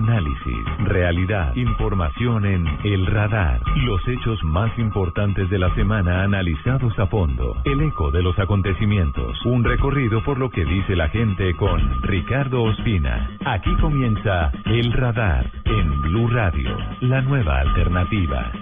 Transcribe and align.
Análisis, 0.00 0.64
realidad, 0.78 1.54
información 1.56 2.46
en 2.46 2.66
El 2.84 3.04
Radar. 3.04 3.60
Los 3.84 4.00
hechos 4.08 4.42
más 4.42 4.70
importantes 4.78 5.50
de 5.50 5.58
la 5.58 5.74
semana 5.74 6.22
analizados 6.22 6.98
a 6.98 7.06
fondo. 7.06 7.60
El 7.66 7.82
eco 7.82 8.10
de 8.10 8.22
los 8.22 8.38
acontecimientos. 8.38 9.36
Un 9.44 9.62
recorrido 9.62 10.24
por 10.24 10.38
lo 10.38 10.48
que 10.48 10.64
dice 10.64 10.96
la 10.96 11.10
gente 11.10 11.54
con 11.54 12.02
Ricardo 12.02 12.62
Ospina. 12.62 13.28
Aquí 13.44 13.76
comienza 13.76 14.50
El 14.64 14.90
Radar 14.94 15.50
en 15.66 16.00
Blue 16.00 16.28
Radio, 16.28 16.78
la 17.02 17.20
nueva 17.20 17.60
alternativa. 17.60 18.52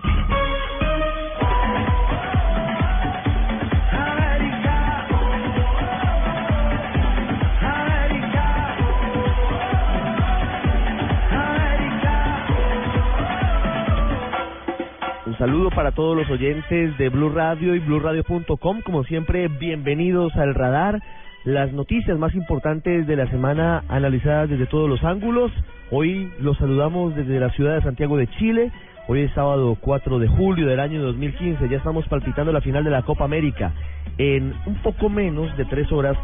Saludo 15.48 15.70
para 15.70 15.92
todos 15.92 16.14
los 16.14 16.28
oyentes 16.28 16.98
de 16.98 17.08
Blue 17.08 17.30
Radio 17.30 17.74
y 17.74 17.78
BlueRadio.com. 17.78 18.82
Como 18.82 19.02
siempre, 19.04 19.48
bienvenidos 19.48 20.36
al 20.36 20.54
radar. 20.54 21.00
Las 21.44 21.72
noticias 21.72 22.18
más 22.18 22.34
importantes 22.34 23.06
de 23.06 23.16
la 23.16 23.30
semana 23.30 23.82
analizadas 23.88 24.50
desde 24.50 24.66
todos 24.66 24.90
los 24.90 25.02
ángulos. 25.04 25.50
Hoy 25.90 26.30
los 26.38 26.58
saludamos 26.58 27.16
desde 27.16 27.40
la 27.40 27.48
ciudad 27.52 27.76
de 27.76 27.80
Santiago 27.80 28.18
de 28.18 28.26
Chile. 28.26 28.70
Hoy 29.06 29.22
es 29.22 29.32
sábado 29.32 29.78
4 29.80 30.18
de 30.18 30.28
julio 30.28 30.66
del 30.66 30.80
año 30.80 31.00
2015. 31.00 31.66
Ya 31.70 31.78
estamos 31.78 32.06
palpitando 32.08 32.52
la 32.52 32.60
final 32.60 32.84
de 32.84 32.90
la 32.90 33.00
Copa 33.04 33.24
América. 33.24 33.72
En 34.18 34.52
un 34.66 34.74
poco 34.82 35.08
menos 35.08 35.56
de 35.56 35.64
tres 35.64 35.90
horas 35.90 36.18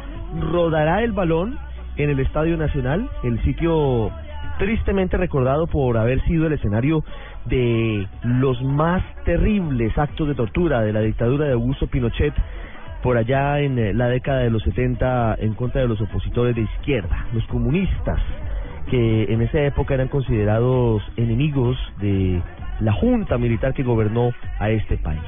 rodará 0.52 1.02
el 1.02 1.12
balón 1.12 1.58
en 1.96 2.10
el 2.10 2.20
Estadio 2.20 2.58
Nacional, 2.58 3.08
el 3.22 3.42
sitio 3.42 4.10
tristemente 4.58 5.16
recordado 5.16 5.66
por 5.66 5.98
haber 5.98 6.22
sido 6.24 6.46
el 6.46 6.52
escenario 6.52 7.04
de 7.46 8.06
los 8.22 8.62
más 8.62 9.02
terribles 9.24 9.96
actos 9.98 10.28
de 10.28 10.34
tortura 10.34 10.82
de 10.82 10.92
la 10.92 11.00
dictadura 11.00 11.46
de 11.46 11.52
Augusto 11.52 11.86
Pinochet 11.86 12.34
por 13.02 13.18
allá 13.18 13.60
en 13.60 13.78
eh, 13.78 13.92
la 13.92 14.08
década 14.08 14.40
de 14.40 14.50
los 14.50 14.62
70 14.62 15.36
en 15.40 15.54
contra 15.54 15.82
de 15.82 15.88
los 15.88 16.00
opositores 16.00 16.56
de 16.56 16.62
izquierda, 16.62 17.26
los 17.34 17.46
comunistas, 17.48 18.18
que 18.90 19.24
en 19.24 19.42
esa 19.42 19.60
época 19.60 19.92
eran 19.92 20.08
considerados 20.08 21.02
enemigos 21.16 21.76
de 22.00 22.40
la 22.80 22.92
junta 22.92 23.36
militar 23.36 23.74
que 23.74 23.82
gobernó 23.82 24.32
a 24.58 24.70
este 24.70 24.96
país. 24.96 25.20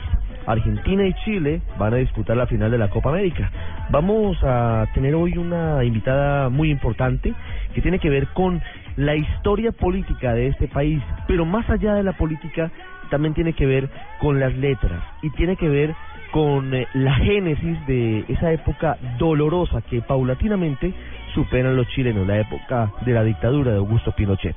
Argentina 0.47 1.07
y 1.07 1.13
Chile 1.25 1.61
van 1.79 1.93
a 1.93 1.97
disputar 1.97 2.37
la 2.37 2.47
final 2.47 2.71
de 2.71 2.79
la 2.79 2.89
Copa 2.89 3.11
América. 3.11 3.51
Vamos 3.91 4.39
a 4.43 4.87
tener 4.95 5.15
hoy 5.15 5.37
una 5.37 5.85
invitada 5.85 6.49
muy 6.49 6.71
importante 6.71 7.35
que 7.75 7.83
tiene 7.83 7.99
que 7.99 8.09
ver 8.09 8.29
con 8.29 8.63
la 8.97 9.15
historia 9.15 9.73
política 9.73 10.33
de 10.33 10.49
este 10.49 10.69
país, 10.69 11.03
pero 11.27 11.45
más 11.45 11.69
allá 11.69 11.95
de 11.95 12.03
la 12.03 12.13
política 12.13 12.71
también 13.11 13.35
tiene 13.35 13.53
que 13.53 13.67
ver 13.67 13.89
con 14.21 14.41
las 14.41 14.55
letras 14.57 15.03
y 15.23 15.31
tiene 15.31 15.57
que 15.57 15.69
ver 15.69 15.95
con 16.33 16.75
eh, 16.75 16.87
la 16.95 17.15
génesis 17.15 17.79
de 17.87 18.25
esa 18.29 18.53
época 18.53 18.99
dolorosa 19.19 19.81
que 19.83 20.03
paulatinamente 20.03 20.93
superan 21.35 21.77
los 21.77 21.87
chilenos, 21.89 22.27
la 22.27 22.41
época 22.41 22.93
de 23.05 23.13
la 23.13 23.23
dictadura 23.23 23.73
de 23.73 23.79
Augusto 23.79 24.13
Pinochet. 24.13 24.57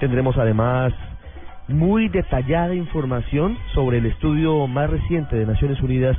Tendremos 0.00 0.36
además 0.36 0.92
muy 1.68 2.08
detallada 2.08 2.74
información 2.74 3.56
sobre 3.74 3.98
el 3.98 4.06
estudio 4.06 4.66
más 4.66 4.90
reciente 4.90 5.36
de 5.36 5.46
Naciones 5.46 5.80
Unidas 5.80 6.16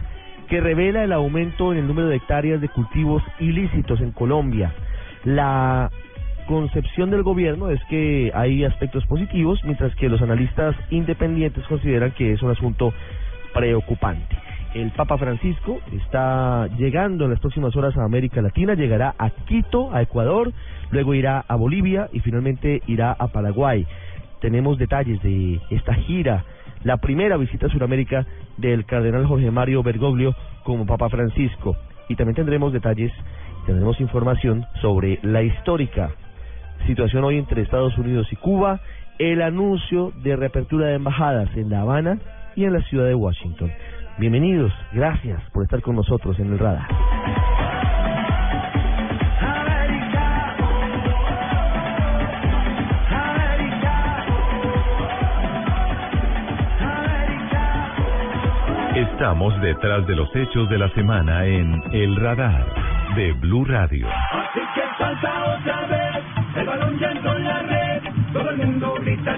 que 0.49 0.61
revela 0.61 1.03
el 1.03 1.11
aumento 1.11 1.73
en 1.73 1.79
el 1.79 1.87
número 1.87 2.07
de 2.07 2.17
hectáreas 2.17 2.61
de 2.61 2.69
cultivos 2.69 3.23
ilícitos 3.39 3.99
en 4.01 4.11
Colombia. 4.11 4.73
La 5.25 5.89
concepción 6.47 7.11
del 7.11 7.21
gobierno 7.21 7.69
es 7.69 7.79
que 7.89 8.31
hay 8.33 8.63
aspectos 8.63 9.05
positivos, 9.05 9.59
mientras 9.63 9.93
que 9.95 10.09
los 10.09 10.21
analistas 10.21 10.75
independientes 10.89 11.63
consideran 11.67 12.11
que 12.11 12.33
es 12.33 12.41
un 12.41 12.49
asunto 12.49 12.93
preocupante. 13.53 14.35
El 14.73 14.91
Papa 14.91 15.17
Francisco 15.17 15.79
está 15.91 16.67
llegando 16.77 17.25
en 17.25 17.31
las 17.31 17.39
próximas 17.39 17.75
horas 17.75 17.95
a 17.97 18.03
América 18.03 18.41
Latina, 18.41 18.73
llegará 18.73 19.13
a 19.17 19.29
Quito, 19.29 19.93
a 19.93 20.01
Ecuador, 20.01 20.51
luego 20.91 21.13
irá 21.13 21.43
a 21.47 21.55
Bolivia 21.55 22.09
y 22.11 22.19
finalmente 22.21 22.81
irá 22.87 23.11
a 23.11 23.27
Paraguay. 23.27 23.85
Tenemos 24.41 24.77
detalles 24.77 25.21
de 25.21 25.59
esta 25.69 25.93
gira, 25.93 26.45
la 26.83 26.97
primera 26.97 27.37
visita 27.37 27.67
a 27.67 27.69
Sudamérica 27.69 28.25
del 28.57 28.85
cardenal 28.85 29.25
Jorge 29.25 29.51
Mario 29.51 29.83
Bergoglio 29.83 30.35
como 30.63 30.85
Papa 30.85 31.09
Francisco. 31.09 31.75
Y 32.09 32.15
también 32.15 32.35
tendremos 32.35 32.71
detalles, 32.71 33.11
tendremos 33.65 33.99
información 33.99 34.65
sobre 34.81 35.19
la 35.23 35.41
histórica 35.41 36.11
situación 36.87 37.23
hoy 37.25 37.37
entre 37.37 37.61
Estados 37.61 37.97
Unidos 37.97 38.27
y 38.31 38.37
Cuba, 38.37 38.79
el 39.19 39.41
anuncio 39.41 40.11
de 40.23 40.35
reapertura 40.35 40.87
de 40.87 40.95
embajadas 40.95 41.49
en 41.55 41.69
La 41.69 41.81
Habana 41.81 42.17
y 42.55 42.63
en 42.63 42.73
la 42.73 42.81
ciudad 42.83 43.05
de 43.05 43.13
Washington. 43.13 43.71
Bienvenidos, 44.17 44.71
gracias 44.93 45.41
por 45.51 45.63
estar 45.63 45.81
con 45.81 45.95
nosotros 45.95 46.39
en 46.39 46.53
el 46.53 46.57
radar. 46.57 46.87
Estamos 58.95 59.59
detrás 59.61 60.07
de 60.07 60.15
los 60.15 60.33
hechos 60.35 60.69
de 60.69 60.77
la 60.77 60.89
semana 60.93 61.45
en 61.45 61.83
El 61.91 62.15
Radar 62.15 62.65
de 63.15 63.33
Blue 63.33 63.65
Radio. 63.65 64.07
Así 64.07 64.59
que 64.75 64.81
salta 64.97 65.55
otra 65.55 65.85
vez, 65.87 65.96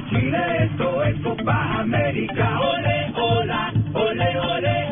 Chile, 0.10 0.66
esto 0.66 1.04
es 1.04 1.20
Copa 1.22 1.80
América, 1.80 2.60
ole, 2.60 3.12
ole, 3.16 4.40
ole. 4.40 4.90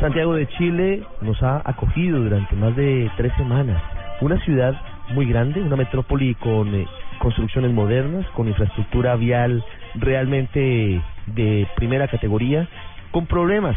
Santiago 0.00 0.34
de 0.34 0.46
Chile 0.56 1.02
nos 1.20 1.42
ha 1.42 1.60
acogido 1.64 2.20
durante 2.20 2.54
más 2.56 2.74
de 2.76 3.10
tres 3.16 3.32
semanas. 3.36 3.82
Una 4.20 4.38
ciudad 4.44 4.74
muy 5.10 5.26
grande, 5.26 5.60
una 5.60 5.76
metrópoli 5.76 6.34
con 6.36 6.74
eh, 6.74 6.86
construcciones 7.18 7.72
modernas, 7.72 8.24
con 8.34 8.48
infraestructura 8.48 9.16
vial 9.16 9.64
realmente 9.96 11.02
de 11.26 11.66
primera 11.76 12.08
categoría, 12.08 12.68
con 13.10 13.26
problemas 13.26 13.76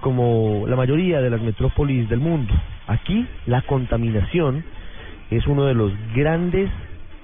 como 0.00 0.64
la 0.66 0.76
mayoría 0.76 1.20
de 1.20 1.30
las 1.30 1.42
metrópolis 1.42 2.08
del 2.08 2.20
mundo. 2.20 2.54
Aquí 2.86 3.26
la 3.46 3.62
contaminación 3.62 4.64
es 5.30 5.46
uno 5.46 5.64
de 5.64 5.74
los 5.74 5.92
grandes 6.14 6.70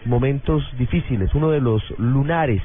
momentos 0.04 0.64
difíciles, 0.78 1.34
uno 1.34 1.50
de 1.50 1.60
los 1.60 1.82
lunares 1.98 2.62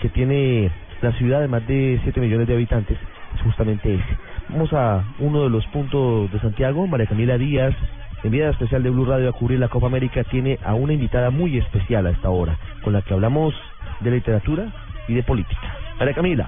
que 0.00 0.08
tiene 0.08 0.70
la 1.02 1.12
ciudad 1.12 1.40
de 1.40 1.48
más 1.48 1.66
de 1.66 2.00
7 2.02 2.20
millones 2.20 2.48
de 2.48 2.54
habitantes, 2.54 2.98
es 3.34 3.42
justamente 3.42 3.94
ese. 3.94 4.18
Vamos 4.48 4.72
a 4.72 5.04
uno 5.18 5.44
de 5.44 5.50
los 5.50 5.66
puntos 5.68 6.30
de 6.32 6.40
Santiago, 6.40 6.86
María 6.86 7.06
Camila 7.06 7.36
Díaz, 7.36 7.74
enviada 8.22 8.50
especial 8.50 8.82
de 8.82 8.90
Blue 8.90 9.04
Radio 9.04 9.28
a 9.28 9.32
cubrir 9.32 9.58
la 9.58 9.68
Copa 9.68 9.86
América, 9.86 10.24
tiene 10.24 10.58
a 10.64 10.74
una 10.74 10.92
invitada 10.92 11.30
muy 11.30 11.58
especial 11.58 12.06
a 12.06 12.10
esta 12.10 12.30
hora, 12.30 12.58
con 12.82 12.92
la 12.92 13.02
que 13.02 13.14
hablamos 13.14 13.54
de 14.00 14.10
literatura 14.10 14.72
y 15.08 15.14
de 15.14 15.22
política. 15.22 15.85
María 15.98 16.14
Camila. 16.14 16.46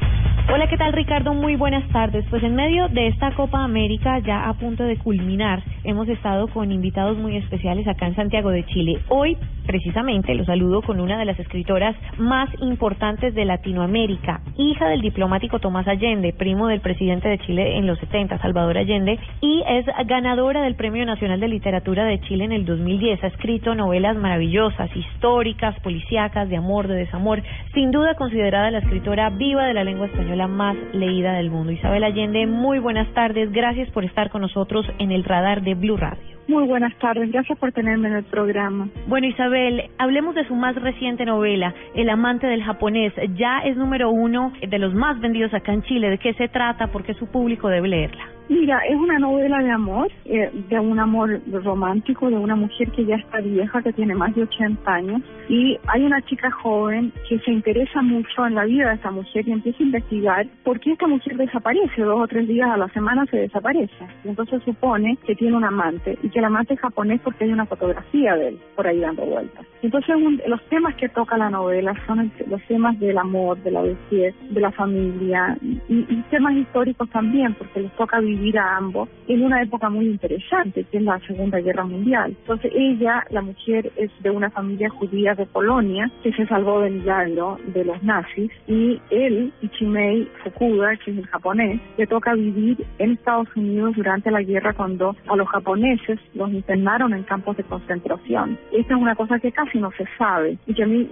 Hola, 0.51 0.67
¿qué 0.67 0.79
tal 0.79 0.95
Ricardo? 0.95 1.35
Muy 1.35 1.57
buenas 1.57 1.87
tardes. 1.91 2.25
Pues 2.31 2.43
en 2.43 2.55
medio 2.55 2.89
de 2.89 3.09
esta 3.09 3.33
Copa 3.33 3.63
América 3.63 4.19
ya 4.21 4.49
a 4.49 4.55
punto 4.55 4.83
de 4.83 4.97
culminar, 4.97 5.63
hemos 5.85 6.09
estado 6.09 6.49
con 6.49 6.73
invitados 6.73 7.19
muy 7.19 7.37
especiales 7.37 7.87
acá 7.87 8.07
en 8.07 8.17
Santiago 8.17 8.49
de 8.49 8.65
Chile. 8.65 8.99
Hoy, 9.09 9.37
precisamente, 9.67 10.35
lo 10.35 10.47
saludo 10.47 10.81
con 10.81 11.01
una 11.01 11.19
de 11.19 11.27
las 11.27 11.39
escritoras 11.39 11.95
más 12.17 12.49
importantes 12.63 13.35
de 13.35 13.45
Latinoamérica, 13.45 14.41
hija 14.57 14.89
del 14.89 15.03
diplomático 15.03 15.59
Tomás 15.59 15.87
Allende, 15.87 16.33
primo 16.33 16.67
del 16.69 16.81
presidente 16.81 17.29
de 17.29 17.39
Chile 17.41 17.77
en 17.77 17.87
los 17.87 17.99
70, 17.99 18.39
Salvador 18.39 18.79
Allende, 18.79 19.19
y 19.43 19.63
es 19.69 19.85
ganadora 20.07 20.63
del 20.63 20.77
Premio 20.77 21.05
Nacional 21.05 21.41
de 21.41 21.49
Literatura 21.49 22.05
de 22.05 22.21
Chile 22.21 22.45
en 22.45 22.53
el 22.53 22.65
2010. 22.65 23.23
Ha 23.23 23.27
escrito 23.27 23.75
novelas 23.75 24.17
maravillosas, 24.17 24.89
históricas, 24.97 25.79
policíacas, 25.81 26.49
de 26.49 26.57
amor, 26.57 26.89
de 26.89 26.95
desamor. 26.95 27.43
Sin 27.75 27.91
duda 27.91 28.15
considerada 28.15 28.71
la 28.71 28.79
escritora 28.79 29.29
viva 29.39 29.65
de 29.65 29.75
la 29.75 29.85
lengua 29.85 30.07
española 30.07 30.49
más 30.49 30.77
leída 30.93 31.33
del 31.35 31.51
mundo. 31.51 31.73
Isabel 31.73 32.03
Allende, 32.05 32.47
muy 32.47 32.81
buenas 32.81 33.09
tardes. 33.15 33.53
Gracias 33.53 33.89
por 33.91 34.05
estar 34.05 34.31
con 34.31 34.43
nosotros 34.43 34.85
en 34.99 35.13
el 35.13 35.25
radar 35.25 35.63
de 35.63 35.75
Blue 35.75 35.97
Radio. 35.97 36.39
Muy 36.49 36.67
buenas 36.67 36.97
tardes, 36.99 37.31
gracias 37.31 37.59
por 37.59 37.73
tenerme 37.73 38.09
en 38.09 38.15
el 38.17 38.25
programa. 38.25 38.89
Bueno, 39.07 39.27
Isabel, 39.27 39.91
hablemos 39.99 40.35
de 40.35 40.47
su 40.47 40.55
más 40.55 40.75
reciente 40.77 41.27
novela, 41.27 41.75
El 41.95 42.09
amante 42.09 42.47
del 42.47 42.63
japonés. 42.63 43.13
Ya 43.37 43.61
es 43.61 43.77
número 43.77 44.11
uno 44.11 44.53
de 44.67 44.79
los 44.79 44.95
más 44.95 45.21
vendidos 45.21 45.53
acá 45.53 45.73
en 45.73 45.83
Chile. 45.83 46.09
¿De 46.09 46.19
qué 46.19 46.33
se 46.35 46.49
trata? 46.49 46.87
¿Por 46.87 47.05
qué 47.05 47.13
su 47.15 47.27
público 47.27 47.69
debe 47.69 47.89
leerla? 47.89 48.38
Mira, 48.49 48.79
es 48.89 48.97
una 48.97 49.19
novela 49.19 49.59
de 49.59 49.71
amor, 49.71 50.11
eh, 50.25 50.51
de 50.71 50.81
un 50.81 50.99
amor 50.99 51.39
romántico, 51.53 52.31
de 52.31 52.37
una 52.37 52.57
mujer 52.57 52.91
que 52.93 53.05
ya 53.05 53.17
está 53.17 53.41
vieja, 53.41 53.83
que 53.83 53.93
tiene 53.93 54.15
más 54.15 54.35
de 54.35 54.45
80 54.45 54.91
años, 54.91 55.21
y 55.51 55.79
hay 55.87 56.03
una 56.03 56.23
chica 56.23 56.51
joven 56.51 57.13
que 57.29 57.39
se 57.41 57.51
interesa 57.51 58.01
mucho 58.01 58.47
en 58.47 58.55
la 58.55 58.65
vida 58.65 58.89
de 58.89 58.95
esta 58.95 59.11
mujer 59.11 59.47
y 59.47 59.53
empieza 59.53 59.83
a 59.83 59.87
investigar 59.87 60.47
por 60.65 60.81
qué 60.81 60.93
esta 60.93 61.07
mujer 61.07 61.37
desaparece, 61.37 62.01
dos 62.01 62.21
o 62.23 62.27
tres 62.27 62.49
días 62.49 62.71
a 62.71 62.79
la 62.79 62.89
semana 62.89 63.27
se 63.27 63.37
desaparece. 63.37 63.93
Y 64.25 64.29
entonces 64.29 64.63
supone 64.65 65.19
que 65.27 65.35
tiene 65.35 65.55
un 65.55 65.65
amante 65.65 66.19
y 66.23 66.31
que 66.31 66.39
el 66.39 66.47
amante 66.47 66.73
es 66.73 66.81
japonés 66.81 67.21
porque 67.23 67.45
hay 67.45 67.53
una 67.53 67.67
fotografía 67.67 68.35
de 68.35 68.49
él 68.49 68.59
por 68.75 68.87
ahí 68.87 69.01
dando 69.01 69.27
vueltas. 69.27 69.67
Entonces 69.83 70.17
los 70.47 70.63
temas 70.71 70.95
que 70.95 71.11
toca 71.11 71.37
la 71.37 71.51
novela 71.51 71.95
son 72.07 72.33
los 72.47 72.63
temas 72.63 72.99
del 72.99 73.19
amor, 73.19 73.59
de 73.63 73.73
la 73.73 73.83
vejez, 73.83 74.35
de 74.51 74.61
la 74.61 74.73
familia 74.73 75.59
y, 75.61 75.79
y 75.89 76.25
temas 76.31 76.55
históricos 76.55 77.11
también, 77.11 77.55
porque 77.55 77.81
les 77.81 77.93
toca 77.93 78.21
vivir 78.21 78.38
vivir 78.39 78.59
a 78.59 78.77
ambos 78.77 79.09
en 79.27 79.45
una 79.45 79.63
época 79.63 79.91
muy 79.91 80.07
interesante, 80.07 80.85
que 80.85 80.99
es 80.99 81.03
la 81.03 81.19
Segunda 81.21 81.61
Guerra 81.61 81.85
Mundial. 81.85 82.35
Entonces 82.41 82.73
ella, 82.75 83.25
la 83.31 83.43
mujer, 83.43 83.91
es 83.97 84.11
de 84.23 84.31
una 84.31 84.51
familia 84.51 84.89
judía 84.91 85.35
de 85.35 85.47
Polonia 85.47 86.11
que 86.23 86.33
se 86.33 86.47
salvó 86.47 86.81
del 86.81 86.95
milagro 86.95 87.59
de 87.75 87.85
los 87.85 88.03
nazis 88.03 88.51
y 88.67 89.01
él, 89.11 89.53
Ichimei 89.63 90.29
Fukuda, 90.43 90.97
que 90.97 91.11
es 91.11 91.19
el 91.19 91.27
japonés, 91.27 91.81
le 91.97 92.07
toca 92.07 92.35
vivir 92.35 92.85
en 92.99 93.13
Estados 93.13 93.49
Unidos 93.57 93.97
durante 93.97 94.31
la 94.31 94.43
guerra 94.43 94.73
cuando 94.73 95.17
a 95.27 95.37
los 95.37 95.49
japoneses 95.49 96.19
los 96.35 96.51
internaron 96.53 97.13
en 97.15 97.25
campos 97.25 97.57
de 97.57 97.65
concentración. 97.65 98.59
Esta 98.73 98.95
es 98.95 99.01
una 99.01 99.15
cosa 99.15 99.39
que 99.39 99.53
casi 99.53 99.79
no 99.79 99.91
se 99.93 100.05
sabe 100.17 100.59
y 100.67 100.75
que 100.75 100.85
a 100.85 100.87
mí, 100.87 101.11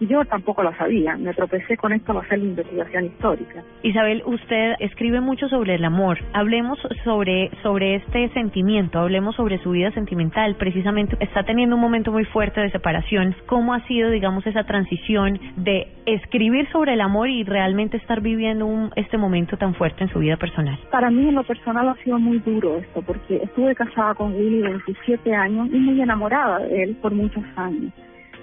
yo 0.00 0.24
tampoco 0.24 0.62
la 0.62 0.76
sabía. 0.76 1.16
Me 1.16 1.34
tropecé 1.34 1.76
con 1.76 1.92
esto 1.92 2.12
al 2.12 2.18
hacer 2.18 2.38
la 2.38 2.44
investigación 2.44 3.06
histórica. 3.06 3.62
Isabel, 3.82 4.22
usted 4.26 4.74
escribe 4.80 5.20
mucho 5.20 5.48
sobre 5.48 5.74
el 5.74 5.84
amor. 5.84 6.18
Hablemos 6.32 6.65
sobre, 7.04 7.50
sobre 7.62 7.96
este 7.96 8.28
sentimiento, 8.30 8.98
hablemos 8.98 9.36
sobre 9.36 9.58
su 9.58 9.70
vida 9.70 9.90
sentimental. 9.92 10.56
Precisamente 10.56 11.16
está 11.20 11.44
teniendo 11.44 11.76
un 11.76 11.82
momento 11.82 12.12
muy 12.12 12.24
fuerte 12.24 12.60
de 12.60 12.70
separación. 12.70 13.34
¿Cómo 13.46 13.74
ha 13.74 13.80
sido, 13.86 14.10
digamos, 14.10 14.46
esa 14.46 14.64
transición 14.64 15.38
de 15.56 15.88
escribir 16.06 16.68
sobre 16.70 16.94
el 16.94 17.00
amor 17.00 17.28
y 17.28 17.44
realmente 17.44 17.96
estar 17.96 18.20
viviendo 18.20 18.66
un, 18.66 18.90
este 18.96 19.18
momento 19.18 19.56
tan 19.56 19.74
fuerte 19.74 20.04
en 20.04 20.10
su 20.10 20.18
vida 20.18 20.36
personal? 20.36 20.78
Para 20.90 21.10
mí, 21.10 21.28
en 21.28 21.34
lo 21.34 21.44
personal, 21.44 21.88
ha 21.88 21.94
sido 22.02 22.18
muy 22.18 22.38
duro 22.38 22.78
esto, 22.78 23.02
porque 23.02 23.36
estuve 23.42 23.74
casada 23.74 24.14
con 24.14 24.34
Willy 24.34 24.62
27 24.62 25.34
años 25.34 25.68
y 25.72 25.78
muy 25.78 26.00
enamorada 26.00 26.60
de 26.60 26.82
él 26.82 26.96
por 27.00 27.12
muchos 27.12 27.44
años. 27.56 27.92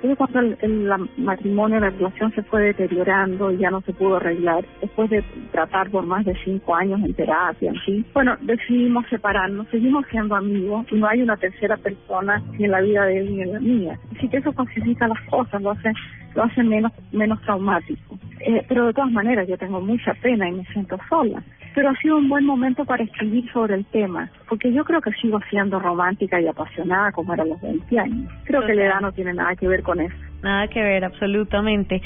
Entonces 0.03 0.17
cuando 0.17 0.57
el, 0.59 1.07
matrimonio, 1.15 1.79
la 1.79 1.89
relación 1.89 2.33
se 2.33 2.43
fue 2.43 2.61
deteriorando 2.61 3.53
y 3.53 3.57
ya 3.57 3.71
no 3.71 3.79
se 3.81 3.93
pudo 3.93 4.17
arreglar, 4.17 4.65
después 4.81 5.09
de 5.09 5.23
tratar 5.53 5.89
por 5.91 6.05
más 6.05 6.25
de 6.25 6.35
cinco 6.43 6.75
años 6.75 6.99
en 7.01 7.13
terapia, 7.13 7.71
en 7.87 8.05
bueno, 8.13 8.35
decidimos 8.41 9.05
separarnos, 9.09 9.65
seguimos 9.69 10.05
siendo 10.11 10.35
amigos 10.35 10.85
y 10.91 10.95
no 10.95 11.07
hay 11.07 11.21
una 11.21 11.37
tercera 11.37 11.77
persona 11.77 12.43
ni 12.57 12.65
en 12.65 12.71
la 12.71 12.81
vida 12.81 13.05
de 13.05 13.19
él 13.19 13.33
ni 13.33 13.41
en 13.43 13.53
la 13.53 13.59
mía. 13.61 13.99
Así 14.17 14.27
que 14.27 14.37
eso 14.37 14.51
facilita 14.51 15.07
las 15.07 15.21
cosas, 15.29 15.61
lo 15.61 15.71
hace, 15.71 15.93
lo 16.35 16.43
hace 16.43 16.63
menos, 16.63 16.91
menos 17.13 17.39
traumático. 17.43 18.19
Eh, 18.41 18.65
pero 18.67 18.87
de 18.87 18.93
todas 18.93 19.11
maneras 19.11 19.47
yo 19.47 19.57
tengo 19.57 19.79
mucha 19.79 20.13
pena 20.15 20.49
y 20.49 20.51
me 20.51 20.65
siento 20.65 20.97
sola 21.07 21.41
pero 21.73 21.89
ha 21.89 21.95
sido 21.95 22.17
un 22.17 22.29
buen 22.29 22.45
momento 22.45 22.85
para 22.85 23.03
escribir 23.03 23.51
sobre 23.51 23.75
el 23.75 23.85
tema, 23.85 24.29
porque 24.47 24.71
yo 24.71 24.83
creo 24.83 25.01
que 25.01 25.11
sigo 25.13 25.39
siendo 25.49 25.79
romántica 25.79 26.39
y 26.39 26.47
apasionada 26.47 27.11
como 27.11 27.33
era 27.33 27.43
a 27.43 27.47
los 27.47 27.61
20 27.61 27.99
años. 27.99 28.31
Creo 28.45 28.65
que 28.65 28.73
la 28.73 28.85
edad 28.85 29.01
no 29.01 29.11
tiene 29.11 29.33
nada 29.33 29.55
que 29.55 29.67
ver 29.67 29.83
con 29.83 29.92
Nada 30.41 30.67
que 30.67 30.81
ver, 30.81 31.05
absolutamente. 31.05 32.01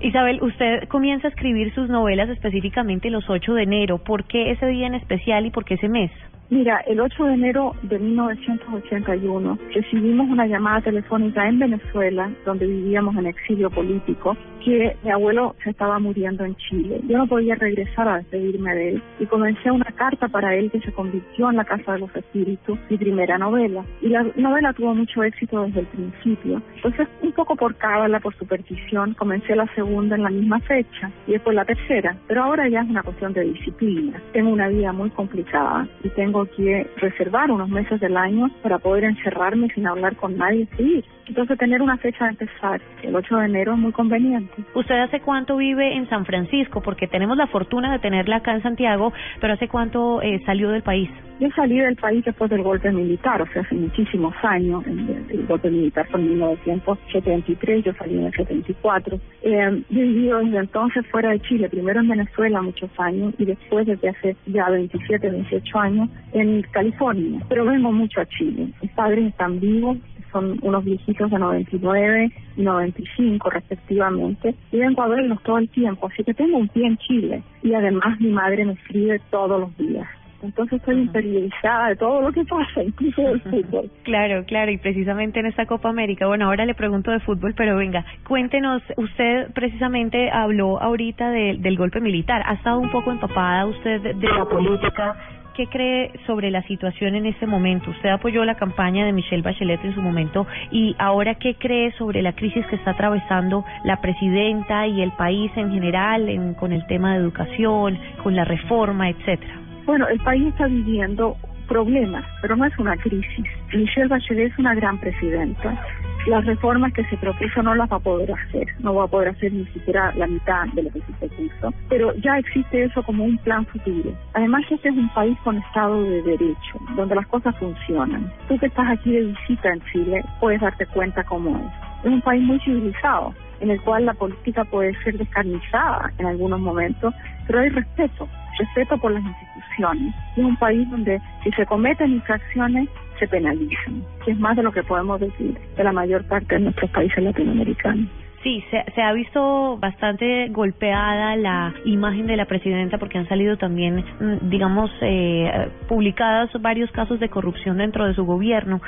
Isabel, 0.00 0.42
usted 0.42 0.88
comienza 0.88 1.28
a 1.28 1.30
escribir 1.30 1.72
sus 1.74 1.88
novelas 1.88 2.28
específicamente 2.28 3.10
los 3.10 3.28
8 3.28 3.54
de 3.54 3.62
enero. 3.62 3.98
¿Por 3.98 4.24
qué 4.24 4.50
ese 4.50 4.66
día 4.66 4.86
en 4.86 4.94
especial 4.94 5.46
y 5.46 5.50
por 5.50 5.64
qué 5.64 5.74
ese 5.74 5.88
mes? 5.88 6.10
Mira, 6.52 6.84
el 6.86 7.00
8 7.00 7.24
de 7.24 7.32
enero 7.32 7.74
de 7.80 7.98
1981 7.98 9.58
recibimos 9.74 10.28
una 10.28 10.46
llamada 10.46 10.82
telefónica 10.82 11.48
en 11.48 11.58
Venezuela, 11.58 12.30
donde 12.44 12.66
vivíamos 12.66 13.16
en 13.16 13.24
exilio 13.24 13.70
político, 13.70 14.36
que 14.62 14.94
mi 15.02 15.10
abuelo 15.10 15.56
se 15.64 15.70
estaba 15.70 15.98
muriendo 15.98 16.44
en 16.44 16.54
Chile. 16.56 17.00
Yo 17.08 17.16
no 17.16 17.26
podía 17.26 17.54
regresar 17.54 18.06
a 18.06 18.18
despedirme 18.18 18.74
de 18.74 18.88
él 18.90 19.02
y 19.18 19.24
comencé 19.24 19.70
una 19.70 19.90
carta 19.92 20.28
para 20.28 20.54
él 20.54 20.70
que 20.70 20.80
se 20.80 20.92
convirtió 20.92 21.48
en 21.48 21.56
La 21.56 21.64
Casa 21.64 21.94
de 21.94 22.00
los 22.00 22.14
Espíritus, 22.14 22.78
mi 22.90 22.98
primera 22.98 23.38
novela. 23.38 23.82
Y 24.02 24.08
la 24.08 24.22
novela 24.36 24.74
tuvo 24.74 24.94
mucho 24.94 25.22
éxito 25.22 25.62
desde 25.62 25.80
el 25.80 25.86
principio. 25.86 26.60
Entonces, 26.76 27.08
un 27.22 27.32
poco 27.32 27.56
por 27.56 27.76
cábala, 27.76 28.20
por 28.20 28.36
superstición, 28.36 29.14
comencé 29.14 29.56
la 29.56 29.72
segunda 29.74 30.16
en 30.16 30.22
la 30.22 30.30
misma 30.30 30.60
fecha 30.60 31.10
y 31.26 31.32
después 31.32 31.56
la 31.56 31.64
tercera. 31.64 32.14
Pero 32.28 32.44
ahora 32.44 32.68
ya 32.68 32.82
es 32.82 32.90
una 32.90 33.02
cuestión 33.02 33.32
de 33.32 33.40
disciplina. 33.40 34.20
Tengo 34.34 34.50
una 34.50 34.68
vida 34.68 34.92
muy 34.92 35.08
complicada 35.08 35.88
y 36.04 36.10
tengo 36.10 36.41
que 36.46 36.86
reservar 36.96 37.50
unos 37.50 37.68
meses 37.68 38.00
del 38.00 38.16
año 38.16 38.50
para 38.62 38.78
poder 38.78 39.04
encerrarme 39.04 39.68
sin 39.74 39.86
hablar 39.86 40.16
con 40.16 40.36
nadie 40.36 40.62
y 40.62 40.76
seguir. 40.76 41.04
Entonces 41.26 41.58
tener 41.58 41.80
una 41.82 41.96
fecha 41.98 42.24
de 42.24 42.30
empezar, 42.30 42.80
el 43.02 43.14
8 43.14 43.36
de 43.36 43.46
enero, 43.46 43.72
es 43.72 43.78
muy 43.78 43.92
conveniente. 43.92 44.54
¿Usted 44.74 44.98
hace 44.98 45.20
cuánto 45.20 45.56
vive 45.56 45.94
en 45.94 46.08
San 46.08 46.26
Francisco? 46.26 46.80
Porque 46.80 47.06
tenemos 47.06 47.36
la 47.36 47.46
fortuna 47.46 47.92
de 47.92 47.98
tenerla 48.00 48.36
acá 48.36 48.52
en 48.54 48.62
Santiago, 48.62 49.12
pero 49.40 49.54
¿hace 49.54 49.68
cuánto 49.68 50.20
eh, 50.20 50.42
salió 50.44 50.70
del 50.70 50.82
país? 50.82 51.08
Yo 51.40 51.48
salí 51.56 51.78
del 51.78 51.96
país 51.96 52.24
después 52.24 52.50
del 52.50 52.62
golpe 52.62 52.92
militar, 52.92 53.42
o 53.42 53.46
sea, 53.52 53.62
hace 53.62 53.74
muchísimos 53.74 54.34
años. 54.42 54.84
El, 54.86 55.46
golpe 55.46 55.70
militar 55.70 56.06
fue 56.08 56.20
en 56.20 56.28
1973, 56.28 57.84
yo 57.84 57.92
salí 57.94 58.16
en 58.16 58.26
el 58.26 58.32
74. 58.32 59.18
Eh, 59.42 59.82
yo 59.90 60.00
he 60.00 60.04
vivido 60.04 60.38
desde 60.38 60.58
entonces 60.58 61.06
fuera 61.08 61.30
de 61.30 61.40
Chile, 61.40 61.68
primero 61.68 62.00
en 62.00 62.08
Venezuela 62.08 62.62
muchos 62.62 62.90
años 62.98 63.34
y 63.38 63.44
después 63.44 63.86
desde 63.86 64.10
hace 64.10 64.36
ya 64.46 64.70
27, 64.70 65.30
28 65.30 65.78
años 65.78 66.08
en 66.32 66.62
California. 66.70 67.40
Pero 67.48 67.64
vengo 67.64 67.92
mucho 67.92 68.20
a 68.20 68.26
Chile. 68.26 68.68
Mis 68.80 68.90
padres 68.92 69.26
están 69.28 69.60
vivos, 69.60 69.98
son 70.32 70.58
unos 70.62 70.84
viejitos 70.84 71.30
de 71.30 71.38
99 71.38 72.32
y 72.56 72.62
95 72.62 73.50
respectivamente, 73.50 74.54
y 74.72 74.78
vengo 74.78 75.02
a 75.02 75.08
verlos 75.08 75.42
todo 75.42 75.58
el 75.58 75.68
tiempo, 75.68 76.06
así 76.06 76.24
que 76.24 76.34
tengo 76.34 76.56
un 76.56 76.68
pie 76.68 76.86
en 76.86 76.96
Chile 76.96 77.42
y 77.62 77.74
además 77.74 78.18
mi 78.20 78.30
madre 78.30 78.64
me 78.64 78.72
escribe 78.72 79.20
todos 79.30 79.60
los 79.60 79.76
días. 79.76 80.08
Entonces 80.42 80.80
estoy 80.80 80.96
interiorizada 80.96 81.90
de 81.90 81.96
todo 81.96 82.20
lo 82.20 82.32
que 82.32 82.44
pasa, 82.44 82.82
incluso 82.82 83.22
del 83.22 83.40
fútbol. 83.42 83.88
Claro, 84.02 84.44
claro, 84.44 84.72
y 84.72 84.78
precisamente 84.78 85.38
en 85.38 85.46
esta 85.46 85.66
Copa 85.66 85.88
América, 85.88 86.26
bueno, 86.26 86.46
ahora 86.46 86.66
le 86.66 86.74
pregunto 86.74 87.12
de 87.12 87.20
fútbol, 87.20 87.54
pero 87.56 87.76
venga, 87.76 88.04
cuéntenos, 88.26 88.82
usted 88.96 89.52
precisamente 89.54 90.30
habló 90.32 90.82
ahorita 90.82 91.30
del 91.30 91.76
golpe 91.76 92.00
militar, 92.00 92.42
¿ha 92.44 92.54
estado 92.54 92.80
un 92.80 92.90
poco 92.90 93.12
empapada 93.12 93.66
usted 93.66 94.16
de 94.16 94.28
la 94.28 94.44
política? 94.44 95.16
¿Qué 95.54 95.66
cree 95.66 96.10
sobre 96.26 96.50
la 96.50 96.62
situación 96.62 97.14
en 97.14 97.26
este 97.26 97.46
momento? 97.46 97.90
Usted 97.90 98.08
apoyó 98.08 98.42
la 98.44 98.54
campaña 98.54 99.04
de 99.04 99.12
Michelle 99.12 99.42
Bachelet 99.42 99.84
en 99.84 99.94
su 99.94 100.00
momento 100.00 100.46
y 100.70 100.96
ahora 100.98 101.34
¿qué 101.34 101.56
cree 101.56 101.92
sobre 101.98 102.22
la 102.22 102.32
crisis 102.32 102.64
que 102.68 102.76
está 102.76 102.92
atravesando 102.92 103.62
la 103.84 104.00
presidenta 104.00 104.86
y 104.86 105.02
el 105.02 105.12
país 105.12 105.52
en 105.56 105.70
general 105.70 106.56
con 106.58 106.72
el 106.72 106.86
tema 106.86 107.12
de 107.12 107.18
educación, 107.18 107.98
con 108.22 108.34
la 108.34 108.44
reforma, 108.44 109.10
etcétera? 109.10 109.60
Bueno, 109.84 110.08
el 110.08 110.20
país 110.20 110.46
está 110.46 110.66
viviendo 110.68 111.36
problemas, 111.68 112.24
pero 112.40 112.56
no 112.56 112.64
es 112.64 112.78
una 112.78 112.96
crisis. 112.96 113.46
Michelle 113.74 114.08
Bachelet 114.08 114.52
es 114.52 114.58
una 114.58 114.74
gran 114.74 114.98
presidenta 114.98 115.78
las 116.26 116.44
reformas 116.44 116.92
que 116.92 117.04
se 117.04 117.16
propuso 117.16 117.62
no 117.62 117.74
las 117.74 117.90
va 117.90 117.96
a 117.96 118.00
poder 118.00 118.32
hacer, 118.32 118.66
no 118.80 118.94
va 118.94 119.04
a 119.04 119.08
poder 119.08 119.30
hacer 119.30 119.52
ni 119.52 119.64
siquiera 119.66 120.12
la 120.16 120.26
mitad 120.26 120.66
de 120.74 120.84
lo 120.84 120.90
que 120.90 121.00
se 121.00 121.12
propuso, 121.12 121.74
pero 121.88 122.14
ya 122.16 122.38
existe 122.38 122.84
eso 122.84 123.02
como 123.02 123.24
un 123.24 123.38
plan 123.38 123.66
futuro. 123.66 124.12
Además, 124.34 124.62
este 124.70 124.88
es 124.88 124.96
un 124.96 125.12
país 125.14 125.36
con 125.42 125.58
Estado 125.58 126.02
de 126.02 126.22
Derecho, 126.22 126.78
donde 126.96 127.16
las 127.16 127.26
cosas 127.26 127.56
funcionan. 127.58 128.30
Tú 128.48 128.58
que 128.58 128.66
estás 128.66 128.88
aquí 128.88 129.12
de 129.12 129.22
visita 129.22 129.70
en 129.70 129.82
Chile, 129.92 130.24
puedes 130.40 130.60
darte 130.60 130.86
cuenta 130.86 131.24
cómo 131.24 131.56
es. 131.56 132.06
Es 132.06 132.12
un 132.12 132.22
país 132.22 132.42
muy 132.42 132.58
civilizado, 132.60 133.34
en 133.60 133.70
el 133.70 133.80
cual 133.82 134.06
la 134.06 134.14
política 134.14 134.64
puede 134.64 134.94
ser 135.02 135.16
descarnizada 135.18 136.12
en 136.18 136.26
algunos 136.26 136.60
momentos, 136.60 137.14
pero 137.46 137.60
hay 137.60 137.68
respeto, 137.68 138.28
respeto 138.58 138.98
por 138.98 139.12
las 139.12 139.22
instituciones. 139.22 140.14
Es 140.36 140.44
un 140.44 140.56
país 140.56 140.88
donde 140.90 141.20
si 141.44 141.50
se 141.52 141.66
cometen 141.66 142.12
infracciones, 142.12 142.88
se 143.22 143.28
penalizan, 143.28 144.02
que 144.24 144.32
es 144.32 144.38
más 144.40 144.56
de 144.56 144.64
lo 144.64 144.72
que 144.72 144.82
podemos 144.82 145.20
decir 145.20 145.56
de 145.76 145.84
la 145.84 145.92
mayor 145.92 146.26
parte 146.26 146.56
de 146.56 146.62
nuestros 146.62 146.90
países 146.90 147.22
latinoamericanos. 147.22 148.08
Sí, 148.42 148.64
se, 148.72 148.84
se, 148.92 149.00
ha 149.00 149.12
visto 149.12 149.78
bastante 149.78 150.48
golpeada 150.48 151.36
la 151.36 151.72
imagen 151.84 152.26
de 152.26 152.36
la 152.36 152.46
presidenta 152.46 152.98
porque 152.98 153.18
han 153.18 153.28
salido 153.28 153.56
también, 153.56 153.98
mm, 153.98 154.50
digamos, 154.50 154.90
eh, 155.02 155.68
publicados 155.86 156.50
varios 156.60 156.90
casos 156.90 157.20
de 157.20 157.28
corrupción 157.28 157.78
dentro 157.78 158.04
de 158.04 158.14
su 158.14 158.24
gobierno. 158.24 158.80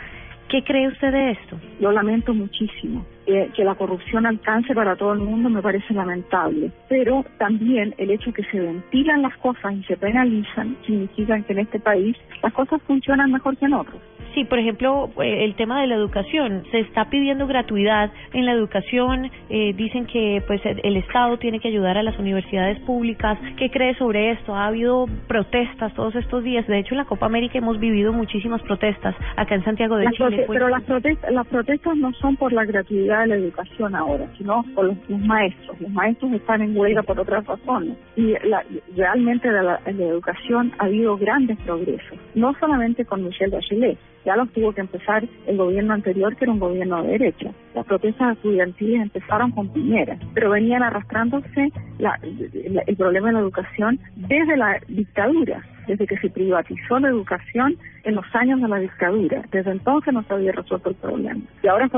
¿Qué 0.48 0.64
cree 0.64 0.88
usted 0.88 1.12
de 1.12 1.30
esto? 1.30 1.56
Lo 1.78 1.92
lamento 1.92 2.34
muchísimo. 2.34 3.06
Eh, 3.26 3.50
que 3.54 3.64
la 3.64 3.75
corrupción 3.75 4.26
alcance 4.26 4.75
para 4.75 4.97
todo 4.97 5.14
el 5.14 5.21
mundo 5.21 5.49
me 5.49 5.62
parece 5.62 5.95
lamentable, 5.95 6.71
pero 6.90 7.25
también 7.38 7.95
el 7.97 8.11
hecho 8.11 8.35
que 8.35 8.45
se 8.45 8.61
ventilan 8.61 9.23
las 9.23 9.35
cosas 9.38 9.73
y 9.73 9.83
se 9.85 9.97
penalizan 9.97 10.76
significa 10.85 11.40
que 11.40 11.54
en 11.54 11.61
este 11.61 11.81
país 11.81 12.16
las 12.43 12.52
cosas 12.52 12.83
funcionan 12.83 13.33
mejor 13.33 13.57
que 13.57 13.64
en 13.64 13.73
otros. 13.73 14.02
Sí, 14.35 14.45
por 14.45 14.59
ejemplo, 14.59 15.11
eh, 15.23 15.45
el 15.45 15.54
tema 15.54 15.81
de 15.81 15.87
la 15.87 15.95
educación. 15.95 16.64
Se 16.73 16.81
está 16.81 17.09
pidiendo 17.09 17.47
gratuidad 17.47 18.11
en 18.33 18.45
la 18.45 18.52
educación. 18.52 19.31
Eh, 19.49 19.73
dicen 19.76 20.07
que 20.07 20.43
pues 20.47 20.61
el 20.64 20.97
Estado 20.97 21.38
tiene 21.38 21.61
que 21.61 21.69
ayudar 21.69 21.97
a 21.97 22.02
las 22.02 22.19
universidades 22.19 22.81
públicas. 22.81 23.38
¿Qué 23.57 23.71
cree 23.71 23.95
sobre 23.95 24.33
esto? 24.33 24.57
Ha 24.57 24.66
habido 24.66 25.07
protestas 25.28 25.95
todos 25.95 26.16
estos 26.16 26.43
días. 26.43 26.66
De 26.66 26.81
hecho, 26.81 26.95
en 26.95 26.99
la 26.99 27.04
Copa 27.04 27.26
América 27.26 27.59
hemos 27.59 27.78
vivido 27.78 28.12
muchísimas 28.12 28.61
protestas 28.62 29.14
acá 29.37 29.54
en 29.54 29.64
Santiago 29.64 29.97
de 29.97 30.11
Chile. 30.11 30.47
Pero 30.49 30.69
las 30.69 30.83
protestas, 30.83 31.33
las 31.33 31.47
protestas 31.47 31.97
no 31.97 32.12
son 32.14 32.35
por 32.37 32.52
la 32.52 32.64
gratuidad 32.64 33.13
de 33.21 33.26
la 33.28 33.37
educación 33.37 33.94
ahora, 33.94 34.26
sino 34.38 34.64
por 34.75 34.87
los, 34.87 34.97
maestros. 35.09 35.80
Los 35.80 35.90
maestros 35.90 36.33
están 36.33 36.62
en 36.62 36.76
huelga 36.76 37.02
por 37.02 37.18
otras 37.18 37.47
razones. 37.47 37.97
Y 38.16 38.35
la, 38.47 38.64
realmente 38.97 39.49
en 39.49 39.64
la, 39.64 39.80
educación 39.87 40.73
ha 40.78 40.85
habido 40.85 41.16
grandes 41.16 41.59
progresos. 41.61 42.18
No 42.35 42.54
solamente 42.59 43.04
con 43.04 43.25
Michelle 43.25 43.54
Bachelet, 43.54 43.99
ya 44.25 44.37
los 44.37 44.50
tuvo 44.52 44.73
que 44.73 44.80
empezar 44.80 45.25
el 45.47 45.56
gobierno 45.56 45.92
anterior, 45.92 46.35
que 46.37 46.44
era 46.44 46.52
un 46.52 46.59
gobierno 46.59 47.02
de 47.02 47.11
derecha. 47.11 47.50
Las 47.75 47.85
protestas 47.87 48.37
estudiantiles 48.37 49.02
empezaron 49.02 49.50
con 49.50 49.68
Piñera, 49.68 50.16
pero 50.33 50.50
venían 50.50 50.83
arrastrándose 50.83 51.73
el 51.99 52.97
problema 52.97 53.28
de 53.28 53.35
la 53.35 53.40
educación 53.40 54.00
desde 54.16 54.56
la 54.56 54.80
dictadura, 54.88 55.62
desde 55.87 56.06
que 56.06 56.16
se 56.18 56.30
privatizó 56.30 56.99
la 56.99 57.09
educación 57.09 57.76
en 58.04 58.14
los 58.14 58.25
años 58.34 58.61
de 58.61 58.68
la 58.68 58.78
dictadura. 58.78 59.42
Desde 59.50 59.70
entonces 59.70 60.12
no 60.12 60.23
se 60.23 60.34
había 60.34 60.52
resuelto 60.52 60.90
el 60.90 60.96
problema. 60.96 61.40
Y 61.62 61.66
ahora 61.66 61.88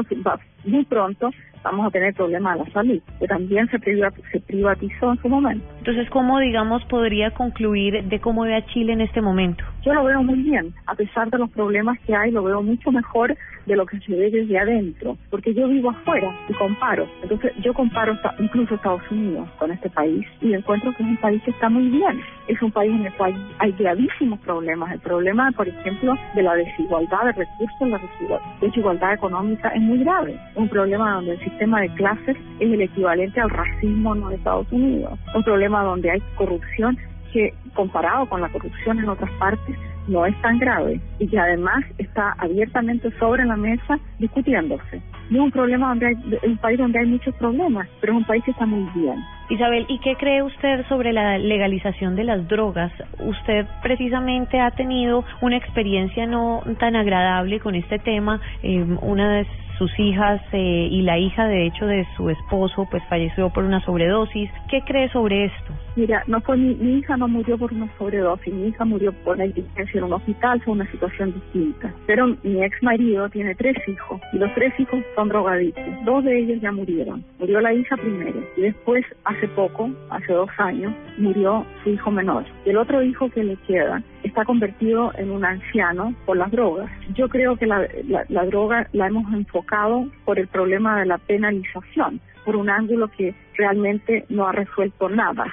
muy 0.64 0.84
pronto 0.84 1.30
vamos 1.62 1.86
a 1.86 1.90
tener 1.90 2.14
problemas 2.14 2.58
de 2.58 2.64
la 2.64 2.70
salud, 2.70 3.00
que 3.18 3.26
también 3.26 3.68
se, 3.70 3.78
se 3.78 4.40
privatizó 4.40 5.12
en 5.12 5.18
su 5.20 5.28
momento. 5.28 5.66
Entonces, 5.78 6.08
¿cómo, 6.10 6.38
digamos, 6.38 6.84
podría 6.84 7.32
concluir 7.32 8.04
de 8.04 8.20
cómo 8.20 8.42
ve 8.42 8.54
a 8.54 8.64
Chile 8.66 8.92
en 8.92 9.00
este 9.00 9.20
momento? 9.20 9.64
Yo 9.82 9.92
lo 9.94 10.04
veo 10.04 10.22
muy 10.22 10.42
bien, 10.42 10.72
a 10.86 10.94
pesar 10.94 11.30
de 11.30 11.38
los 11.38 11.50
problemas 11.50 11.98
que 12.00 12.14
hay, 12.14 12.30
lo 12.30 12.44
veo 12.44 12.62
mucho 12.62 12.92
mejor 12.92 13.36
de 13.66 13.76
lo 13.76 13.84
que 13.84 13.98
se 14.00 14.14
ve 14.14 14.30
desde 14.30 14.58
adentro, 14.58 15.16
porque 15.28 15.54
yo 15.54 15.68
vivo 15.68 15.90
afuera 15.90 16.32
y 16.48 16.52
comparo. 16.54 17.08
Entonces, 17.22 17.52
yo 17.62 17.74
comparo 17.74 18.16
incluso 18.38 18.76
Estados 18.76 19.02
Unidos 19.10 19.48
con 19.58 19.72
este 19.72 19.90
país 19.90 20.24
y 20.40 20.54
encuentro 20.54 20.94
que 20.94 21.02
es 21.02 21.08
un 21.08 21.16
país 21.16 21.42
que 21.42 21.50
está 21.50 21.68
muy 21.68 21.88
bien. 21.88 22.20
Es 22.46 22.62
un 22.62 22.70
país 22.70 22.92
en 22.92 23.06
el 23.06 23.12
cual 23.14 23.34
hay 23.58 23.72
gravísimos 23.72 24.38
problemas. 24.40 24.92
El 24.92 25.00
problema, 25.00 25.50
por 25.52 25.66
ejemplo, 25.66 25.95
de 26.34 26.42
la 26.42 26.54
desigualdad 26.54 27.24
de 27.24 27.32
recursos, 27.32 27.88
la 27.88 28.00
desigualdad 28.60 29.14
económica 29.14 29.68
es 29.68 29.80
muy 29.80 29.98
grave. 29.98 30.38
Un 30.54 30.68
problema 30.68 31.14
donde 31.14 31.32
el 31.32 31.40
sistema 31.40 31.80
de 31.80 31.88
clases 31.94 32.36
es 32.60 32.72
el 32.72 32.80
equivalente 32.80 33.40
al 33.40 33.50
racismo 33.50 34.14
en 34.14 34.20
los 34.20 34.32
Estados 34.32 34.70
Unidos. 34.70 35.18
Un 35.34 35.42
problema 35.42 35.82
donde 35.82 36.10
hay 36.10 36.20
corrupción 36.36 36.98
que 37.32 37.54
comparado 37.74 38.28
con 38.28 38.40
la 38.40 38.48
corrupción 38.48 38.98
en 38.98 39.08
otras 39.08 39.30
partes 39.38 39.76
no 40.08 40.26
es 40.26 40.40
tan 40.42 40.58
grave 40.58 41.00
y 41.18 41.28
que 41.28 41.38
además 41.38 41.84
está 41.98 42.34
abiertamente 42.38 43.10
sobre 43.18 43.44
la 43.44 43.56
mesa 43.56 43.98
discutiéndose. 44.18 45.02
No 45.30 45.38
es 45.38 45.44
un 45.44 45.50
problema 45.50 45.88
donde 45.88 46.06
hay, 46.06 46.14
un 46.44 46.56
país 46.58 46.78
donde 46.78 47.00
hay 47.00 47.06
muchos 47.06 47.34
problemas, 47.34 47.88
pero 48.00 48.12
es 48.12 48.18
un 48.18 48.24
país 48.24 48.44
que 48.44 48.52
está 48.52 48.66
muy 48.66 48.88
bien. 48.94 49.16
Isabel, 49.48 49.86
¿y 49.88 49.98
qué 50.00 50.16
cree 50.16 50.42
usted 50.42 50.84
sobre 50.88 51.12
la 51.12 51.38
legalización 51.38 52.16
de 52.16 52.24
las 52.24 52.46
drogas? 52.48 52.92
Usted 53.18 53.66
precisamente 53.82 54.60
ha 54.60 54.70
tenido 54.72 55.24
una 55.40 55.56
experiencia 55.56 56.26
no 56.26 56.62
tan 56.78 56.96
agradable 56.96 57.60
con 57.60 57.74
este 57.74 57.98
tema. 57.98 58.40
Eh, 58.62 58.84
una 59.02 59.38
de 59.38 59.46
sus 59.78 59.90
hijas 59.98 60.40
eh, 60.52 60.88
y 60.90 61.02
la 61.02 61.18
hija, 61.18 61.46
de 61.46 61.66
hecho, 61.66 61.86
de 61.86 62.06
su 62.16 62.30
esposo, 62.30 62.86
pues 62.90 63.02
falleció 63.08 63.50
por 63.50 63.64
una 63.64 63.80
sobredosis. 63.84 64.50
¿Qué 64.68 64.80
cree 64.82 65.08
sobre 65.10 65.46
esto? 65.46 65.85
Mira, 65.96 66.22
no 66.26 66.42
fue 66.42 66.58
mi, 66.58 66.98
hija 66.98 67.16
no 67.16 67.26
murió 67.26 67.56
por 67.56 67.72
una 67.72 67.90
sobredosis, 67.96 68.52
mi 68.52 68.68
hija 68.68 68.84
murió 68.84 69.14
por 69.24 69.38
negligencia 69.38 69.98
en 69.98 70.04
un 70.04 70.12
hospital, 70.12 70.60
fue 70.60 70.74
una 70.74 70.90
situación 70.90 71.32
distinta. 71.32 71.90
Pero 72.06 72.36
mi 72.42 72.62
ex 72.62 72.82
marido 72.82 73.30
tiene 73.30 73.54
tres 73.54 73.76
hijos 73.88 74.20
y 74.34 74.36
los 74.36 74.52
tres 74.54 74.78
hijos 74.78 75.02
son 75.14 75.30
drogadictos. 75.30 75.82
Dos 76.04 76.22
de 76.24 76.38
ellos 76.38 76.60
ya 76.60 76.70
murieron. 76.70 77.24
Murió 77.38 77.62
la 77.62 77.72
hija 77.72 77.96
primero 77.96 78.38
y 78.58 78.60
después, 78.60 79.06
hace 79.24 79.48
poco, 79.48 79.90
hace 80.10 80.34
dos 80.34 80.50
años, 80.58 80.92
murió 81.16 81.64
su 81.82 81.88
hijo 81.88 82.10
menor. 82.10 82.44
Y 82.66 82.70
el 82.70 82.76
otro 82.76 83.02
hijo 83.02 83.30
que 83.30 83.42
le 83.42 83.56
queda 83.66 84.02
está 84.22 84.44
convertido 84.44 85.12
en 85.16 85.30
un 85.30 85.46
anciano 85.46 86.14
por 86.26 86.36
las 86.36 86.50
drogas. 86.50 86.90
Yo 87.14 87.30
creo 87.30 87.56
que 87.56 87.64
la, 87.64 87.88
la 88.28 88.44
droga 88.44 88.86
la 88.92 89.06
hemos 89.06 89.32
enfocado 89.32 90.06
por 90.26 90.38
el 90.38 90.46
problema 90.48 91.00
de 91.00 91.06
la 91.06 91.16
penalización, 91.16 92.20
por 92.44 92.54
un 92.54 92.68
ángulo 92.68 93.08
que 93.08 93.34
realmente 93.56 94.26
no 94.28 94.46
ha 94.46 94.52
resuelto 94.52 95.08
nada 95.08 95.46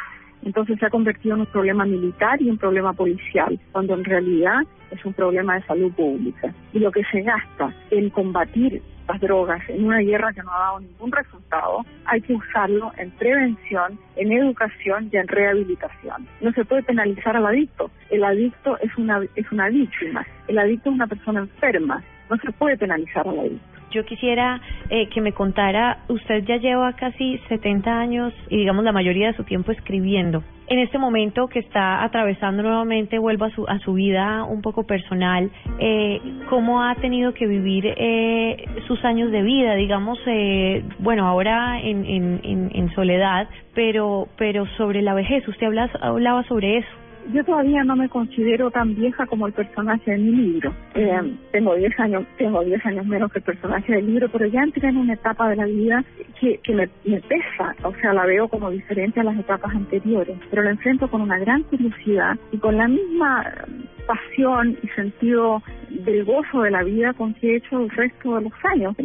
entonces 0.45 0.79
se 0.79 0.85
ha 0.85 0.89
convertido 0.89 1.35
en 1.35 1.41
un 1.41 1.47
problema 1.47 1.85
militar 1.85 2.41
y 2.41 2.50
un 2.50 2.57
problema 2.57 2.93
policial, 2.93 3.59
cuando 3.71 3.93
en 3.93 4.03
realidad 4.03 4.62
es 4.91 5.03
un 5.05 5.13
problema 5.13 5.55
de 5.55 5.63
salud 5.63 5.91
pública. 5.93 6.53
Y 6.73 6.79
lo 6.79 6.91
que 6.91 7.03
se 7.12 7.21
gasta 7.21 7.73
en 7.91 8.09
combatir 8.09 8.81
las 9.07 9.19
drogas 9.19 9.62
en 9.69 9.85
una 9.85 10.00
guerra 10.00 10.31
que 10.33 10.41
no 10.41 10.53
ha 10.53 10.59
dado 10.59 10.79
ningún 10.79 11.12
resultado, 11.12 11.85
hay 12.05 12.21
que 12.21 12.33
usarlo 12.33 12.91
en 12.97 13.12
prevención, 13.12 14.00
en 14.15 14.31
educación 14.31 15.09
y 15.12 15.17
en 15.17 15.27
rehabilitación. 15.27 16.27
No 16.41 16.51
se 16.53 16.63
puede 16.63 16.83
penalizar 16.83 17.35
al 17.35 17.45
adicto. 17.45 17.91
El 18.09 18.23
adicto 18.23 18.77
es 18.79 18.95
una, 18.97 19.21
es 19.35 19.51
una 19.51 19.69
víctima. 19.69 20.25
El 20.47 20.57
adicto 20.57 20.89
es 20.89 20.95
una 20.95 21.07
persona 21.07 21.41
enferma. 21.41 22.01
No 22.29 22.38
se 22.38 22.51
puede 22.53 22.77
penalizar 22.77 23.27
al 23.27 23.39
adicto 23.39 23.73
yo 23.93 24.05
quisiera 24.05 24.62
eh, 24.89 25.07
que 25.07 25.21
me 25.21 25.33
contara, 25.33 26.00
usted 26.09 26.43
ya 26.45 26.57
lleva 26.57 26.93
casi 26.93 27.38
70 27.50 28.00
años 28.00 28.33
y 28.50 28.57
digamos 28.57 28.83
la 28.83 28.91
mayoría 28.91 29.27
de 29.27 29.38
su 29.38 29.43
tiempo 29.43 29.71
escribiendo. 29.71 30.43
En 30.67 30.79
este 30.79 30.97
momento 30.97 31.47
que 31.47 31.59
está 31.59 32.03
atravesando 32.03 32.63
nuevamente, 32.63 33.19
vuelvo 33.19 33.45
a 33.45 33.50
su, 33.51 33.65
a 33.67 33.79
su 33.79 33.93
vida 33.93 34.43
un 34.45 34.62
poco 34.62 34.83
personal, 34.83 35.51
eh, 35.77 36.21
¿cómo 36.50 36.81
ha 36.81 36.95
tenido 36.95 37.33
que 37.33 37.45
vivir 37.47 37.85
eh, 37.85 38.65
sus 38.88 39.03
años 39.03 39.29
de 39.31 39.41
vida? 39.41 39.75
Digamos, 39.75 40.17
eh, 40.25 40.83
bueno, 41.00 41.27
ahora 41.27 41.81
en, 41.81 42.05
en, 42.05 42.39
en, 42.43 42.71
en 42.73 42.95
soledad, 42.95 43.47
pero, 43.75 44.29
pero 44.38 44.65
sobre 44.77 45.01
la 45.01 45.13
vejez, 45.13 45.45
usted 45.47 45.67
habla, 45.67 45.89
hablaba 46.01 46.43
sobre 46.43 46.77
eso 46.77 47.02
yo 47.32 47.44
todavía 47.44 47.84
no 47.84 47.96
me 47.96 48.10
considero 48.10 48.72
tan 48.72 48.96
vieja 48.96 49.25
como 49.25 49.48
el 49.48 49.53
personaje 49.53 50.12
de 50.12 50.18
mi 50.18 50.32
libro. 50.32 50.74
Eh, 50.96 51.36
tengo 51.51 51.75
10 51.75 52.00
años, 52.00 52.25
tengo 52.38 52.63
10 52.63 52.86
años 52.86 53.06
menos 53.06 53.32
que 53.32 53.39
el 53.39 53.46
personaje 53.46 53.94
del 53.94 54.08
libro, 54.08 54.30
pero 54.30 54.46
ya 54.48 54.62
entré 54.62 54.89
en 54.89 54.98
una 54.98 55.13
etapa 55.13 55.50
de 55.50 55.56
la 55.56 55.65
vida 55.65 56.03
que, 56.39 56.58
que 56.58 56.74
me, 56.74 56.89
me 57.06 57.22
pesa, 57.22 57.75
o 57.84 57.94
sea, 57.96 58.13
la 58.13 58.25
veo 58.25 58.48
como 58.48 58.70
diferente 58.70 59.20
a 59.20 59.24
las 59.24 59.38
etapas 59.38 59.74
anteriores, 59.74 60.38
pero 60.50 60.63
la 60.63 60.72
enfrento 60.72 61.10
con 61.10 61.22
una 61.22 61.39
gran 61.39 61.63
curiosidad 61.63 62.38
y 62.51 62.58
con 62.58 62.77
la 62.77 62.88
misma 62.88 63.46
pasión 64.06 64.77
y 64.82 64.88
sentido 64.89 65.62
del 65.89 66.25
gozo 66.25 66.62
de 66.62 66.72
la 66.72 66.84
vida 66.84 67.13
con 67.13 67.34
que 67.36 67.53
he 67.53 67.56
hecho 67.58 67.80
el 67.80 67.89
resto 67.89 68.36
de 68.36 68.42
los 68.44 68.53
años, 68.63 68.96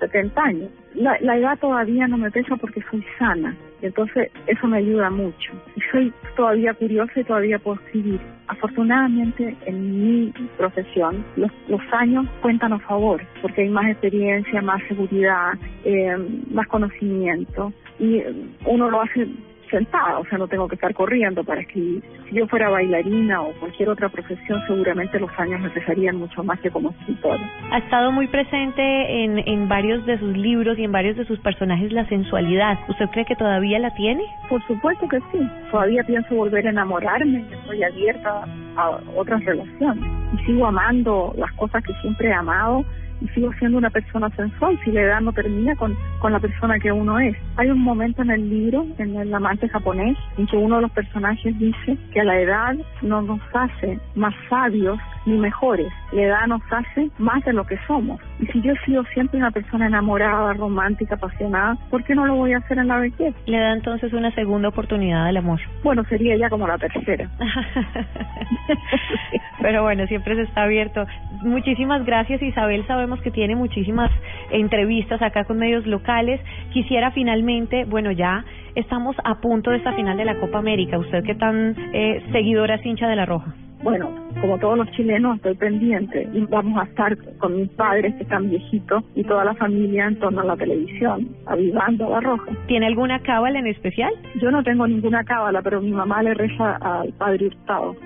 70 0.00 0.42
años. 0.42 0.70
La, 0.94 1.18
la 1.20 1.36
edad 1.36 1.58
todavía 1.58 2.06
no 2.06 2.16
me 2.16 2.30
pesa 2.30 2.56
porque 2.56 2.82
soy 2.90 3.04
sana, 3.18 3.54
entonces 3.82 4.30
eso 4.46 4.66
me 4.66 4.78
ayuda 4.78 5.10
mucho. 5.10 5.52
Y 5.76 5.80
soy 5.92 6.12
todavía 6.36 6.74
curiosa 6.74 7.12
y 7.20 7.24
todavía 7.24 7.58
puedo 7.58 7.80
escribir. 7.80 8.20
Afortunadamente 8.48 9.56
en 9.66 10.04
mi 10.04 10.32
profesión 10.56 11.24
los, 11.36 11.50
los 11.68 11.80
años 11.92 12.26
cuentan 12.42 12.72
a 12.72 12.78
favor, 12.80 13.22
porque 13.42 13.62
hay 13.62 13.68
más 13.68 13.86
experiencia, 13.90 14.62
más 14.62 14.82
seguridad, 14.88 15.54
eh, 15.84 16.16
más 16.50 16.66
conocimiento, 16.68 17.72
y 17.98 18.22
uno 18.64 18.90
lo 18.90 19.00
hace 19.00 19.26
sentada, 19.70 20.18
o 20.18 20.24
sea, 20.26 20.38
no 20.38 20.48
tengo 20.48 20.68
que 20.68 20.74
estar 20.74 20.92
corriendo 20.94 21.44
para 21.44 21.60
escribir. 21.60 22.02
Si 22.28 22.36
yo 22.36 22.46
fuera 22.46 22.68
bailarina 22.68 23.42
o 23.42 23.52
cualquier 23.60 23.88
otra 23.88 24.08
profesión, 24.08 24.60
seguramente 24.66 25.18
los 25.20 25.30
años 25.38 25.60
me 25.60 25.70
pesarían 25.70 26.16
mucho 26.16 26.42
más 26.44 26.58
que 26.60 26.70
como 26.70 26.90
escritora. 26.90 27.50
Ha 27.70 27.78
estado 27.78 28.12
muy 28.12 28.26
presente 28.28 29.24
en, 29.24 29.38
en 29.38 29.68
varios 29.68 30.04
de 30.06 30.18
sus 30.18 30.36
libros 30.36 30.78
y 30.78 30.84
en 30.84 30.92
varios 30.92 31.16
de 31.16 31.24
sus 31.24 31.38
personajes 31.40 31.92
la 31.92 32.06
sensualidad. 32.08 32.78
¿Usted 32.88 33.06
cree 33.10 33.24
que 33.24 33.36
todavía 33.36 33.78
la 33.78 33.94
tiene? 33.94 34.22
Por 34.48 34.64
supuesto 34.66 35.08
que 35.08 35.18
sí. 35.32 35.48
Todavía 35.70 36.02
pienso 36.04 36.34
volver 36.34 36.66
a 36.66 36.70
enamorarme, 36.70 37.44
estoy 37.50 37.82
abierta 37.82 38.44
a 38.76 39.00
otras 39.14 39.44
relaciones 39.44 40.04
y 40.34 40.44
sigo 40.44 40.66
amando 40.66 41.32
las 41.36 41.52
cosas 41.52 41.82
que 41.84 41.92
siempre 42.02 42.28
he 42.28 42.32
amado 42.32 42.84
y 43.20 43.28
sigo 43.28 43.52
siendo 43.54 43.78
una 43.78 43.90
persona 43.90 44.28
sensual 44.30 44.78
si 44.84 44.92
la 44.92 45.02
edad 45.02 45.20
no 45.20 45.32
termina 45.32 45.74
con, 45.76 45.96
con 46.20 46.32
la 46.32 46.40
persona 46.40 46.78
que 46.78 46.92
uno 46.92 47.18
es. 47.18 47.36
Hay 47.56 47.70
un 47.70 47.80
momento 47.80 48.22
en 48.22 48.30
el 48.30 48.48
libro, 48.48 48.86
en 48.98 49.16
el 49.16 49.34
amante 49.34 49.68
japonés, 49.68 50.16
en 50.36 50.46
que 50.46 50.56
uno 50.56 50.76
de 50.76 50.82
los 50.82 50.90
personajes 50.92 51.58
dice 51.58 51.96
que 52.12 52.24
la 52.24 52.38
edad 52.40 52.74
no 53.02 53.22
nos 53.22 53.40
hace 53.54 53.98
más 54.14 54.34
sabios 54.48 54.98
ni 55.26 55.36
mejores, 55.38 55.92
la 56.12 56.22
edad 56.22 56.46
nos 56.46 56.62
hace 56.70 57.10
más 57.18 57.44
de 57.44 57.52
lo 57.52 57.66
que 57.66 57.78
somos. 57.86 58.20
Y 58.40 58.46
si 58.46 58.62
yo 58.62 58.72
he 58.72 58.84
sido 58.84 59.04
siempre 59.12 59.38
una 59.38 59.50
persona 59.50 59.86
enamorada, 59.86 60.52
romántica, 60.54 61.16
apasionada, 61.16 61.76
¿por 61.90 62.04
qué 62.04 62.14
no 62.14 62.26
lo 62.26 62.36
voy 62.36 62.52
a 62.52 62.58
hacer 62.58 62.78
en 62.78 62.88
la 62.88 62.98
vejez? 62.98 63.34
Le 63.46 63.58
da 63.58 63.72
entonces 63.72 64.12
una 64.12 64.30
segunda 64.32 64.68
oportunidad 64.68 65.26
al 65.26 65.36
amor. 65.36 65.60
Bueno, 65.82 66.04
sería 66.04 66.36
ya 66.36 66.48
como 66.48 66.66
la 66.66 66.78
tercera. 66.78 67.28
Pero 69.60 69.82
bueno, 69.82 70.06
siempre 70.06 70.36
se 70.36 70.42
está 70.42 70.62
abierto. 70.62 71.04
Muchísimas 71.42 72.04
gracias 72.04 72.42
Isabel, 72.42 72.86
sabemos 72.86 73.20
que 73.20 73.30
tiene 73.30 73.56
muchísimas 73.56 74.10
entrevistas 74.50 75.20
acá 75.22 75.44
con 75.44 75.58
medios 75.58 75.86
locales. 75.86 76.40
Quisiera 76.72 77.10
finalmente, 77.10 77.84
bueno, 77.84 78.12
ya 78.12 78.44
estamos 78.74 79.16
a 79.24 79.40
punto 79.40 79.70
de 79.70 79.78
esta 79.78 79.92
final 79.94 80.16
de 80.16 80.24
la 80.24 80.36
Copa 80.36 80.58
América. 80.58 80.98
Usted 80.98 81.24
que 81.24 81.34
tan 81.34 81.74
eh, 81.92 82.22
seguidora 82.32 82.76
es 82.76 82.86
hincha 82.86 83.08
de 83.08 83.16
la 83.16 83.26
Roja. 83.26 83.54
Bueno, 83.82 84.10
como 84.40 84.58
todos 84.58 84.78
los 84.78 84.90
chilenos, 84.92 85.36
estoy 85.36 85.54
pendiente 85.54 86.28
y 86.32 86.40
vamos 86.46 86.78
a 86.78 86.84
estar 86.84 87.16
con 87.38 87.56
mis 87.56 87.68
padres 87.70 88.14
que 88.14 88.22
están 88.22 88.50
viejitos 88.50 89.04
y 89.14 89.22
toda 89.24 89.44
la 89.44 89.54
familia 89.54 90.06
en 90.06 90.18
torno 90.18 90.40
a 90.40 90.44
la 90.44 90.56
televisión, 90.56 91.28
avivando 91.46 92.08
la 92.10 92.20
roja. 92.20 92.52
¿Tiene 92.66 92.86
alguna 92.86 93.20
cábala 93.20 93.58
en 93.58 93.66
especial? 93.68 94.12
Yo 94.40 94.50
no 94.50 94.62
tengo 94.62 94.86
ninguna 94.86 95.24
cábala, 95.24 95.62
pero 95.62 95.80
mi 95.80 95.92
mamá 95.92 96.22
le 96.22 96.34
reza 96.34 96.76
al 96.76 97.12
padre 97.14 97.46
Hurtado. 97.46 97.96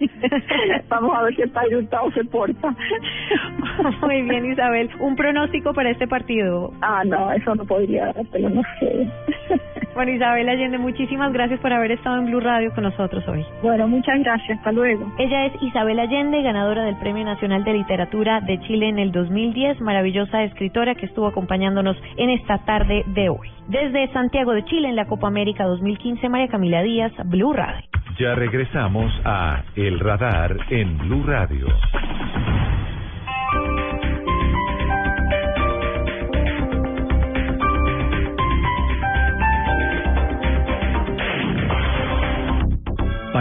vamos 0.88 1.16
a 1.16 1.22
ver 1.22 1.36
si 1.36 1.42
el 1.42 1.50
padre 1.50 1.76
Hurtado 1.76 2.10
se 2.12 2.24
porta. 2.24 2.74
Muy 4.02 4.22
bien, 4.22 4.52
Isabel. 4.52 4.90
¿Un 5.00 5.16
pronóstico 5.16 5.72
para 5.72 5.90
este 5.90 6.06
partido? 6.06 6.72
Ah, 6.82 7.02
no, 7.04 7.32
eso 7.32 7.54
no 7.54 7.64
podría, 7.64 8.12
pero 8.30 8.50
no 8.50 8.62
sé. 8.80 9.08
Bueno, 9.94 10.12
Isabel 10.12 10.48
Allende, 10.48 10.78
muchísimas 10.78 11.32
gracias 11.32 11.60
por 11.60 11.72
haber 11.72 11.92
estado 11.92 12.18
en 12.18 12.26
Blue 12.26 12.40
Radio 12.40 12.72
con 12.74 12.84
nosotros 12.84 13.26
hoy. 13.28 13.44
Bueno, 13.62 13.86
muchas 13.88 14.18
gracias. 14.20 14.58
Hasta 14.58 14.72
luego. 14.72 15.12
Ella 15.18 15.46
es 15.46 15.52
Isabel 15.62 15.98
Allende, 15.98 16.42
ganadora 16.42 16.84
del 16.84 16.96
Premio 16.96 17.24
Nacional 17.24 17.62
de 17.62 17.74
Literatura 17.74 18.40
de 18.40 18.58
Chile 18.60 18.88
en 18.88 18.98
el 18.98 19.12
2010, 19.12 19.80
maravillosa 19.82 20.44
escritora 20.44 20.94
que 20.94 21.06
estuvo 21.06 21.26
acompañándonos 21.26 21.96
en 22.16 22.30
esta 22.30 22.58
tarde 22.64 23.04
de 23.08 23.28
hoy. 23.28 23.50
Desde 23.68 24.10
Santiago 24.12 24.52
de 24.52 24.64
Chile 24.64 24.88
en 24.88 24.96
la 24.96 25.06
Copa 25.06 25.28
América 25.28 25.64
2015, 25.64 26.28
María 26.28 26.48
Camila 26.48 26.82
Díaz, 26.82 27.12
Blue 27.26 27.52
Radio. 27.52 27.84
Ya 28.18 28.34
regresamos 28.34 29.12
a 29.24 29.62
El 29.76 30.00
Radar 30.00 30.56
en 30.70 30.98
Blue 30.98 31.24
Radio. 31.24 31.66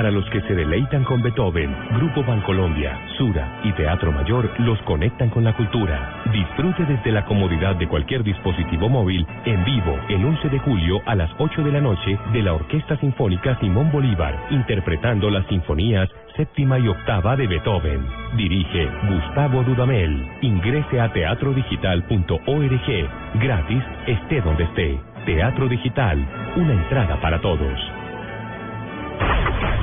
Para 0.01 0.09
los 0.09 0.27
que 0.31 0.41
se 0.41 0.55
deleitan 0.55 1.03
con 1.03 1.21
Beethoven, 1.21 1.75
Grupo 1.91 2.23
Bancolombia, 2.23 2.99
Sura 3.19 3.59
y 3.63 3.71
Teatro 3.73 4.11
Mayor 4.11 4.49
los 4.61 4.81
conectan 4.81 5.29
con 5.29 5.43
la 5.43 5.55
cultura. 5.55 6.23
Disfrute 6.33 6.85
desde 6.85 7.11
la 7.11 7.23
comodidad 7.23 7.75
de 7.75 7.87
cualquier 7.87 8.23
dispositivo 8.23 8.89
móvil 8.89 9.27
en 9.45 9.63
vivo 9.63 9.95
el 10.09 10.25
11 10.25 10.49
de 10.49 10.57
julio 10.57 11.03
a 11.05 11.13
las 11.13 11.29
8 11.37 11.61
de 11.61 11.71
la 11.71 11.81
noche 11.81 12.17
de 12.33 12.41
la 12.41 12.53
Orquesta 12.53 12.97
Sinfónica 12.97 13.59
Simón 13.59 13.91
Bolívar, 13.91 14.47
interpretando 14.49 15.29
las 15.29 15.45
sinfonías 15.45 16.09
séptima 16.35 16.79
y 16.79 16.87
octava 16.87 17.35
de 17.35 17.45
Beethoven. 17.45 18.03
Dirige 18.35 18.89
Gustavo 19.07 19.61
Dudamel. 19.61 20.27
Ingrese 20.41 20.99
a 20.99 21.13
teatrodigital.org. 21.13 23.09
Gratis, 23.35 23.83
esté 24.07 24.41
donde 24.41 24.63
esté. 24.63 24.99
Teatro 25.27 25.67
Digital, 25.67 26.17
una 26.55 26.73
entrada 26.73 27.21
para 27.21 27.39
todos. 27.39 28.00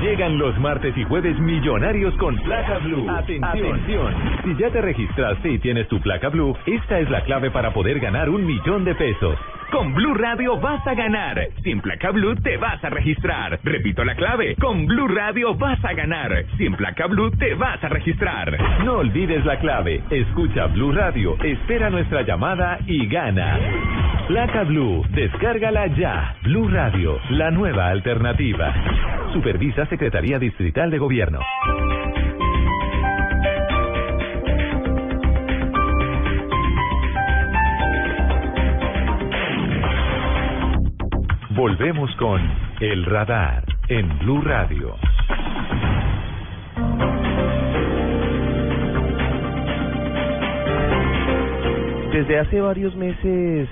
Llegan 0.01 0.37
los 0.37 0.57
martes 0.59 0.97
y 0.97 1.03
jueves 1.03 1.37
millonarios 1.39 2.15
con 2.15 2.35
placa 2.37 2.77
blue. 2.79 3.09
Atención. 3.09 4.13
Si 4.43 4.55
ya 4.55 4.69
te 4.69 4.81
registraste 4.81 5.51
y 5.51 5.59
tienes 5.59 5.87
tu 5.89 5.99
placa 5.99 6.29
blue, 6.29 6.55
esta 6.65 6.99
es 6.99 7.09
la 7.09 7.21
clave 7.25 7.51
para 7.51 7.73
poder 7.73 7.99
ganar 7.99 8.29
un 8.29 8.45
millón 8.45 8.85
de 8.85 8.95
pesos. 8.95 9.37
Con 9.71 9.93
Blue 9.93 10.15
Radio 10.15 10.59
vas 10.59 10.85
a 10.87 10.95
ganar. 10.95 11.37
Sin 11.63 11.79
placa 11.79 12.09
Blue 12.09 12.35
te 12.37 12.57
vas 12.57 12.83
a 12.83 12.89
registrar. 12.89 13.59
Repito 13.63 14.03
la 14.03 14.15
clave. 14.15 14.55
Con 14.55 14.87
Blue 14.87 15.07
Radio 15.07 15.53
vas 15.53 15.83
a 15.85 15.93
ganar. 15.93 16.43
Sin 16.57 16.73
placa 16.73 17.05
Blue 17.05 17.29
te 17.31 17.53
vas 17.53 17.83
a 17.83 17.89
registrar. 17.89 18.57
No 18.83 18.93
olvides 18.93 19.45
la 19.45 19.59
clave. 19.59 20.01
Escucha 20.09 20.65
Blue 20.67 20.91
Radio, 20.91 21.35
espera 21.43 21.91
nuestra 21.91 22.23
llamada 22.23 22.79
y 22.87 23.05
gana. 23.05 23.59
Placa 24.27 24.63
Blue, 24.63 25.05
descárgala 25.11 25.85
ya. 25.87 26.35
Blue 26.43 26.67
Radio, 26.69 27.19
la 27.29 27.51
nueva 27.51 27.89
alternativa. 27.89 28.73
Supervisa 29.33 29.85
Secretaría 29.85 30.39
Distrital 30.39 30.89
de 30.89 30.97
Gobierno. 30.97 31.39
Volvemos 41.51 42.09
con 42.15 42.41
El 42.79 43.05
Radar 43.05 43.63
en 43.87 44.17
Blue 44.19 44.41
Radio. 44.41 44.95
Desde 52.11 52.39
hace 52.39 52.61
varios 52.61 52.95
meses 52.95 53.69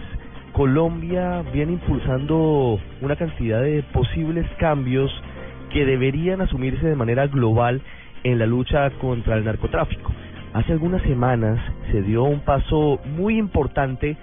Colombia 0.53 1.43
viene 1.53 1.73
impulsando 1.73 2.79
una 3.01 3.15
cantidad 3.15 3.61
de 3.61 3.83
posibles 3.93 4.47
cambios 4.57 5.11
que 5.77 5.85
deberían 5.85 6.41
asumirse 6.41 6.87
de 6.87 6.95
manera 6.95 7.27
global 7.27 7.83
en 8.23 8.39
la 8.39 8.47
lucha 8.47 8.89
contra 8.99 9.37
el 9.37 9.45
narcotráfico. 9.45 10.11
Hace 10.53 10.71
algunas 10.71 11.03
semanas 11.03 11.59
se 11.91 12.01
dio 12.01 12.23
un 12.23 12.39
paso 12.39 12.99
muy 13.05 13.37
importante 13.37 14.17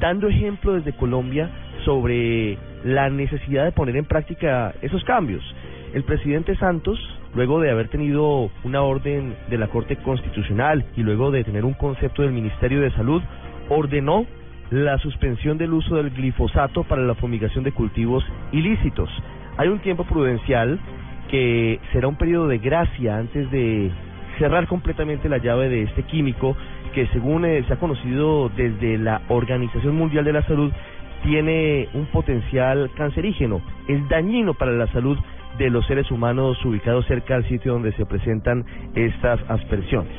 dando 0.00 0.28
ejemplo 0.28 0.72
desde 0.72 0.96
Colombia 0.96 1.50
sobre 1.84 2.56
la 2.84 3.10
necesidad 3.10 3.66
de 3.66 3.72
poner 3.72 3.96
en 3.96 4.06
práctica 4.06 4.74
esos 4.80 5.04
cambios. 5.04 5.44
El 5.92 6.04
presidente 6.04 6.56
Santos, 6.56 6.98
luego 7.34 7.60
de 7.60 7.70
haber 7.70 7.88
tenido 7.88 8.50
una 8.64 8.80
orden 8.80 9.36
de 9.50 9.58
la 9.58 9.68
Corte 9.68 9.96
Constitucional 9.96 10.86
y 10.96 11.02
luego 11.02 11.30
de 11.30 11.44
tener 11.44 11.66
un 11.66 11.74
concepto 11.74 12.22
del 12.22 12.32
Ministerio 12.32 12.80
de 12.80 12.90
Salud, 12.92 13.20
ordenó 13.68 14.24
la 14.70 14.96
suspensión 14.96 15.58
del 15.58 15.74
uso 15.74 15.96
del 15.96 16.08
glifosato 16.08 16.82
para 16.84 17.02
la 17.02 17.14
fumigación 17.14 17.62
de 17.62 17.72
cultivos 17.72 18.24
ilícitos. 18.52 19.10
Hay 19.56 19.68
un 19.68 19.78
tiempo 19.78 20.04
prudencial 20.04 20.80
que 21.30 21.80
será 21.92 22.08
un 22.08 22.16
periodo 22.16 22.48
de 22.48 22.58
gracia 22.58 23.18
antes 23.18 23.50
de 23.50 23.90
cerrar 24.38 24.66
completamente 24.66 25.28
la 25.28 25.38
llave 25.38 25.68
de 25.68 25.82
este 25.82 26.02
químico 26.02 26.56
que 26.92 27.06
según 27.08 27.44
eh, 27.44 27.64
se 27.66 27.72
ha 27.72 27.76
conocido 27.76 28.48
desde 28.48 28.98
la 28.98 29.22
Organización 29.28 29.96
Mundial 29.96 30.24
de 30.24 30.32
la 30.32 30.42
Salud 30.42 30.72
tiene 31.22 31.88
un 31.94 32.06
potencial 32.06 32.90
cancerígeno, 32.96 33.62
es 33.88 34.06
dañino 34.08 34.54
para 34.54 34.72
la 34.72 34.86
salud 34.88 35.18
de 35.56 35.70
los 35.70 35.86
seres 35.86 36.10
humanos 36.10 36.62
ubicados 36.64 37.06
cerca 37.06 37.36
al 37.36 37.48
sitio 37.48 37.72
donde 37.72 37.92
se 37.92 38.04
presentan 38.06 38.64
estas 38.94 39.40
aspersiones. 39.48 40.12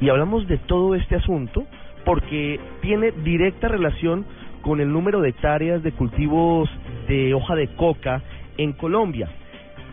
Y 0.00 0.08
hablamos 0.08 0.46
de 0.48 0.58
todo 0.58 0.94
este 0.94 1.14
asunto 1.16 1.64
porque 2.04 2.58
tiene 2.82 3.12
directa 3.12 3.68
relación 3.68 4.26
con 4.62 4.80
el 4.80 4.92
número 4.92 5.20
de 5.20 5.30
hectáreas 5.30 5.82
de 5.82 5.92
cultivos 5.92 6.68
de 7.08 7.34
hoja 7.34 7.54
de 7.54 7.68
coca 7.76 8.22
en 8.60 8.74
Colombia. 8.74 9.28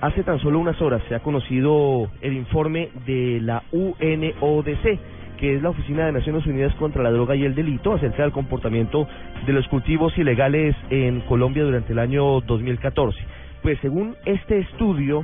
Hace 0.02 0.24
tan 0.24 0.40
solo 0.40 0.60
unas 0.60 0.80
horas 0.82 1.02
se 1.08 1.16
ha 1.16 1.22
conocido 1.22 2.10
el 2.22 2.34
informe 2.34 2.90
de 3.06 3.40
la 3.42 3.64
UNODC, 3.72 5.00
que 5.38 5.56
es 5.56 5.62
la 5.62 5.70
Oficina 5.70 6.06
de 6.06 6.12
Naciones 6.12 6.46
Unidas 6.46 6.76
contra 6.76 7.02
la 7.02 7.12
Droga 7.12 7.36
y 7.36 7.46
el 7.46 7.56
Delito, 7.56 7.94
acerca 7.94 8.24
del 8.24 8.32
comportamiento 8.32 9.08
de 9.46 9.54
los 9.54 9.68
cultivos 9.70 10.16
ilegales 10.18 10.76
en 10.90 11.22
Colombia 11.22 11.64
durante 11.64 11.94
el 11.94 12.00
año 12.00 12.42
2014. 12.42 13.18
Pues 13.64 13.80
según 13.82 14.16
este 14.26 14.60
estudio, 14.60 15.24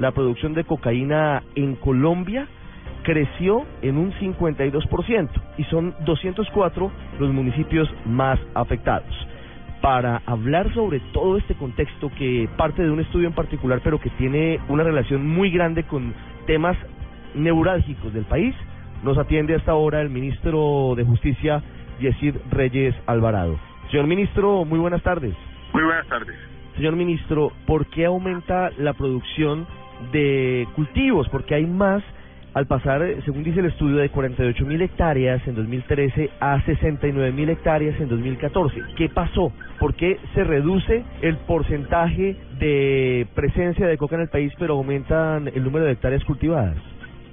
la 0.00 0.10
producción 0.10 0.52
de 0.54 0.64
cocaína 0.64 1.42
en 1.54 1.76
Colombia 1.76 2.48
creció 3.04 3.64
en 3.82 3.96
un 3.98 4.12
52% 4.14 5.28
y 5.58 5.64
son 5.64 5.94
204 6.04 6.90
los 7.18 7.32
municipios 7.32 7.88
más 8.04 8.38
afectados. 8.54 9.29
Para 9.80 10.22
hablar 10.26 10.72
sobre 10.74 11.00
todo 11.12 11.38
este 11.38 11.54
contexto 11.54 12.10
que 12.18 12.48
parte 12.56 12.82
de 12.82 12.90
un 12.90 13.00
estudio 13.00 13.28
en 13.28 13.34
particular, 13.34 13.80
pero 13.82 13.98
que 13.98 14.10
tiene 14.10 14.60
una 14.68 14.84
relación 14.84 15.26
muy 15.26 15.50
grande 15.50 15.84
con 15.84 16.12
temas 16.46 16.76
neurálgicos 17.34 18.12
del 18.12 18.24
país, 18.24 18.54
nos 19.02 19.16
atiende 19.16 19.54
hasta 19.54 19.72
ahora 19.72 20.02
el 20.02 20.10
ministro 20.10 20.94
de 20.96 21.04
Justicia, 21.04 21.62
Yesid 22.00 22.34
Reyes 22.50 22.94
Alvarado. 23.06 23.58
Señor 23.90 24.06
ministro, 24.06 24.64
muy 24.64 24.78
buenas 24.78 25.02
tardes. 25.02 25.34
Muy 25.72 25.82
buenas 25.82 26.06
tardes. 26.08 26.36
Señor 26.76 26.96
ministro, 26.96 27.52
¿por 27.66 27.86
qué 27.86 28.04
aumenta 28.04 28.70
la 28.78 28.92
producción 28.92 29.66
de 30.12 30.68
cultivos? 30.74 31.28
Porque 31.30 31.54
hay 31.54 31.66
más 31.66 32.02
al 32.54 32.66
pasar, 32.66 33.02
según 33.24 33.42
dice 33.42 33.60
el 33.60 33.66
estudio, 33.66 33.96
de 33.96 34.08
48 34.08 34.64
mil 34.66 34.82
hectáreas 34.82 35.46
en 35.46 35.54
2013 35.54 36.30
a 36.40 36.60
69 36.62 37.32
mil 37.32 37.48
hectáreas 37.48 38.00
en 38.00 38.08
2014. 38.08 38.82
¿Qué 38.96 39.08
pasó? 39.08 39.52
¿Por 39.78 39.94
qué 39.94 40.18
se 40.34 40.44
reduce 40.44 41.04
el 41.22 41.36
porcentaje 41.38 42.36
de 42.58 43.26
presencia 43.34 43.86
de 43.86 43.96
coca 43.96 44.16
en 44.16 44.22
el 44.22 44.28
país, 44.28 44.52
pero 44.58 44.74
aumentan 44.74 45.48
el 45.48 45.62
número 45.62 45.84
de 45.84 45.92
hectáreas 45.92 46.24
cultivadas? 46.24 46.76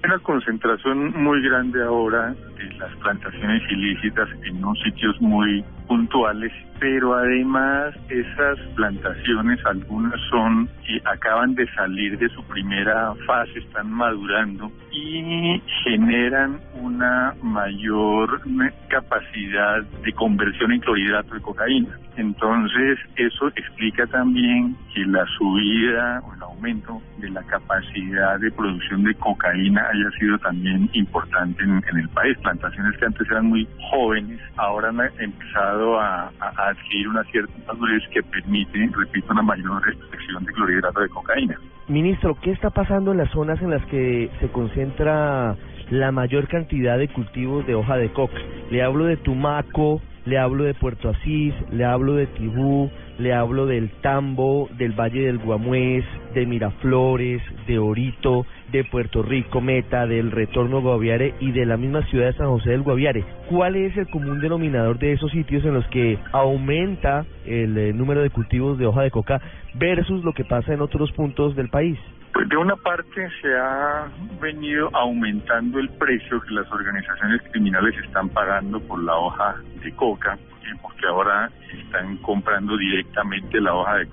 Una 0.04 0.20
concentración 0.20 1.12
muy 1.22 1.42
grande 1.42 1.84
ahora 1.84 2.34
de 2.58 2.74
las 2.78 2.96
plantaciones 2.98 3.62
ilícitas 3.72 4.30
en 4.44 4.58
unos 4.58 4.80
sitios 4.84 5.20
muy 5.20 5.66
puntuales, 5.88 6.52
pero 6.80 7.16
además 7.16 7.96
esas 8.10 8.60
plantaciones, 8.76 9.60
algunas 9.66 10.20
son 10.30 10.70
que 10.86 11.02
acaban 11.06 11.56
de 11.56 11.68
salir 11.74 12.18
de 12.18 12.30
su 12.30 12.44
primera 12.44 13.14
fase, 13.26 13.60
están 13.60 13.92
madurando 13.92 14.72
y 14.92 15.62
generan 15.84 16.60
una 16.82 17.34
mayor 17.42 18.42
capacidad 18.90 19.84
de 20.04 20.14
conversión 20.14 20.72
en 20.72 20.80
clorhidrato 20.80 21.34
de 21.34 21.42
cocaína. 21.42 21.98
Entonces, 22.18 22.98
eso 23.16 23.48
explica 23.50 24.08
también 24.08 24.76
que 24.94 25.06
la 25.06 25.24
subida 25.38 26.20
o 26.26 26.34
el 26.34 26.42
aumento 26.42 27.00
de 27.20 27.30
la 27.30 27.44
capacidad 27.44 28.40
de 28.40 28.52
producción 28.52 29.04
de 29.04 29.14
cocaína 29.16 29.88
haya 29.88 30.10
sido 30.20 30.38
también 30.40 30.90
importante 30.94 31.64
en, 31.64 31.84
el 31.96 32.10
país. 32.10 32.36
Plantaciones 32.40 32.98
que 32.98 33.06
antes 33.06 33.30
eran 33.30 33.46
muy 33.46 33.68
jóvenes, 33.92 34.42
ahora 34.56 34.90
han 34.90 35.00
empezado 35.20 35.77
a, 36.00 36.32
a 36.40 36.70
adquirir 36.70 37.08
una 37.08 37.24
cierta 37.26 37.54
madurez 37.68 38.04
que 38.14 38.22
permite, 38.24 38.90
repito, 38.96 39.32
una 39.32 39.42
mayor 39.42 39.82
extracción 39.88 40.44
de 40.46 40.54
clorhidrato 40.54 41.02
de 41.02 41.10
cocaína. 41.10 41.58
Ministro, 41.88 42.36
¿qué 42.42 42.52
está 42.52 42.70
pasando 42.70 43.12
en 43.12 43.18
las 43.18 43.32
zonas 43.32 43.62
en 43.62 43.72
las 43.72 43.86
que 43.86 44.30
se 44.40 44.50
concentra 44.50 45.56
la 45.90 46.12
mayor 46.12 46.48
cantidad 46.48 46.98
de 46.98 47.08
cultivos 47.08 47.66
de 47.68 47.76
hoja 47.76 47.98
de 47.98 48.10
coca? 48.10 48.38
Le 48.70 48.82
hablo 48.84 49.06
de 49.06 49.18
Tumaco, 49.18 50.02
le 50.28 50.38
hablo 50.38 50.66
de 50.66 50.74
Puerto 50.74 51.10
Asís, 51.10 51.54
le 51.72 51.86
hablo 51.86 52.16
de 52.16 52.28
Tibú, 52.28 52.92
le 53.18 53.34
hablo 53.34 53.66
del 53.66 53.90
Tambo, 54.02 54.68
del 54.78 54.92
Valle 54.92 55.22
del 55.22 55.38
Guamués, 55.38 56.04
de 56.34 56.46
Miraflores, 56.46 57.42
de 57.66 57.80
Orito, 57.80 58.46
de 58.72 58.84
Puerto 58.84 59.24
Rico, 59.24 59.62
Meta, 59.62 60.06
del 60.06 60.32
Retorno 60.32 60.82
Guaviare 60.82 61.34
y 61.40 61.52
de 61.52 61.66
la 61.66 61.78
misma 61.78 62.06
ciudad 62.08 62.28
de 62.28 62.34
San 62.34 62.48
José 62.48 62.72
del 62.72 62.84
Guaviare. 62.84 63.24
¿Cuál 63.50 63.78
es 63.78 63.96
el 63.96 64.10
común 64.10 64.42
denominador 64.42 65.00
de 65.00 65.14
esos 65.14 65.32
sitios 65.32 65.64
en 65.64 65.74
los 65.74 65.88
que 65.88 66.20
aumenta 66.34 67.26
el 67.46 67.78
eh, 67.78 67.94
número 67.94 68.22
de 68.22 68.30
cultivos 68.30 68.78
de 68.78 68.86
hoja 68.86 69.04
de 69.04 69.12
coca 69.12 69.42
versus 69.76 70.26
lo 70.26 70.34
que 70.34 70.44
pasa 70.44 70.74
en 70.74 70.82
otros 70.82 71.10
puntos 71.14 71.56
del 71.56 71.70
país? 71.70 71.98
Pues 72.38 72.50
de 72.50 72.58
una 72.58 72.76
parte 72.76 73.28
se 73.42 73.48
ha 73.58 74.12
venido 74.40 74.92
aumentando 74.94 75.80
el 75.80 75.90
precio 75.90 76.40
que 76.42 76.54
las 76.54 76.72
organizaciones 76.72 77.42
criminales 77.50 77.96
están 78.06 78.30
pagando 78.30 78.80
por 78.80 79.04
la 79.04 79.16
hoja 79.16 79.56
de 79.84 79.92
coca 79.96 80.38
porque 80.82 81.06
ahora 81.08 81.50
están 81.72 82.18
comprando 82.18 82.78
directamente 82.78 83.60
la 83.62 83.74
hoja 83.74 83.98
de 83.98 84.08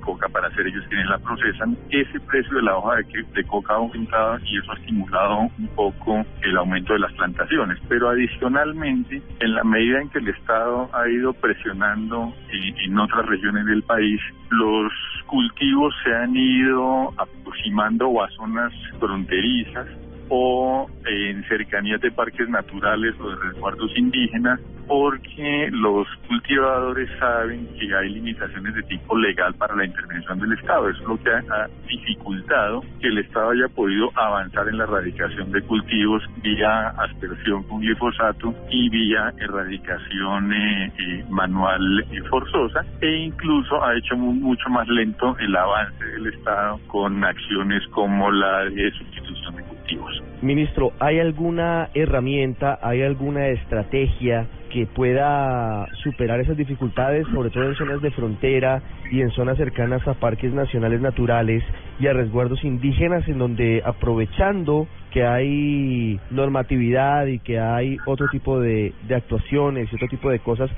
coca, 0.00 0.28
para 0.28 0.48
hacer 0.48 0.66
ellos 0.66 0.84
quienes 0.88 1.06
la 1.08 1.18
procesan. 1.18 1.76
Ese 1.90 2.20
precio 2.20 2.56
de 2.56 2.62
la 2.62 2.76
hoja 2.76 2.96
de, 2.96 3.44
coca 3.44 3.74
ha 3.74 3.76
aumentado 3.76 4.38
y 4.44 4.58
eso 4.58 4.72
ha 4.72 4.76
estimulado 4.76 5.38
un 5.58 5.68
poco 5.74 6.24
el 6.42 6.56
aumento 6.56 6.92
de 6.92 7.00
las 7.00 7.12
plantaciones. 7.12 7.78
Pero 7.88 8.10
adicionalmente, 8.10 9.22
en 9.40 9.54
la 9.54 9.64
medida 9.64 10.00
en 10.00 10.10
que 10.10 10.18
el 10.18 10.28
Estado 10.28 10.88
ha 10.92 11.08
ido 11.08 11.32
presionando 11.34 12.32
en, 12.50 12.78
en 12.78 12.98
otras 12.98 13.26
regiones 13.26 13.66
del 13.66 13.82
país, 13.82 14.20
los 14.50 14.92
cultivos 15.26 15.94
se 16.04 16.14
han 16.14 16.36
ido 16.36 17.12
aproximando 17.16 18.22
a 18.22 18.28
zonas 18.30 18.72
fronterizas 18.98 19.86
o 20.28 20.88
en 21.06 21.44
cercanías 21.48 22.00
de 22.00 22.10
parques 22.10 22.48
naturales 22.48 23.14
o 23.20 23.30
de 23.30 23.36
resguardos 23.36 23.90
indígenas 23.96 24.60
porque 24.86 25.68
los 25.70 26.06
cultivadores 26.28 27.08
saben 27.18 27.66
que 27.78 27.94
hay 27.94 28.10
limitaciones 28.10 28.74
de 28.74 28.82
tipo 28.82 29.16
legal 29.16 29.54
para 29.54 29.74
la 29.74 29.84
intervención 29.84 30.38
del 30.38 30.52
Estado. 30.52 30.90
Eso 30.90 31.00
es 31.00 31.08
lo 31.08 31.16
que 31.18 31.30
ha, 31.30 31.68
dificultado 31.88 32.82
que 33.00 33.08
el 33.08 33.18
Estado 33.18 33.50
haya 33.50 33.68
podido 33.68 34.10
avanzar 34.14 34.68
en 34.68 34.78
la 34.78 34.84
erradicación 34.84 35.52
de 35.52 35.62
cultivos 35.62 36.22
vía 36.42 36.88
aspersión 36.88 37.62
con 37.64 37.80
glifosato 37.80 38.54
y 38.70 38.88
vía 38.88 39.32
erradicación 39.38 40.52
eh, 40.52 40.92
eh, 40.98 41.24
manual 41.30 42.04
y 42.10 42.18
forzosa 42.28 42.84
e 43.00 43.24
incluso 43.26 43.82
ha 43.84 43.96
hecho 43.96 44.16
mucho 44.16 44.68
más 44.70 44.88
lento 44.88 45.36
el 45.38 45.54
avance 45.54 46.04
del 46.04 46.26
Estado 46.26 46.80
con 46.88 47.22
acciones 47.22 47.86
como 47.88 48.30
la 48.30 48.64
de 48.64 48.90
sustitución 48.92 49.56
de 49.56 49.73
Ministro, 50.42 50.92
¿hay 50.98 51.20
alguna 51.20 51.88
herramienta, 51.94 52.78
hay 52.82 53.02
alguna 53.02 53.48
estrategia 53.48 54.46
que 54.70 54.86
pueda 54.86 55.86
superar 56.02 56.40
esas 56.40 56.56
dificultades, 56.56 57.26
sobre 57.32 57.50
todo 57.50 57.68
en 57.68 57.76
zonas 57.76 58.02
de 58.02 58.10
frontera 58.10 58.82
y 59.10 59.20
en 59.20 59.30
zonas 59.30 59.56
cercanas 59.56 60.06
a 60.08 60.14
parques 60.14 60.52
nacionales 60.52 61.00
naturales 61.00 61.62
y 62.00 62.08
a 62.08 62.12
resguardos 62.12 62.64
indígenas, 62.64 63.26
en 63.28 63.38
donde 63.38 63.82
aprovechando 63.84 64.88
que 65.12 65.24
hay 65.24 66.18
normatividad 66.30 67.26
y 67.26 67.38
que 67.38 67.60
hay 67.60 67.98
otro 68.04 68.26
tipo 68.28 68.58
de 68.58 68.92
actuaciones 69.14 69.88
y 69.92 69.94
otro 69.94 70.08
tipo 70.08 70.28
de 70.28 70.40
cosas, 70.40 70.70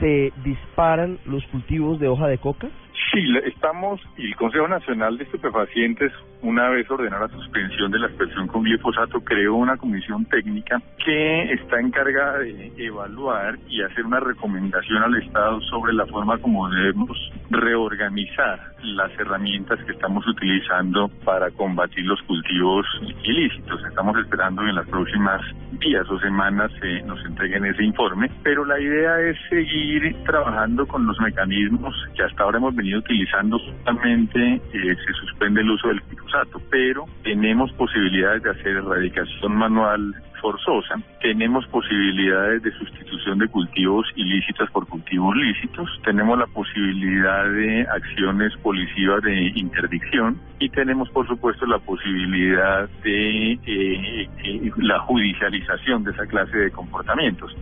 se 0.00 0.32
disparan 0.44 1.18
los 1.26 1.44
cultivos 1.46 2.00
de 2.00 2.08
hoja 2.08 2.28
de 2.28 2.38
coca? 2.38 2.68
Sí, 3.12 3.24
estamos, 3.44 4.00
y 4.16 4.26
el 4.26 4.36
Consejo 4.36 4.68
Nacional 4.68 5.16
de 5.16 5.24
Estupefacientes, 5.24 6.12
una 6.42 6.68
vez 6.68 6.90
ordenó 6.90 7.18
la 7.18 7.28
suspensión 7.28 7.90
de 7.90 7.98
la 7.98 8.08
expresión 8.08 8.46
con 8.48 8.62
glifosato, 8.62 9.20
creó 9.20 9.54
una 9.54 9.76
comisión 9.76 10.24
técnica 10.26 10.80
que 11.04 11.52
está 11.52 11.80
encargada 11.80 12.38
de 12.38 12.72
evaluar 12.76 13.58
y 13.68 13.82
hacer 13.82 14.04
una 14.04 14.20
recomendación 14.20 15.02
al 15.02 15.14
Estado 15.22 15.60
sobre 15.62 15.92
la 15.94 16.06
forma 16.06 16.38
como 16.38 16.68
debemos 16.68 17.16
reorganizar 17.50 18.60
las 18.82 19.10
herramientas 19.18 19.78
que 19.84 19.92
estamos 19.92 20.26
utilizando 20.26 21.08
para 21.24 21.50
combatir 21.50 22.04
los 22.04 22.20
cultivos 22.22 22.86
ilícitos. 23.24 23.80
Estamos 23.88 24.16
esperando 24.18 24.62
que 24.62 24.68
en 24.68 24.76
las 24.76 24.88
próximas 24.88 25.40
días 25.72 26.08
o 26.10 26.18
semanas 26.20 26.70
se 26.80 27.02
nos 27.02 27.24
entreguen 27.24 27.64
ese 27.64 27.84
informe, 27.84 28.30
pero 28.42 28.64
la 28.64 28.80
idea 28.80 29.20
es 29.20 29.36
seguir 29.48 30.14
trabajando 30.24 30.86
con 30.86 31.06
los 31.06 31.18
mecanismos 31.20 31.94
que 32.14 32.22
hasta 32.22 32.42
ahora 32.42 32.58
hemos 32.58 32.74
venido 32.74 32.87
utilizando 32.94 33.58
solamente 33.58 34.60
eh, 34.72 34.96
se 35.06 35.12
suspende 35.20 35.60
el 35.60 35.70
uso 35.70 35.88
del 35.88 36.00
glifosato, 36.08 36.60
pero 36.70 37.04
tenemos 37.22 37.72
posibilidades 37.72 38.42
de 38.42 38.50
hacer 38.50 38.76
erradicación 38.76 39.56
manual 39.56 40.14
forzosa, 40.40 40.96
tenemos 41.20 41.66
posibilidades 41.68 42.62
de 42.62 42.72
sustitución 42.72 43.38
de 43.38 43.48
cultivos 43.48 44.06
ilícitos 44.16 44.70
por 44.70 44.86
cultivos 44.86 45.36
lícitos, 45.36 45.88
tenemos 46.04 46.38
la 46.38 46.46
posibilidad 46.46 47.50
de 47.50 47.82
acciones 47.82 48.56
policivas 48.62 49.22
de 49.22 49.52
interdicción 49.54 50.40
y 50.58 50.68
tenemos 50.70 51.08
por 51.10 51.26
supuesto 51.26 51.66
la 51.66 51.78
posibilidad 51.78 52.88
de 53.02 53.52
eh, 53.52 54.28
eh, 54.44 54.72
la 54.76 55.00
judicialización 55.00 56.04
de 56.04 56.12
esa 56.12 56.26
clase 56.26 56.56
de 56.56 56.70
comportamientos. 56.70 57.54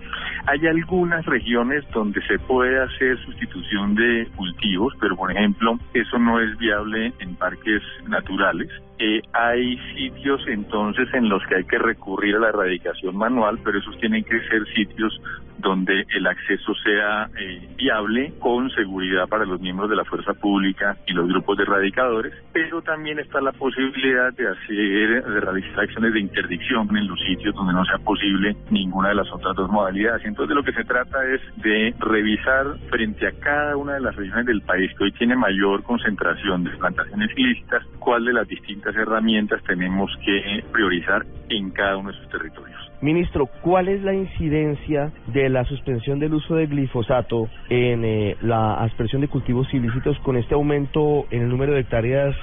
Hay 0.46 0.66
algunas 0.66 1.24
regiones 1.26 1.84
donde 1.92 2.22
se 2.26 2.38
puede 2.38 2.80
hacer 2.80 3.18
sustitución 3.24 3.94
de 3.94 4.28
cultivos, 4.36 4.94
pero 5.00 5.16
por 5.16 5.30
ejemplo 5.30 5.78
eso 5.94 6.18
no 6.18 6.40
es 6.40 6.56
viable 6.58 7.12
en 7.18 7.34
parques 7.36 7.82
naturales. 8.08 8.68
Eh, 8.98 9.20
hay 9.32 9.76
sitios 9.94 10.40
entonces 10.46 11.12
en 11.12 11.28
los 11.28 11.44
que 11.46 11.56
hay 11.56 11.64
que 11.64 11.78
recurrir 11.78 12.36
a 12.36 12.40
la 12.40 12.52
erradicación 12.66 13.16
manual, 13.16 13.58
pero 13.64 13.78
esos 13.78 13.96
tienen 13.98 14.24
que 14.24 14.40
ser 14.48 14.66
sitios 14.74 15.20
donde 15.58 16.04
el 16.14 16.26
acceso 16.26 16.74
sea 16.84 17.28
eh, 17.38 17.68
viable 17.76 18.32
con 18.38 18.70
seguridad 18.70 19.26
para 19.28 19.44
los 19.44 19.60
miembros 19.60 19.88
de 19.88 19.96
la 19.96 20.04
fuerza 20.04 20.34
pública 20.34 20.96
y 21.06 21.12
los 21.12 21.28
grupos 21.28 21.56
de 21.56 21.64
erradicadores, 21.64 22.34
pero 22.52 22.82
también 22.82 23.18
está 23.18 23.40
la 23.40 23.52
posibilidad 23.52 24.32
de 24.34 24.48
hacer, 24.48 25.24
de 25.24 25.40
realizar 25.40 25.80
acciones 25.80 26.12
de 26.12 26.20
interdicción 26.20 26.94
en 26.96 27.08
los 27.08 27.18
sitios 27.20 27.54
donde 27.54 27.72
no 27.72 27.84
sea 27.84 27.98
posible 27.98 28.56
ninguna 28.70 29.10
de 29.10 29.16
las 29.16 29.32
otras 29.32 29.56
dos 29.56 29.70
modalidades. 29.70 30.24
Entonces 30.24 30.50
de 30.50 30.54
lo 30.54 30.62
que 30.62 30.72
se 30.72 30.84
trata 30.84 31.24
es 31.26 31.40
de 31.62 31.94
revisar 32.00 32.78
frente 32.90 33.26
a 33.26 33.32
cada 33.32 33.76
una 33.76 33.94
de 33.94 34.00
las 34.00 34.14
regiones 34.14 34.46
del 34.46 34.62
país 34.62 34.90
que 34.96 35.04
hoy 35.04 35.12
tiene 35.12 35.36
mayor 35.36 35.82
concentración 35.82 36.64
de 36.64 36.70
plantaciones 36.70 37.30
ilícitas, 37.36 37.84
cuál 37.98 38.24
de 38.24 38.32
las 38.32 38.46
distintas 38.46 38.94
herramientas 38.94 39.62
tenemos 39.64 40.10
que 40.24 40.64
priorizar 40.72 41.24
en 41.48 41.70
cada 41.70 41.96
uno 41.96 42.10
de 42.10 42.18
sus 42.18 42.28
territorios. 42.28 42.55
Ministro, 43.02 43.46
¿cuál 43.60 43.88
es 43.88 44.02
la 44.02 44.14
incidencia 44.14 45.12
de 45.26 45.50
la 45.50 45.64
suspensión 45.64 46.18
del 46.18 46.32
uso 46.32 46.54
de 46.54 46.66
glifosato 46.66 47.48
en 47.68 48.04
eh, 48.04 48.36
la 48.40 48.74
aspersión 48.76 49.20
de 49.20 49.28
cultivos 49.28 49.72
ilícitos 49.74 50.18
con 50.20 50.36
este 50.36 50.54
aumento 50.54 51.26
en 51.30 51.42
el 51.42 51.48
número 51.50 51.74
de 51.74 51.80
hectáreas 51.80 52.34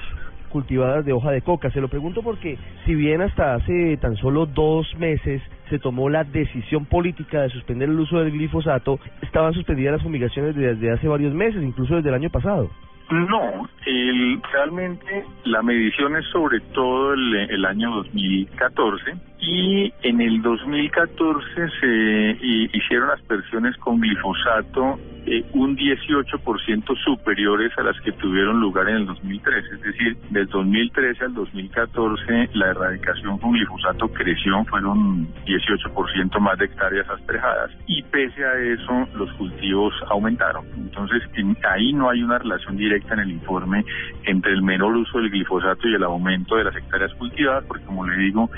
cultivadas 0.50 1.04
de 1.04 1.12
hoja 1.12 1.32
de 1.32 1.42
coca? 1.42 1.72
Se 1.72 1.80
lo 1.80 1.88
pregunto 1.88 2.22
porque 2.22 2.56
si 2.86 2.94
bien 2.94 3.20
hasta 3.20 3.54
hace 3.54 3.96
tan 3.96 4.16
solo 4.16 4.46
dos 4.46 4.86
meses 4.96 5.42
se 5.68 5.80
tomó 5.80 6.08
la 6.08 6.22
decisión 6.22 6.86
política 6.86 7.42
de 7.42 7.50
suspender 7.50 7.88
el 7.88 7.98
uso 7.98 8.20
del 8.20 8.30
glifosato, 8.30 9.00
estaban 9.22 9.54
suspendidas 9.54 9.94
las 9.94 10.02
fumigaciones 10.02 10.54
desde 10.54 10.92
hace 10.92 11.08
varios 11.08 11.34
meses, 11.34 11.60
incluso 11.64 11.96
desde 11.96 12.10
el 12.10 12.14
año 12.14 12.30
pasado. 12.30 12.70
No, 13.10 13.68
el, 13.84 14.40
realmente 14.52 15.24
la 15.44 15.62
medición 15.62 16.16
es 16.16 16.24
sobre 16.26 16.60
todo 16.60 17.12
el, 17.12 17.50
el 17.50 17.64
año 17.64 17.90
2014 17.96 19.33
y 19.46 19.92
en 20.02 20.20
el 20.20 20.42
2014 20.42 21.44
se 21.80 22.36
hicieron 22.72 23.10
aspersiones 23.10 23.76
con 23.78 24.00
glifosato 24.00 24.98
eh, 25.26 25.42
un 25.54 25.74
18% 25.74 26.98
superiores 27.02 27.72
a 27.78 27.82
las 27.82 27.98
que 28.02 28.12
tuvieron 28.12 28.60
lugar 28.60 28.88
en 28.90 28.96
el 28.96 29.06
2013. 29.06 29.74
Es 29.74 29.80
decir, 29.80 30.16
del 30.30 30.46
2013 30.48 31.24
al 31.24 31.34
2014 31.34 32.50
la 32.52 32.70
erradicación 32.70 33.38
con 33.38 33.52
glifosato 33.52 34.08
creció, 34.08 34.62
fueron 34.66 35.26
18% 35.46 36.38
más 36.40 36.58
de 36.58 36.66
hectáreas 36.66 37.08
aspejadas 37.08 37.70
y 37.86 38.02
pese 38.02 38.44
a 38.44 38.54
eso 38.58 39.08
los 39.14 39.32
cultivos 39.34 39.94
aumentaron. 40.10 40.66
Entonces 40.76 41.22
ahí 41.70 41.92
no 41.94 42.10
hay 42.10 42.22
una 42.22 42.38
relación 42.38 42.76
directa 42.76 43.14
en 43.14 43.20
el 43.20 43.30
informe 43.32 43.84
entre 44.24 44.52
el 44.52 44.62
menor 44.62 44.94
uso 44.94 45.18
del 45.18 45.30
glifosato 45.30 45.88
y 45.88 45.94
el 45.94 46.04
aumento 46.04 46.56
de 46.56 46.64
las 46.64 46.76
hectáreas 46.76 47.14
cultivadas, 47.14 47.64
porque 47.64 47.84
como 47.86 48.06
le 48.06 48.16
digo, 48.18 48.50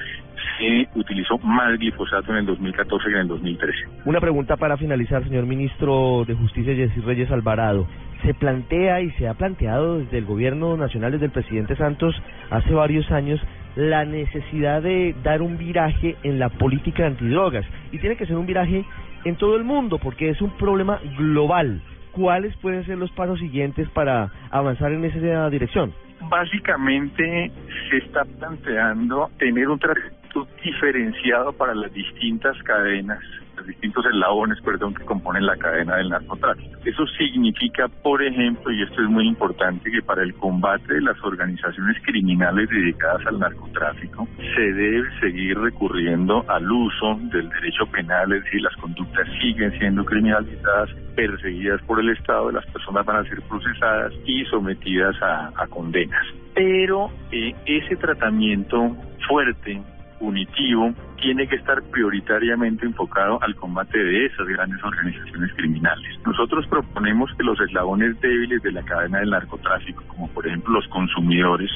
se 0.58 0.88
utilizó 0.98 1.38
más 1.38 1.78
glifosato 1.78 2.32
en 2.32 2.38
el 2.38 2.46
2014 2.46 3.08
que 3.08 3.14
en 3.14 3.20
el 3.20 3.28
2013. 3.28 3.78
Una 4.04 4.20
pregunta 4.20 4.56
para 4.56 4.76
finalizar, 4.76 5.24
señor 5.24 5.46
ministro 5.46 6.24
de 6.26 6.34
Justicia, 6.34 6.74
Jessy 6.74 7.00
Reyes 7.00 7.30
Alvarado. 7.30 7.86
Se 8.22 8.34
plantea 8.34 9.00
y 9.02 9.10
se 9.12 9.28
ha 9.28 9.34
planteado 9.34 9.98
desde 9.98 10.18
el 10.18 10.24
gobierno 10.24 10.76
nacional, 10.76 11.12
desde 11.12 11.26
el 11.26 11.32
presidente 11.32 11.76
Santos, 11.76 12.14
hace 12.50 12.72
varios 12.72 13.10
años, 13.10 13.40
la 13.76 14.04
necesidad 14.04 14.82
de 14.82 15.14
dar 15.22 15.42
un 15.42 15.58
viraje 15.58 16.16
en 16.22 16.38
la 16.38 16.48
política 16.48 17.06
antidrogas. 17.06 17.66
Y 17.92 17.98
tiene 17.98 18.16
que 18.16 18.26
ser 18.26 18.36
un 18.36 18.46
viraje 18.46 18.84
en 19.24 19.36
todo 19.36 19.56
el 19.56 19.64
mundo, 19.64 19.98
porque 19.98 20.30
es 20.30 20.40
un 20.40 20.50
problema 20.56 20.98
global. 21.18 21.82
¿Cuáles 22.12 22.56
pueden 22.56 22.86
ser 22.86 22.96
los 22.96 23.10
pasos 23.12 23.38
siguientes 23.38 23.88
para 23.90 24.30
avanzar 24.50 24.92
en 24.92 25.04
esa 25.04 25.50
dirección? 25.50 25.92
Básicamente 26.30 27.50
se 27.90 27.98
está 27.98 28.24
planteando 28.24 29.28
tener 29.38 29.68
un 29.68 29.78
tratamiento 29.78 30.25
diferenciado 30.62 31.52
para 31.52 31.74
las 31.74 31.92
distintas 31.92 32.56
cadenas 32.62 33.22
los 33.56 33.66
distintos 33.66 34.04
eslabones, 34.04 34.60
perdón, 34.60 34.94
que 34.94 35.04
componen 35.04 35.46
la 35.46 35.56
cadena 35.56 35.96
del 35.96 36.10
narcotráfico. 36.10 36.78
Eso 36.84 37.06
significa, 37.18 37.88
por 37.88 38.22
ejemplo, 38.22 38.70
y 38.70 38.82
esto 38.82 39.02
es 39.02 39.08
muy 39.08 39.26
importante, 39.26 39.90
que 39.90 40.02
para 40.02 40.22
el 40.22 40.34
combate 40.34 40.94
de 40.94 41.00
las 41.00 41.16
organizaciones 41.24 41.96
criminales 42.02 42.68
dedicadas 42.68 43.26
al 43.26 43.38
narcotráfico 43.38 44.28
se 44.36 44.72
debe 44.72 45.08
seguir 45.20 45.58
recurriendo 45.58 46.44
al 46.48 46.70
uso 46.70 47.18
del 47.32 47.48
derecho 47.48 47.86
penal, 47.86 48.32
es 48.32 48.44
decir, 48.44 48.60
las 48.60 48.76
conductas 48.76 49.26
siguen 49.40 49.76
siendo 49.78 50.04
criminalizadas, 50.04 50.90
perseguidas 51.14 51.80
por 51.82 52.00
el 52.00 52.10
Estado, 52.10 52.52
las 52.52 52.66
personas 52.66 53.04
van 53.06 53.24
a 53.24 53.28
ser 53.28 53.40
procesadas 53.42 54.12
y 54.26 54.44
sometidas 54.46 55.16
a, 55.22 55.66
condenas. 55.70 56.24
Pero 56.54 57.10
eh, 57.32 57.54
ese 57.66 57.96
tratamiento 57.96 58.96
fuerte 59.26 59.82
punitivo 60.18 60.92
tiene 61.20 61.46
que 61.48 61.56
estar 61.56 61.82
prioritariamente 61.90 62.86
enfocado 62.86 63.42
al 63.42 63.54
combate 63.56 63.98
de 63.98 64.26
esas 64.26 64.46
grandes 64.46 64.82
organizaciones 64.82 65.52
criminales. 65.54 66.18
Nosotros 66.24 66.66
proponemos 66.68 67.30
que 67.36 67.44
los 67.44 67.60
eslabones 67.60 68.20
débiles 68.20 68.62
de 68.62 68.72
la 68.72 68.82
cadena 68.82 69.20
del 69.20 69.30
narcotráfico, 69.30 70.04
como 70.08 70.28
por 70.28 70.46
ejemplo 70.46 70.74
los 70.74 70.86
consumidores, 70.88 71.70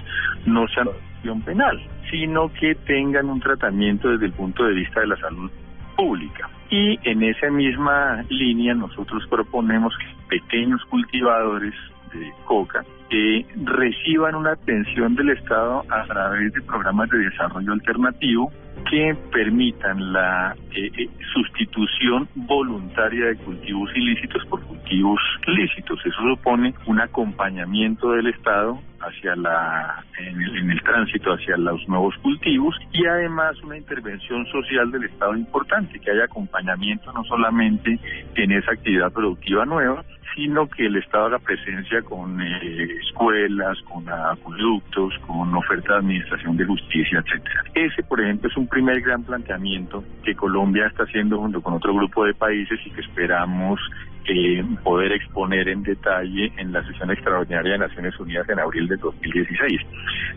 no 0.46 0.66
sean 0.68 0.88
opción 0.88 1.42
penal, 1.42 1.80
sino 2.10 2.52
que 2.52 2.74
tengan 2.74 3.28
un 3.28 3.40
tratamiento 3.40 4.08
desde 4.08 4.26
el 4.26 4.32
punto 4.32 4.64
de 4.64 4.74
vista 4.74 5.00
de 5.00 5.08
la 5.08 5.16
salud 5.16 5.50
pública. 5.96 6.48
Y 6.70 6.98
en 7.08 7.22
esa 7.22 7.50
misma 7.50 8.24
línea 8.28 8.74
nosotros 8.74 9.26
proponemos 9.28 9.92
que 9.98 10.38
pequeños 10.38 10.84
cultivadores 10.84 11.74
de 12.12 12.32
coca 12.44 12.84
que 13.10 13.44
reciban 13.64 14.36
una 14.36 14.52
atención 14.52 15.16
del 15.16 15.30
Estado 15.30 15.84
a 15.90 16.04
través 16.04 16.52
de 16.52 16.62
programas 16.62 17.10
de 17.10 17.18
desarrollo 17.18 17.72
alternativo 17.72 18.52
que 18.88 19.14
permitan 19.32 20.12
la 20.12 20.56
eh, 20.72 20.90
eh, 20.96 21.08
sustitución 21.34 22.28
voluntaria 22.34 23.26
de 23.26 23.36
cultivos 23.36 23.90
ilícitos 23.94 24.44
por 24.46 24.62
cultivos 24.62 25.20
lícitos. 25.46 26.00
Eso 26.04 26.22
supone 26.22 26.74
un 26.86 27.00
acompañamiento 27.00 28.12
del 28.12 28.28
Estado 28.28 28.80
hacia 29.00 29.34
la 29.36 30.04
en 30.18 30.40
el, 30.40 30.56
en 30.58 30.70
el, 30.70 30.82
tránsito 30.82 31.32
hacia 31.32 31.56
los 31.56 31.86
nuevos 31.88 32.14
cultivos 32.18 32.76
y 32.92 33.06
además 33.06 33.60
una 33.62 33.78
intervención 33.78 34.46
social 34.46 34.90
del 34.90 35.04
Estado 35.04 35.36
importante 35.36 35.98
que 35.98 36.10
haya 36.10 36.24
acompañamiento 36.24 37.12
no 37.12 37.24
solamente 37.24 37.98
en 38.34 38.52
esa 38.52 38.72
actividad 38.72 39.10
productiva 39.12 39.64
nueva 39.64 40.04
sino 40.34 40.68
que 40.68 40.86
el 40.86 40.96
Estado 40.96 41.26
haga 41.26 41.38
presencia 41.38 42.02
con 42.02 42.40
eh, 42.40 42.99
escuelas, 43.00 43.78
con 43.82 44.08
acueductos, 44.08 45.14
con 45.26 45.54
oferta 45.54 45.94
de 45.94 45.98
administración 46.00 46.56
de 46.56 46.64
justicia, 46.64 47.22
etcétera. 47.24 47.64
Ese, 47.74 48.02
por 48.02 48.20
ejemplo, 48.20 48.48
es 48.48 48.56
un 48.56 48.66
primer 48.68 49.00
gran 49.00 49.22
planteamiento 49.22 50.04
que 50.24 50.34
Colombia 50.34 50.86
está 50.86 51.04
haciendo 51.04 51.38
junto 51.38 51.60
con 51.60 51.74
otro 51.74 51.94
grupo 51.94 52.24
de 52.24 52.34
países 52.34 52.78
y 52.84 52.90
que 52.90 53.00
esperamos 53.00 53.80
eh, 54.26 54.62
poder 54.84 55.12
exponer 55.12 55.68
en 55.68 55.82
detalle 55.82 56.52
en 56.56 56.72
la 56.72 56.84
sesión 56.86 57.10
extraordinaria 57.10 57.72
de 57.72 57.78
Naciones 57.78 58.18
Unidas 58.20 58.48
en 58.48 58.60
abril 58.60 58.86
de 58.86 58.96
2016. 58.96 59.80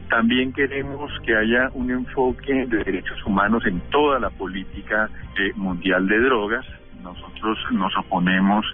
También 0.09 0.53
queremos 0.53 1.11
que 1.25 1.35
haya 1.35 1.69
un 1.73 1.91
enfoque 1.91 2.65
de 2.65 2.83
derechos 2.83 3.23
humanos 3.25 3.65
en 3.65 3.79
toda 3.91 4.19
la 4.19 4.29
política 4.29 5.09
eh, 5.37 5.51
mundial 5.55 6.07
de 6.07 6.19
drogas. 6.21 6.65
Nosotros 7.03 7.57
nos 7.71 7.95
oponemos 7.97 8.65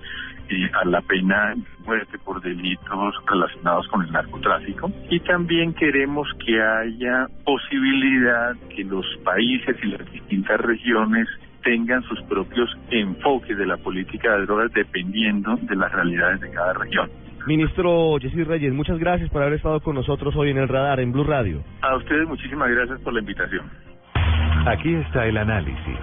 a 0.74 0.86
la 0.86 1.02
pena 1.02 1.56
de 1.56 1.62
muerte 1.86 2.18
por 2.20 2.42
delitos 2.42 3.16
relacionados 3.26 3.88
con 3.88 4.04
el 4.04 4.12
narcotráfico 4.12 4.92
y 5.10 5.20
también 5.22 5.74
queremos 5.74 6.28
que 6.46 6.62
haya 6.62 7.28
posibilidad 7.46 8.56
que 8.76 8.84
los 8.84 9.06
países 9.24 9.76
y 9.84 9.88
las 9.88 10.12
distintas 10.12 10.60
regiones 10.62 11.28
tengan 11.64 12.02
sus 12.04 12.22
propios 12.24 12.70
enfoques 12.90 13.58
de 13.58 13.66
la 13.66 13.78
política 13.78 14.38
de 14.38 14.46
drogas 14.46 14.72
dependiendo 14.74 15.56
de 15.62 15.76
las 15.76 15.92
realidades 15.92 16.42
de 16.42 16.52
cada 16.52 16.74
región. 16.74 17.10
Ministro 17.48 18.18
Jessy 18.20 18.44
Reyes, 18.44 18.74
muchas 18.74 19.00
gracias 19.00 19.30
por 19.30 19.42
haber 19.42 19.56
estado 19.56 19.80
con 19.80 19.96
nosotros 19.96 20.36
hoy 20.36 20.52
en 20.52 20.58
el 20.58 20.68
radar 20.68 21.00
en 21.00 21.12
Blue 21.12 21.24
Radio. 21.24 21.64
A 21.82 21.96
ustedes 21.96 22.28
muchísimas 22.28 22.70
gracias 22.70 23.00
por 23.02 23.14
la 23.14 23.20
invitación. 23.20 23.66
Aquí 24.68 24.94
está 24.94 25.26
el 25.26 25.38
análisis, 25.38 26.00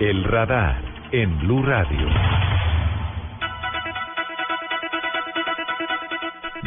el 0.00 0.24
radar 0.24 0.82
en 1.12 1.38
Blue 1.40 1.62
Radio. 1.62 2.57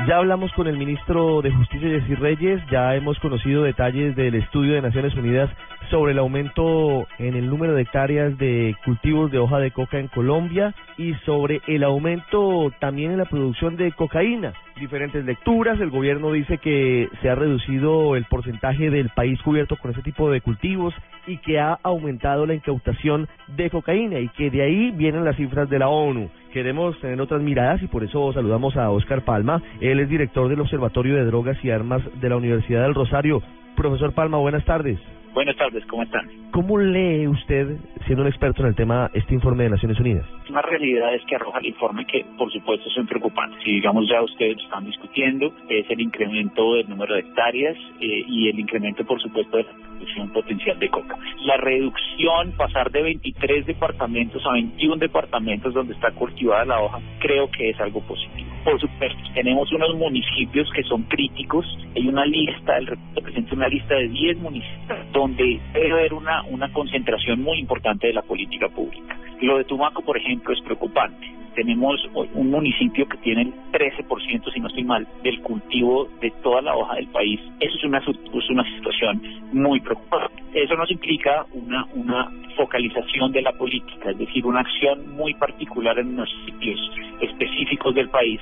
Ya 0.08 0.18
hablamos 0.18 0.52
con 0.54 0.66
el 0.66 0.78
ministro 0.78 1.42
de 1.44 1.52
Justicia, 1.52 1.88
Jessy 1.88 2.16
Reyes, 2.16 2.60
ya 2.72 2.96
hemos 2.96 3.20
conocido 3.20 3.64
detalles 3.64 4.16
del 4.16 4.34
estudio 4.34 4.74
de 4.74 4.82
Naciones 4.82 5.14
Unidas 5.16 5.50
sobre 5.90 6.14
el 6.14 6.20
aumento 6.20 7.08
en 7.18 7.36
el 7.36 7.50
número 7.50 7.74
de 7.74 7.82
hectáreas 7.82 8.38
de 8.38 8.76
cultivos 8.86 9.32
de 9.32 9.40
hoja 9.40 9.60
de 9.60 9.72
coca 9.72 10.00
en 10.00 10.08
Colombia 10.08 10.74
y 10.98 11.14
sobre 11.26 11.62
el 11.68 11.84
aumento 11.84 12.72
también 12.80 13.12
en 13.12 13.18
la 13.18 13.26
producción 13.26 13.76
de 13.76 13.92
cocaína. 13.92 14.54
Diferentes 14.80 15.24
lecturas, 15.26 15.80
el 15.80 15.90
gobierno 15.90 16.32
dice 16.32 16.58
que 16.58 17.10
se 17.22 17.30
ha 17.30 17.36
reducido 17.36 18.16
el 18.16 18.26
porcentaje 18.26 18.90
del 18.90 19.10
país 19.10 19.40
cubierto 19.42 19.76
con 19.76 19.92
ese 19.92 20.02
tipo 20.02 20.32
de 20.32 20.42
cultivos 20.42 20.94
y 21.28 21.38
que 21.38 21.60
ha 21.60 21.78
aumentado 21.84 22.46
la 22.46 22.56
incautación 22.56 23.28
de 23.48 23.70
cocaína 23.70 24.20
y 24.20 24.30
que 24.30 24.50
de 24.50 24.64
ahí 24.64 24.92
vienen 24.92 25.26
las 25.26 25.36
cifras 25.36 25.70
de 25.70 25.80
la 25.80 25.88
ONU. 25.88 26.30
Queremos 26.52 27.00
tener 27.00 27.22
otras 27.22 27.42
miradas 27.42 27.82
y 27.84 27.88
por 27.88 28.04
eso 28.04 28.34
saludamos 28.34 28.76
a 28.76 28.90
Oscar 28.90 29.24
Palma. 29.24 29.62
Él 29.80 30.00
es 30.00 30.10
director 30.10 30.50
del 30.50 30.62
Observatorio 30.62 31.16
de 31.16 31.26
Drogas 31.26 31.64
y 31.64 31.70
Armas 31.70 32.02
de 32.20 32.30
la 32.30 32.38
Universidad 32.38 32.84
del 32.84 32.96
Rosario. 32.96 33.42
Profesor 33.76 34.14
Palma, 34.14 34.38
buenas 34.38 34.66
tardes. 34.66 35.00
Buenas 35.34 35.56
tardes, 35.56 35.86
¿cómo 35.86 36.04
están? 36.04 36.30
¿Cómo 36.52 36.78
lee 36.78 37.26
usted, 37.26 37.78
siendo 38.06 38.24
un 38.24 38.28
experto 38.28 38.64
en 38.64 38.68
el 38.68 38.76
tema, 38.76 39.10
este 39.14 39.34
informe 39.34 39.64
de 39.64 39.70
Naciones 39.70 39.98
Unidas? 39.98 40.26
Una 40.50 40.62
realidad 40.62 41.16
es 41.16 41.22
que 41.26 41.38
arroja 41.38 41.60
el 41.60 41.68
informe 41.68 42.06
que, 42.06 42.26
por 42.38 42.52
supuesto, 42.52 42.90
son 42.90 43.08
preocupantes. 43.08 43.64
Si, 43.64 43.72
digamos, 43.72 44.10
ya 44.10 44.22
ustedes 44.22 44.58
están 44.58 44.84
discutiendo, 44.84 45.54
es 45.70 45.90
el 45.90 46.02
incremento 46.02 46.76
del 46.76 46.90
número 46.90 47.14
de 47.14 47.22
hectáreas 47.22 47.78
eh, 48.02 48.24
y 48.28 48.50
el 48.50 48.60
incremento, 48.60 49.06
por 49.06 49.22
supuesto, 49.22 49.56
de 49.56 49.64
la 49.64 49.72
producción 49.72 50.30
potencial 50.34 50.78
de 50.80 50.90
coca. 50.90 51.18
La 51.46 51.56
reducción, 51.56 52.52
pasar 52.58 52.92
de 52.92 53.02
23 53.02 53.66
departamentos 53.66 54.46
a 54.46 54.52
21 54.52 54.98
departamentos 54.98 55.74
donde 55.74 55.94
está 55.94 56.12
cultivada 56.12 56.66
la 56.66 56.82
hoja, 56.82 57.00
creo 57.20 57.50
que 57.50 57.70
es 57.70 57.80
algo 57.80 58.02
positivo. 58.02 58.51
Por 58.64 58.80
supuesto, 58.80 59.18
tenemos 59.34 59.72
unos 59.72 59.96
municipios 59.96 60.70
que 60.72 60.84
son 60.84 61.04
críticos. 61.04 61.66
Hay 61.96 62.08
una 62.08 62.26
lista, 62.26 62.78
el 62.78 62.88
representa 63.16 63.56
una 63.56 63.68
lista 63.68 63.96
de 63.96 64.08
10 64.08 64.38
municipios 64.38 65.00
donde 65.12 65.60
debe 65.74 65.92
haber 65.94 66.14
una, 66.14 66.44
una 66.44 66.72
concentración 66.72 67.42
muy 67.42 67.58
importante 67.58 68.08
de 68.08 68.14
la 68.14 68.22
política 68.22 68.70
pública. 68.70 69.18
Lo 69.42 69.58
de 69.58 69.64
Tumaco, 69.64 70.04
por 70.04 70.16
ejemplo, 70.16 70.54
es 70.54 70.62
preocupante. 70.62 71.28
Tenemos 71.56 72.00
un 72.34 72.50
municipio 72.50 73.08
que 73.08 73.18
tiene 73.18 73.42
el 73.42 73.54
13%, 73.72 74.54
si 74.54 74.60
no 74.60 74.68
estoy 74.68 74.84
mal, 74.84 75.08
del 75.24 75.42
cultivo 75.42 76.08
de 76.22 76.32
toda 76.42 76.62
la 76.62 76.76
hoja 76.76 76.96
del 76.96 77.08
país. 77.08 77.40
Eso 77.60 77.76
es 77.78 77.84
una, 77.84 78.00
es 78.00 78.50
una 78.50 78.64
situación 78.76 79.22
muy 79.52 79.80
preocupante. 79.82 80.42
Eso 80.54 80.76
nos 80.76 80.90
implica 80.92 81.46
una, 81.54 81.86
una 81.94 82.32
focalización 82.56 83.32
de 83.32 83.42
la 83.42 83.52
política, 83.54 84.12
es 84.12 84.18
decir, 84.18 84.46
una 84.46 84.62
acción 84.62 85.16
muy 85.16 85.34
particular 85.34 85.98
en 86.00 86.14
unos 86.14 86.30
sitios 86.46 86.80
específicos 87.22 87.96
del 87.96 88.10
país, 88.10 88.40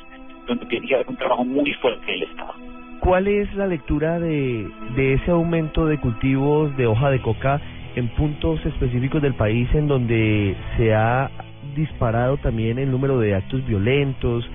donde 0.48 0.66
tiene 0.66 0.88
que 0.88 0.96
haber 0.96 1.10
un 1.10 1.18
trabajo 1.18 1.46
muy 1.46 1.74
fuerte 1.74 2.12
del 2.12 2.24
Estado. 2.24 2.54
¿Cuál 3.00 3.28
es 3.28 3.54
la 3.56 3.68
lectura 3.68 4.20
de, 4.20 4.70
de 4.96 5.14
ese 5.14 5.32
aumento 5.32 5.86
de 5.86 6.00
cultivos 6.00 6.76
de 6.76 6.86
hoja 6.86 7.10
de 7.10 7.22
coca 7.22 7.62
en 7.96 8.08
puntos 8.10 8.64
específicos 8.66 9.22
del 9.22 9.34
país 9.34 9.68
en 9.74 9.88
donde 9.88 10.56
se 10.78 10.94
ha 10.94 11.30
disparado 11.76 12.38
también 12.38 12.80
el 12.80 12.92
número 12.92 13.20
de 13.20 13.36
actos 13.36 13.66
violentos 13.66 14.48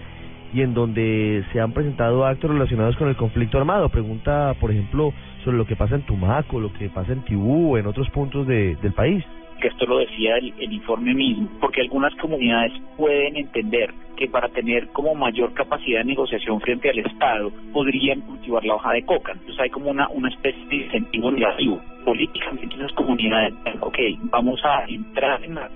y 0.53 0.63
en 0.63 0.73
donde 0.73 1.45
se 1.53 1.61
han 1.61 1.73
presentado 1.73 2.25
actos 2.25 2.51
relacionados 2.51 2.97
con 2.97 3.09
el 3.09 3.17
conflicto 3.17 3.59
armado. 3.59 3.89
Pregunta, 3.89 4.55
por 4.61 4.71
ejemplo, 4.71 5.13
sobre 5.45 5.57
lo 5.57 5.67
que 5.67 5.77
pasa 5.77 5.97
en 5.97 6.03
Tumaco, 6.03 6.61
lo 6.61 6.73
que 6.73 6.89
pasa 6.89 7.13
en 7.13 7.25
Tibú 7.25 7.77
en 7.77 7.87
otros 7.87 8.09
puntos 8.11 8.47
de, 8.47 8.77
del 8.77 8.93
país 8.93 9.25
que 9.61 9.69
esto 9.69 9.87
lo 9.87 9.99
decía 9.99 10.37
el, 10.37 10.53
el, 10.59 10.73
informe 10.75 11.15
mismo, 11.15 11.49
porque 11.59 11.81
algunas 11.81 12.15
comunidades 12.17 12.73
pueden 12.99 13.37
entender 13.37 13.95
que 14.15 14.29
para 14.29 14.49
tener 14.51 14.89
como 14.89 15.15
mayor 15.15 15.55
capacidad 15.55 16.01
de 16.01 16.05
negociación 16.05 16.61
frente 16.61 16.91
al 16.91 16.99
Estado 16.99 17.51
podrían 17.73 18.21
cultivar 18.23 18.63
la 18.65 18.75
hoja 18.75 18.93
de 18.93 19.07
coca. 19.07 19.33
Entonces 19.33 19.59
hay 19.59 19.71
como 19.71 19.91
una, 19.91 20.09
una 20.09 20.29
especie 20.29 20.67
de 20.67 20.77
incentivo 20.77 21.31
negativo. 21.31 21.81
Políticamente 22.05 22.77
esas 22.77 22.93
comunidades, 22.93 23.55
ok, 23.81 23.99
vamos 24.25 24.61
a 24.65 24.85
entrar 24.87 25.43
en 25.43 25.55
la, 25.55 25.71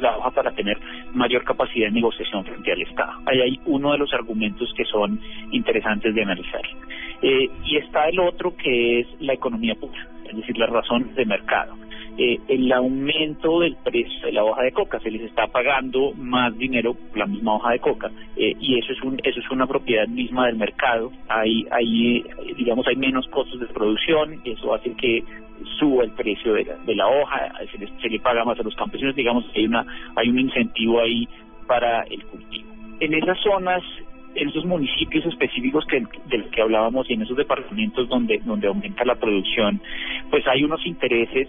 la 0.00 0.18
hoja 0.18 0.30
para 0.30 0.50
tener 0.52 0.78
mayor 1.14 1.44
capacidad 1.44 1.86
de 1.86 1.92
negociación 1.92 2.44
frente 2.44 2.72
al 2.72 2.82
Estado. 2.82 3.12
Ahí 3.26 3.40
hay 3.40 3.60
uno 3.66 3.92
de 3.92 3.98
los 3.98 4.12
argumentos 4.12 4.72
que 4.76 4.84
son 4.84 5.20
interesantes 5.50 6.14
de 6.14 6.22
analizar. 6.22 6.62
Eh, 7.22 7.50
y 7.64 7.76
está 7.78 8.08
el 8.08 8.20
otro 8.20 8.54
que 8.56 9.00
es 9.00 9.06
la 9.20 9.32
economía 9.32 9.74
pura, 9.74 10.06
es 10.28 10.36
decir, 10.36 10.56
las 10.58 10.70
razones 10.70 11.14
de 11.14 11.24
mercado. 11.24 11.74
Eh, 12.20 12.40
el 12.48 12.72
aumento 12.72 13.60
del 13.60 13.76
precio 13.76 14.26
de 14.26 14.32
la 14.32 14.42
hoja 14.42 14.62
de 14.62 14.72
coca, 14.72 14.98
se 14.98 15.08
les 15.08 15.22
está 15.22 15.46
pagando 15.46 16.12
más 16.14 16.56
dinero 16.58 16.94
por 16.94 17.16
la 17.16 17.26
misma 17.26 17.54
hoja 17.54 17.70
de 17.70 17.78
coca 17.78 18.10
eh, 18.36 18.56
y 18.58 18.76
eso 18.76 18.92
es 18.92 19.00
un 19.02 19.20
eso 19.22 19.38
es 19.38 19.48
una 19.52 19.68
propiedad 19.68 20.08
misma 20.08 20.46
del 20.46 20.56
mercado. 20.56 21.12
Hay 21.28 21.64
hay 21.70 22.24
digamos 22.56 22.88
hay 22.88 22.96
menos 22.96 23.28
costos 23.28 23.60
de 23.60 23.66
producción, 23.66 24.40
eso 24.44 24.74
hace 24.74 24.94
que 24.94 25.22
suba 25.78 26.02
el 26.02 26.10
precio 26.10 26.54
de 26.54 26.64
la, 26.64 26.74
de 26.78 26.94
la 26.96 27.06
hoja, 27.06 27.52
se, 27.70 27.78
les, 27.78 27.90
se 28.02 28.08
le 28.08 28.18
paga 28.18 28.44
más 28.44 28.58
a 28.58 28.64
los 28.64 28.74
campesinos, 28.74 29.14
digamos 29.14 29.44
hay 29.54 29.66
una 29.66 29.86
hay 30.16 30.28
un 30.28 30.40
incentivo 30.40 31.00
ahí 31.00 31.28
para 31.68 32.02
el 32.02 32.24
cultivo. 32.24 32.68
En 32.98 33.14
esas 33.14 33.38
zonas 33.44 33.84
en 34.34 34.48
esos 34.48 34.64
municipios 34.64 35.24
específicos 35.26 35.84
que, 35.86 36.04
de 36.26 36.38
los 36.38 36.48
que 36.48 36.62
hablábamos 36.62 37.08
y 37.08 37.14
en 37.14 37.22
esos 37.22 37.36
departamentos 37.36 38.08
donde, 38.08 38.38
donde 38.44 38.66
aumenta 38.66 39.04
la 39.04 39.14
producción, 39.14 39.80
pues 40.30 40.44
hay 40.48 40.64
unos 40.64 40.84
intereses 40.84 41.48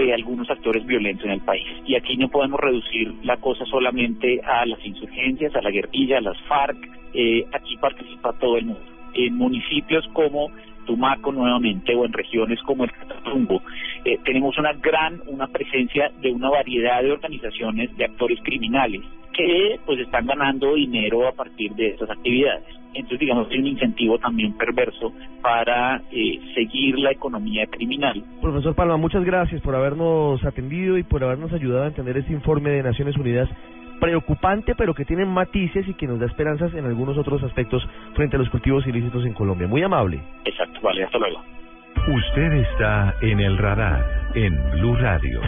de 0.00 0.14
algunos 0.14 0.48
actores 0.50 0.84
violentos 0.86 1.24
en 1.26 1.32
el 1.32 1.40
país. 1.40 1.66
Y 1.86 1.94
aquí 1.94 2.16
no 2.16 2.28
podemos 2.28 2.60
reducir 2.60 3.14
la 3.22 3.36
cosa 3.38 3.64
solamente 3.66 4.40
a 4.44 4.66
las 4.66 4.84
insurgencias, 4.84 5.54
a 5.54 5.62
la 5.62 5.70
guerrilla, 5.70 6.18
a 6.18 6.22
las 6.22 6.38
FARC. 6.42 6.76
Eh, 7.14 7.46
aquí 7.52 7.76
participa 7.76 8.32
todo 8.34 8.56
el 8.58 8.66
mundo. 8.66 8.82
En 9.14 9.34
municipios 9.36 10.06
como 10.12 10.50
Tumaco 10.86 11.32
nuevamente 11.32 11.94
o 11.94 12.04
en 12.04 12.12
regiones 12.12 12.60
como 12.62 12.84
el 12.84 12.90
Catatumbo, 13.26 13.62
eh, 14.04 14.18
tenemos 14.24 14.56
una 14.58 14.72
gran, 14.72 15.20
una 15.26 15.46
presencia 15.48 16.10
de 16.20 16.32
una 16.32 16.50
variedad 16.50 17.02
de 17.02 17.12
organizaciones 17.12 17.94
de 17.96 18.04
actores 18.04 18.38
criminales 18.42 19.02
que 19.32 19.78
pues 19.84 20.00
están 20.00 20.26
ganando 20.26 20.74
dinero 20.74 21.28
a 21.28 21.32
partir 21.32 21.72
de 21.74 21.88
estas 21.88 22.08
actividades. 22.10 22.64
Entonces, 22.94 23.20
digamos, 23.20 23.48
hay 23.50 23.58
un 23.58 23.66
incentivo 23.66 24.18
también 24.18 24.56
perverso 24.56 25.12
para 25.42 26.00
eh, 26.10 26.40
seguir 26.54 26.98
la 26.98 27.10
economía 27.10 27.66
criminal. 27.66 28.24
Profesor 28.40 28.74
Palma, 28.74 28.96
muchas 28.96 29.22
gracias 29.24 29.60
por 29.60 29.74
habernos 29.74 30.42
atendido 30.44 30.96
y 30.96 31.02
por 31.02 31.22
habernos 31.22 31.52
ayudado 31.52 31.84
a 31.84 31.88
entender 31.88 32.16
este 32.16 32.32
informe 32.32 32.70
de 32.70 32.82
Naciones 32.82 33.16
Unidas 33.18 33.50
preocupante, 34.00 34.74
pero 34.74 34.94
que 34.94 35.04
tiene 35.04 35.24
matices 35.24 35.86
y 35.88 35.94
que 35.94 36.06
nos 36.06 36.20
da 36.20 36.26
esperanzas 36.26 36.72
en 36.74 36.86
algunos 36.86 37.16
otros 37.18 37.42
aspectos 37.42 37.86
frente 38.14 38.36
a 38.36 38.38
los 38.38 38.48
cultivos 38.50 38.86
ilícitos 38.86 39.24
en 39.24 39.32
Colombia. 39.32 39.66
Muy 39.66 39.82
amable. 39.82 40.20
Exacto, 40.44 40.80
vale, 40.82 41.04
hasta 41.04 41.18
luego. 41.18 41.42
Usted 42.08 42.52
está 42.52 43.16
en 43.20 43.40
el 43.40 43.58
radar 43.58 44.30
en 44.36 44.56
Blue 44.70 44.94
Radio. 44.94 45.40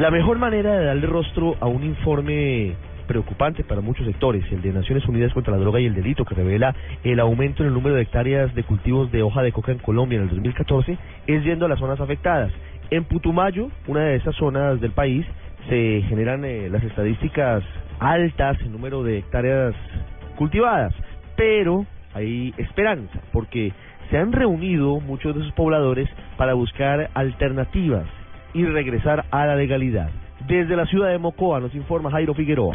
La 0.00 0.10
mejor 0.10 0.38
manera 0.38 0.76
de 0.76 0.84
darle 0.84 1.06
rostro 1.06 1.56
a 1.60 1.66
un 1.66 1.82
informe 1.82 2.74
preocupante 3.06 3.64
para 3.64 3.80
muchos 3.80 4.04
sectores, 4.04 4.44
el 4.52 4.60
de 4.60 4.74
Naciones 4.74 5.06
Unidas 5.06 5.32
contra 5.32 5.54
la 5.54 5.60
Droga 5.60 5.80
y 5.80 5.86
el 5.86 5.94
Delito, 5.94 6.26
que 6.26 6.34
revela 6.34 6.76
el 7.04 7.18
aumento 7.20 7.62
en 7.62 7.68
el 7.68 7.74
número 7.74 7.94
de 7.94 8.02
hectáreas 8.02 8.54
de 8.54 8.64
cultivos 8.64 9.10
de 9.12 9.22
hoja 9.22 9.40
de 9.40 9.52
coca 9.52 9.72
en 9.72 9.78
Colombia 9.78 10.16
en 10.16 10.24
el 10.24 10.28
2014, 10.28 10.98
es 11.26 11.44
yendo 11.44 11.64
a 11.64 11.70
las 11.70 11.78
zonas 11.78 11.98
afectadas. 11.98 12.52
En 12.90 13.04
Putumayo, 13.04 13.70
una 13.86 14.00
de 14.00 14.16
esas 14.16 14.34
zonas 14.36 14.78
del 14.78 14.90
país, 14.90 15.24
se 15.70 16.02
generan 16.06 16.44
eh, 16.44 16.68
las 16.68 16.84
estadísticas 16.84 17.64
altas 17.98 18.60
en 18.60 18.72
número 18.72 19.02
de 19.02 19.20
hectáreas 19.20 19.74
cultivadas, 20.36 20.92
pero 21.34 21.86
hay 22.16 22.54
esperanza, 22.56 23.20
porque 23.30 23.72
se 24.10 24.18
han 24.18 24.32
reunido 24.32 25.00
muchos 25.00 25.34
de 25.34 25.42
sus 25.42 25.52
pobladores 25.52 26.08
para 26.36 26.54
buscar 26.54 27.10
alternativas 27.14 28.06
y 28.54 28.64
regresar 28.64 29.24
a 29.30 29.46
la 29.46 29.56
legalidad. 29.56 30.10
Desde 30.46 30.76
la 30.76 30.86
ciudad 30.86 31.10
de 31.10 31.18
Mocoa 31.18 31.60
nos 31.60 31.74
informa 31.74 32.10
Jairo 32.10 32.34
Figueroa. 32.34 32.74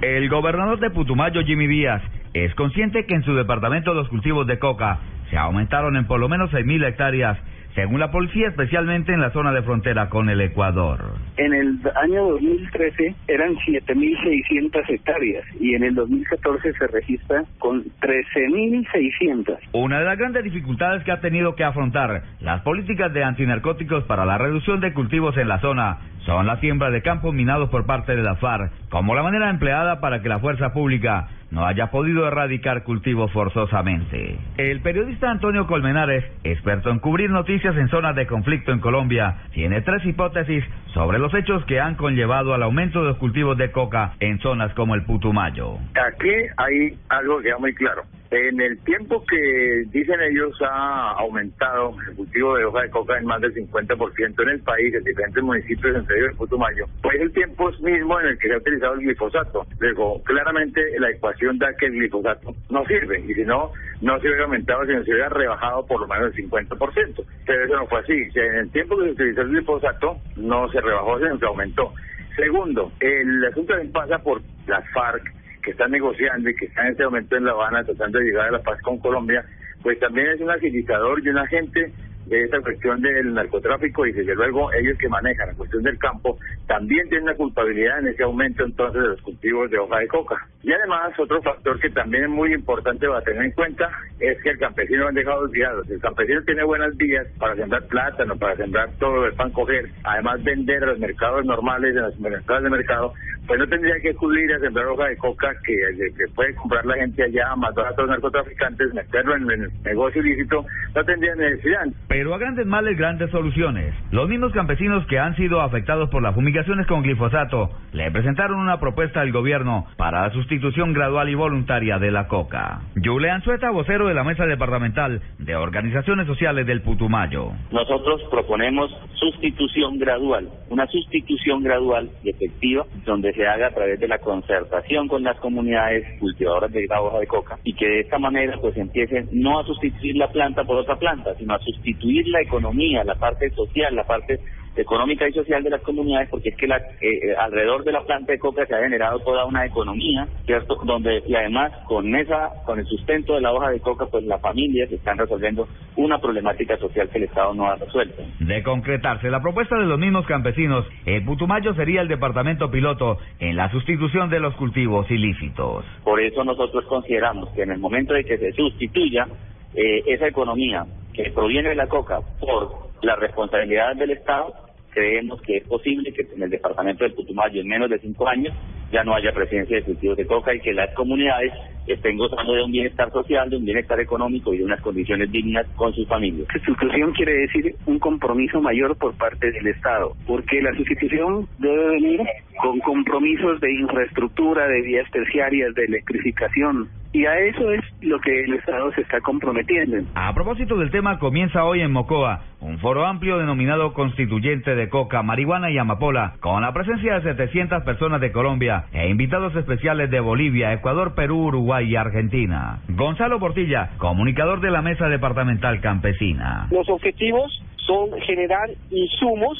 El 0.00 0.28
gobernador 0.28 0.80
de 0.80 0.90
Putumayo, 0.90 1.42
Jimmy 1.42 1.68
Díaz, 1.68 2.02
es 2.34 2.54
consciente 2.54 3.06
que 3.06 3.14
en 3.14 3.22
su 3.22 3.34
departamento 3.34 3.94
los 3.94 4.08
cultivos 4.08 4.46
de 4.46 4.58
coca 4.58 4.98
se 5.30 5.38
aumentaron 5.38 5.96
en 5.96 6.06
por 6.06 6.18
lo 6.18 6.28
menos 6.28 6.50
6.000 6.50 6.88
hectáreas 6.88 7.38
según 7.74 8.00
la 8.00 8.10
policía, 8.10 8.48
especialmente 8.48 9.12
en 9.12 9.20
la 9.20 9.30
zona 9.30 9.52
de 9.52 9.62
frontera 9.62 10.08
con 10.08 10.28
el 10.28 10.40
Ecuador. 10.40 11.14
En 11.36 11.54
el 11.54 11.78
año 11.96 12.24
2013 12.32 13.14
eran 13.28 13.54
7.600 13.56 14.88
hectáreas 14.88 15.44
y 15.58 15.74
en 15.74 15.84
el 15.84 15.94
2014 15.94 16.72
se 16.74 16.86
registra 16.88 17.44
con 17.58 17.84
13.600. 18.00 19.58
Una 19.72 20.00
de 20.00 20.04
las 20.04 20.18
grandes 20.18 20.44
dificultades 20.44 21.02
que 21.04 21.12
ha 21.12 21.20
tenido 21.20 21.54
que 21.54 21.64
afrontar 21.64 22.22
las 22.40 22.60
políticas 22.62 23.12
de 23.12 23.24
antinarcóticos 23.24 24.04
para 24.04 24.24
la 24.24 24.38
reducción 24.38 24.80
de 24.80 24.92
cultivos 24.92 25.36
en 25.36 25.48
la 25.48 25.60
zona 25.60 25.98
son 26.26 26.46
la 26.46 26.58
siembra 26.60 26.90
de 26.90 27.02
campos 27.02 27.34
minados 27.34 27.68
por 27.70 27.86
parte 27.86 28.14
de 28.14 28.22
la 28.22 28.36
FARC, 28.36 28.70
como 28.90 29.14
la 29.14 29.22
manera 29.22 29.50
empleada 29.50 30.00
para 30.00 30.22
que 30.22 30.28
la 30.28 30.38
fuerza 30.38 30.72
pública 30.72 31.28
no 31.52 31.66
haya 31.66 31.90
podido 31.90 32.26
erradicar 32.26 32.82
cultivos 32.82 33.30
forzosamente. 33.30 34.38
El 34.56 34.80
periodista 34.80 35.30
Antonio 35.30 35.66
Colmenares, 35.66 36.24
experto 36.44 36.90
en 36.90 36.98
cubrir 36.98 37.30
noticias 37.30 37.76
en 37.76 37.88
zonas 37.88 38.16
de 38.16 38.26
conflicto 38.26 38.72
en 38.72 38.80
Colombia, 38.80 39.42
tiene 39.52 39.82
tres 39.82 40.04
hipótesis 40.06 40.64
sobre 40.94 41.18
los 41.18 41.32
hechos 41.34 41.64
que 41.66 41.78
han 41.78 41.94
conllevado 41.96 42.54
al 42.54 42.62
aumento 42.62 43.02
de 43.02 43.08
los 43.08 43.18
cultivos 43.18 43.56
de 43.58 43.70
coca 43.70 44.14
en 44.18 44.38
zonas 44.40 44.72
como 44.74 44.94
el 44.94 45.04
Putumayo. 45.04 45.76
Aquí 45.94 46.32
hay 46.56 46.98
algo 47.10 47.38
que 47.38 47.44
queda 47.44 47.58
muy 47.58 47.74
claro. 47.74 48.02
En 48.32 48.58
el 48.62 48.78
tiempo 48.84 49.22
que 49.26 49.84
dicen 49.90 50.18
ellos 50.22 50.56
ha 50.62 51.10
aumentado 51.18 51.94
el 52.08 52.16
cultivo 52.16 52.56
de 52.56 52.64
hoja 52.64 52.80
de 52.80 52.88
coca 52.88 53.18
en 53.18 53.26
más 53.26 53.42
del 53.42 53.52
50% 53.52 54.42
en 54.42 54.48
el 54.48 54.60
país, 54.60 54.94
en 54.94 55.04
diferentes 55.04 55.42
municipios, 55.42 55.94
entre 55.94 56.16
ellos 56.16 56.30
el 56.30 56.36
Putumayo, 56.38 56.86
pues 57.02 57.20
el 57.20 57.30
tiempo 57.34 57.68
es 57.68 57.78
mismo 57.82 58.18
en 58.20 58.28
el 58.28 58.38
que 58.38 58.48
se 58.48 58.54
ha 58.54 58.56
utilizado 58.56 58.94
el 58.94 59.00
glifosato. 59.00 59.66
Luego, 59.80 60.22
claramente 60.22 60.80
la 60.98 61.10
ecuación 61.10 61.41
da 61.54 61.72
que 61.74 61.86
el 61.86 61.92
glifosato 61.92 62.54
no 62.70 62.84
sirve, 62.86 63.20
y 63.20 63.34
si 63.34 63.44
no, 63.44 63.72
no 64.00 64.18
se 64.20 64.28
hubiera 64.28 64.44
aumentado, 64.44 64.84
sino 64.86 65.04
se 65.04 65.10
hubiera 65.12 65.28
rebajado 65.28 65.86
por 65.86 66.00
lo 66.00 66.08
menos 66.08 66.36
el 66.36 66.50
50%. 66.50 67.24
Pero 67.46 67.64
eso 67.64 67.76
no 67.76 67.86
fue 67.86 68.00
así. 68.00 68.12
En 68.34 68.54
el 68.56 68.70
tiempo 68.70 68.96
que 68.96 69.04
se 69.04 69.10
utilizó 69.10 69.40
el 69.42 69.48
glifosato, 69.48 70.16
no 70.36 70.68
se 70.70 70.80
rebajó, 70.80 71.18
sino 71.18 71.38
que 71.38 71.46
aumentó. 71.46 71.92
Segundo, 72.36 72.92
el 73.00 73.44
asunto 73.44 73.74
también 73.74 73.92
pasa 73.92 74.18
por 74.18 74.40
las 74.66 74.88
FARC, 74.92 75.22
que 75.62 75.70
están 75.70 75.90
negociando 75.90 76.50
y 76.50 76.56
que 76.56 76.66
están 76.66 76.86
en 76.86 76.92
este 76.92 77.04
momento 77.04 77.36
en 77.36 77.44
La 77.44 77.52
Habana 77.52 77.84
tratando 77.84 78.18
de 78.18 78.24
llegar 78.24 78.48
a 78.48 78.52
la 78.52 78.62
paz 78.62 78.80
con 78.82 78.98
Colombia, 78.98 79.44
pues 79.82 79.98
también 79.98 80.28
es 80.28 80.40
un 80.40 80.50
agilizador 80.50 81.24
y 81.24 81.28
un 81.28 81.38
agente 81.38 81.92
de 82.26 82.44
esta 82.44 82.60
cuestión 82.60 83.00
del 83.00 83.34
narcotráfico 83.34 84.06
y 84.06 84.12
desde 84.12 84.34
luego 84.34 84.72
ellos 84.72 84.96
que 84.98 85.08
manejan 85.08 85.48
la 85.48 85.54
cuestión 85.54 85.82
del 85.82 85.98
campo 85.98 86.38
también 86.66 87.08
tienen 87.08 87.24
una 87.24 87.34
culpabilidad 87.34 87.98
en 87.98 88.08
ese 88.08 88.22
aumento 88.22 88.64
entonces 88.64 89.02
de 89.02 89.08
los 89.08 89.22
cultivos 89.22 89.70
de 89.70 89.78
hoja 89.78 89.98
de 89.98 90.08
coca. 90.08 90.46
Y 90.62 90.72
además 90.72 91.12
otro 91.18 91.42
factor 91.42 91.78
que 91.80 91.90
también 91.90 92.24
es 92.24 92.30
muy 92.30 92.54
importante 92.54 93.08
para 93.08 93.22
tener 93.22 93.42
en 93.42 93.52
cuenta 93.52 93.90
es 94.20 94.40
que 94.42 94.50
el 94.50 94.58
campesino 94.58 95.08
han 95.08 95.14
dejado 95.14 95.40
olvidados. 95.40 95.90
El 95.90 96.00
campesino 96.00 96.42
tiene 96.44 96.62
buenas 96.62 96.96
vías 96.96 97.26
para 97.38 97.56
sembrar 97.56 97.86
plátano, 97.86 98.36
para 98.36 98.56
sembrar 98.56 98.88
todo 98.98 99.26
el 99.26 99.34
pan 99.34 99.50
coger, 99.50 99.90
además 100.04 100.42
vender 100.44 100.84
a 100.84 100.86
los 100.86 100.98
mercados 100.98 101.44
normales, 101.44 101.96
en 101.96 102.02
los 102.02 102.20
mercados 102.20 102.62
de 102.62 102.70
mercado, 102.70 103.14
pues 103.46 103.58
no 103.58 103.66
tendría 103.66 103.94
que 104.00 104.10
acudir 104.10 104.52
a 104.52 104.60
sembrar 104.60 104.86
hoja 104.86 105.08
de 105.08 105.16
coca 105.16 105.52
que, 105.64 105.74
que 106.16 106.32
puede 106.34 106.54
comprar 106.54 106.84
la 106.86 106.94
gente 106.96 107.22
allá, 107.22 107.54
matar 107.56 107.86
a 107.86 107.90
todos 107.90 108.08
los 108.08 108.10
narcotraficantes, 108.10 108.94
meterlo 108.94 109.36
en 109.36 109.50
el 109.50 109.70
negocio 109.82 110.22
ilícito, 110.22 110.64
no 110.94 111.04
tendría 111.04 111.34
necesidad. 111.34 111.86
Pero 112.08 112.34
a 112.34 112.38
grandes 112.38 112.66
males, 112.66 112.96
grandes 112.96 113.30
soluciones. 113.30 113.94
Los 114.10 114.28
mismos 114.28 114.52
campesinos 114.52 115.06
que 115.06 115.18
han 115.18 115.34
sido 115.36 115.60
afectados 115.60 116.08
por 116.10 116.22
las 116.22 116.34
fumigaciones 116.34 116.86
con 116.86 117.02
glifosato 117.02 117.70
le 117.92 118.10
presentaron 118.10 118.58
una 118.58 118.78
propuesta 118.78 119.20
al 119.20 119.32
gobierno 119.32 119.86
para 119.96 120.22
la 120.22 120.32
sustitución 120.32 120.92
gradual 120.92 121.28
y 121.28 121.34
voluntaria 121.34 121.98
de 121.98 122.10
la 122.10 122.28
coca. 122.28 122.80
Julián 123.02 123.42
Sueta, 123.42 123.70
vocero 123.70 124.06
de 124.06 124.14
la 124.14 124.24
Mesa 124.24 124.46
Departamental 124.46 125.20
de 125.38 125.56
Organizaciones 125.56 126.26
Sociales 126.26 126.66
del 126.66 126.82
Putumayo. 126.82 127.52
Nosotros 127.70 128.22
proponemos 128.30 128.90
sustitución 129.14 129.98
gradual, 129.98 130.48
una 130.70 130.86
sustitución 130.86 131.62
gradual 131.62 132.10
y 132.22 132.30
efectiva, 132.30 132.84
donde 133.04 133.31
se 133.32 133.46
haga 133.46 133.68
a 133.68 133.74
través 133.74 133.98
de 134.00 134.08
la 134.08 134.18
concertación 134.18 135.08
con 135.08 135.22
las 135.22 135.38
comunidades 135.38 136.04
cultivadoras 136.18 136.72
de 136.72 136.86
la 136.86 137.00
hoja 137.00 137.18
de 137.18 137.26
coca 137.26 137.58
y 137.64 137.74
que 137.74 137.86
de 137.86 138.00
esta 138.00 138.18
manera 138.18 138.58
pues 138.60 138.76
empiecen 138.76 139.28
no 139.32 139.60
a 139.60 139.64
sustituir 139.64 140.16
la 140.16 140.30
planta 140.30 140.64
por 140.64 140.76
otra 140.76 140.96
planta, 140.96 141.34
sino 141.36 141.54
a 141.54 141.58
sustituir 141.60 142.26
la 142.28 142.40
economía, 142.40 143.04
la 143.04 143.14
parte 143.14 143.50
social, 143.50 143.94
la 143.94 144.04
parte 144.04 144.40
económica 144.76 145.28
y 145.28 145.32
social 145.32 145.62
de 145.62 145.70
las 145.70 145.82
comunidades, 145.82 146.28
porque 146.30 146.50
es 146.50 146.56
que 146.56 146.66
la, 146.66 146.78
eh, 147.00 147.34
alrededor 147.38 147.84
de 147.84 147.92
la 147.92 148.02
planta 148.02 148.32
de 148.32 148.38
coca 148.38 148.66
se 148.66 148.74
ha 148.74 148.80
generado 148.80 149.18
toda 149.20 149.44
una 149.44 149.66
economía, 149.66 150.26
¿cierto? 150.46 150.80
Donde, 150.84 151.22
y 151.26 151.34
además, 151.34 151.72
con 151.86 152.14
esa, 152.14 152.50
con 152.64 152.78
el 152.78 152.86
sustento 152.86 153.34
de 153.34 153.40
la 153.40 153.52
hoja 153.52 153.70
de 153.70 153.80
coca, 153.80 154.06
pues 154.06 154.24
las 154.24 154.40
familias 154.40 154.90
están 154.90 155.18
resolviendo 155.18 155.68
una 155.96 156.18
problemática 156.18 156.76
social 156.78 157.08
que 157.10 157.18
el 157.18 157.24
Estado 157.24 157.54
no 157.54 157.66
ha 157.66 157.76
resuelto. 157.76 158.22
De 158.40 158.62
concretarse 158.62 159.30
la 159.30 159.42
propuesta 159.42 159.76
de 159.76 159.84
los 159.84 159.98
mismos 159.98 160.26
campesinos, 160.26 160.86
el 161.04 161.24
Putumayo 161.24 161.74
sería 161.74 162.00
el 162.00 162.08
departamento 162.08 162.70
piloto 162.70 163.18
en 163.38 163.56
la 163.56 163.70
sustitución 163.70 164.30
de 164.30 164.40
los 164.40 164.54
cultivos 164.54 165.10
ilícitos. 165.10 165.84
Por 166.04 166.20
eso 166.20 166.44
nosotros 166.44 166.84
consideramos 166.86 167.50
que 167.50 167.62
en 167.62 167.72
el 167.72 167.78
momento 167.78 168.14
de 168.14 168.24
que 168.24 168.38
se 168.38 168.52
sustituya 168.52 169.26
eh, 169.74 170.02
esa 170.06 170.26
economía 170.26 170.84
que 171.12 171.30
proviene 171.30 171.70
de 171.70 171.74
la 171.74 171.86
coca 171.86 172.20
por 172.40 172.91
la 173.02 173.16
responsabilidad 173.16 173.96
del 173.96 174.12
Estado, 174.12 174.54
creemos 174.90 175.40
que 175.42 175.58
es 175.58 175.64
posible 175.64 176.12
que 176.12 176.26
en 176.34 176.42
el 176.42 176.50
departamento 176.50 177.04
del 177.04 177.14
Putumayo 177.14 177.60
en 177.60 177.68
menos 177.68 177.90
de 177.90 177.98
cinco 177.98 178.28
años 178.28 178.54
ya 178.92 179.02
no 179.04 179.14
haya 179.14 179.32
presencia 179.32 179.76
de 179.76 179.82
cultivos 179.82 180.16
de 180.18 180.26
coca 180.26 180.54
y 180.54 180.60
que 180.60 180.72
las 180.72 180.94
comunidades 180.94 181.52
estén 181.86 182.18
gozando 182.18 182.52
de 182.52 182.62
un 182.62 182.70
bienestar 182.70 183.10
social, 183.10 183.48
de 183.48 183.56
un 183.56 183.64
bienestar 183.64 183.98
económico 183.98 184.52
y 184.52 184.58
de 184.58 184.64
unas 184.64 184.80
condiciones 184.82 185.32
dignas 185.32 185.66
con 185.76 185.92
sus 185.94 186.06
familias. 186.06 186.46
Sustitución 186.52 187.12
quiere 187.12 187.32
decir 187.32 187.74
un 187.86 187.98
compromiso 187.98 188.60
mayor 188.60 188.96
por 188.96 189.16
parte 189.16 189.50
del 189.50 189.66
Estado, 189.66 190.12
porque 190.26 190.60
la 190.60 190.74
sustitución 190.76 191.48
debe 191.58 191.88
venir 191.88 192.20
con 192.62 192.78
compromisos 192.78 193.60
de 193.60 193.74
infraestructura, 193.74 194.68
de 194.68 194.82
vías 194.82 195.10
terciarias, 195.10 195.74
de 195.74 195.84
electrificación, 195.84 196.88
y 197.12 197.26
a 197.26 197.36
eso 197.40 197.72
es 197.72 197.80
lo 198.00 198.20
que 198.20 198.44
el 198.44 198.54
Estado 198.54 198.92
se 198.92 199.00
está 199.00 199.20
comprometiendo. 199.20 199.98
A 200.14 200.32
propósito 200.32 200.76
del 200.76 200.92
tema, 200.92 201.18
comienza 201.18 201.64
hoy 201.64 201.80
en 201.80 201.90
Mocoa 201.90 202.44
un 202.60 202.78
foro 202.78 203.04
amplio 203.04 203.38
denominado 203.38 203.92
Constituyente 203.92 204.76
de 204.76 204.88
Coca, 204.88 205.22
Marihuana 205.24 205.72
y 205.72 205.78
Amapola, 205.78 206.34
con 206.38 206.62
la 206.62 206.72
presencia 206.72 207.18
de 207.18 207.34
700 207.34 207.82
personas 207.82 208.20
de 208.20 208.30
Colombia 208.30 208.84
e 208.92 209.10
invitados 209.10 209.54
especiales 209.56 210.10
de 210.10 210.20
Bolivia, 210.20 210.72
Ecuador, 210.72 211.16
Perú, 211.16 211.46
Uruguay 211.46 211.90
y 211.90 211.96
Argentina. 211.96 212.78
Gonzalo 212.88 213.40
Portilla, 213.40 213.90
comunicador 213.98 214.60
de 214.60 214.70
la 214.70 214.80
Mesa 214.80 215.08
Departamental 215.08 215.80
Campesina. 215.80 216.68
Los 216.70 216.88
objetivos 216.88 217.62
son 217.86 218.20
generar 218.20 218.70
insumos 218.90 219.58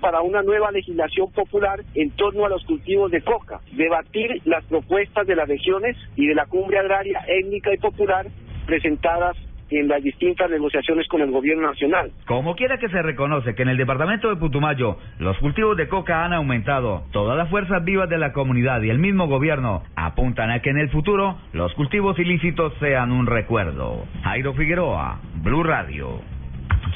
para 0.00 0.22
una 0.22 0.42
nueva 0.42 0.70
legislación 0.70 1.30
popular 1.32 1.80
en 1.94 2.10
torno 2.12 2.46
a 2.46 2.48
los 2.48 2.64
cultivos 2.64 3.10
de 3.10 3.20
coca, 3.20 3.60
debatir 3.72 4.40
las 4.44 4.64
propuestas 4.64 5.26
de 5.26 5.36
las 5.36 5.48
regiones 5.48 5.96
y 6.16 6.26
de 6.26 6.34
la 6.34 6.46
cumbre 6.46 6.78
agraria 6.78 7.20
étnica 7.26 7.72
y 7.74 7.78
popular 7.78 8.26
presentadas 8.66 9.36
en 9.70 9.88
las 9.88 10.02
distintas 10.02 10.50
negociaciones 10.50 11.08
con 11.08 11.20
el 11.22 11.30
gobierno 11.30 11.66
nacional. 11.68 12.12
Como 12.26 12.54
quiera 12.54 12.78
que 12.78 12.88
se 12.88 13.02
reconoce 13.02 13.54
que 13.54 13.62
en 13.62 13.68
el 13.68 13.76
departamento 13.76 14.28
de 14.28 14.36
Putumayo 14.36 14.98
los 15.18 15.36
cultivos 15.38 15.76
de 15.76 15.88
coca 15.88 16.24
han 16.24 16.32
aumentado, 16.32 17.04
todas 17.12 17.36
las 17.36 17.50
fuerzas 17.50 17.84
vivas 17.84 18.08
de 18.08 18.18
la 18.18 18.32
comunidad 18.32 18.82
y 18.82 18.90
el 18.90 18.98
mismo 18.98 19.26
gobierno 19.26 19.82
apuntan 19.96 20.50
a 20.50 20.60
que 20.60 20.70
en 20.70 20.78
el 20.78 20.90
futuro 20.90 21.38
los 21.52 21.72
cultivos 21.74 22.18
ilícitos 22.18 22.72
sean 22.78 23.10
un 23.10 23.26
recuerdo. 23.26 24.04
Jairo 24.22 24.54
Figueroa, 24.54 25.20
Blue 25.42 25.62
Radio. 25.62 26.33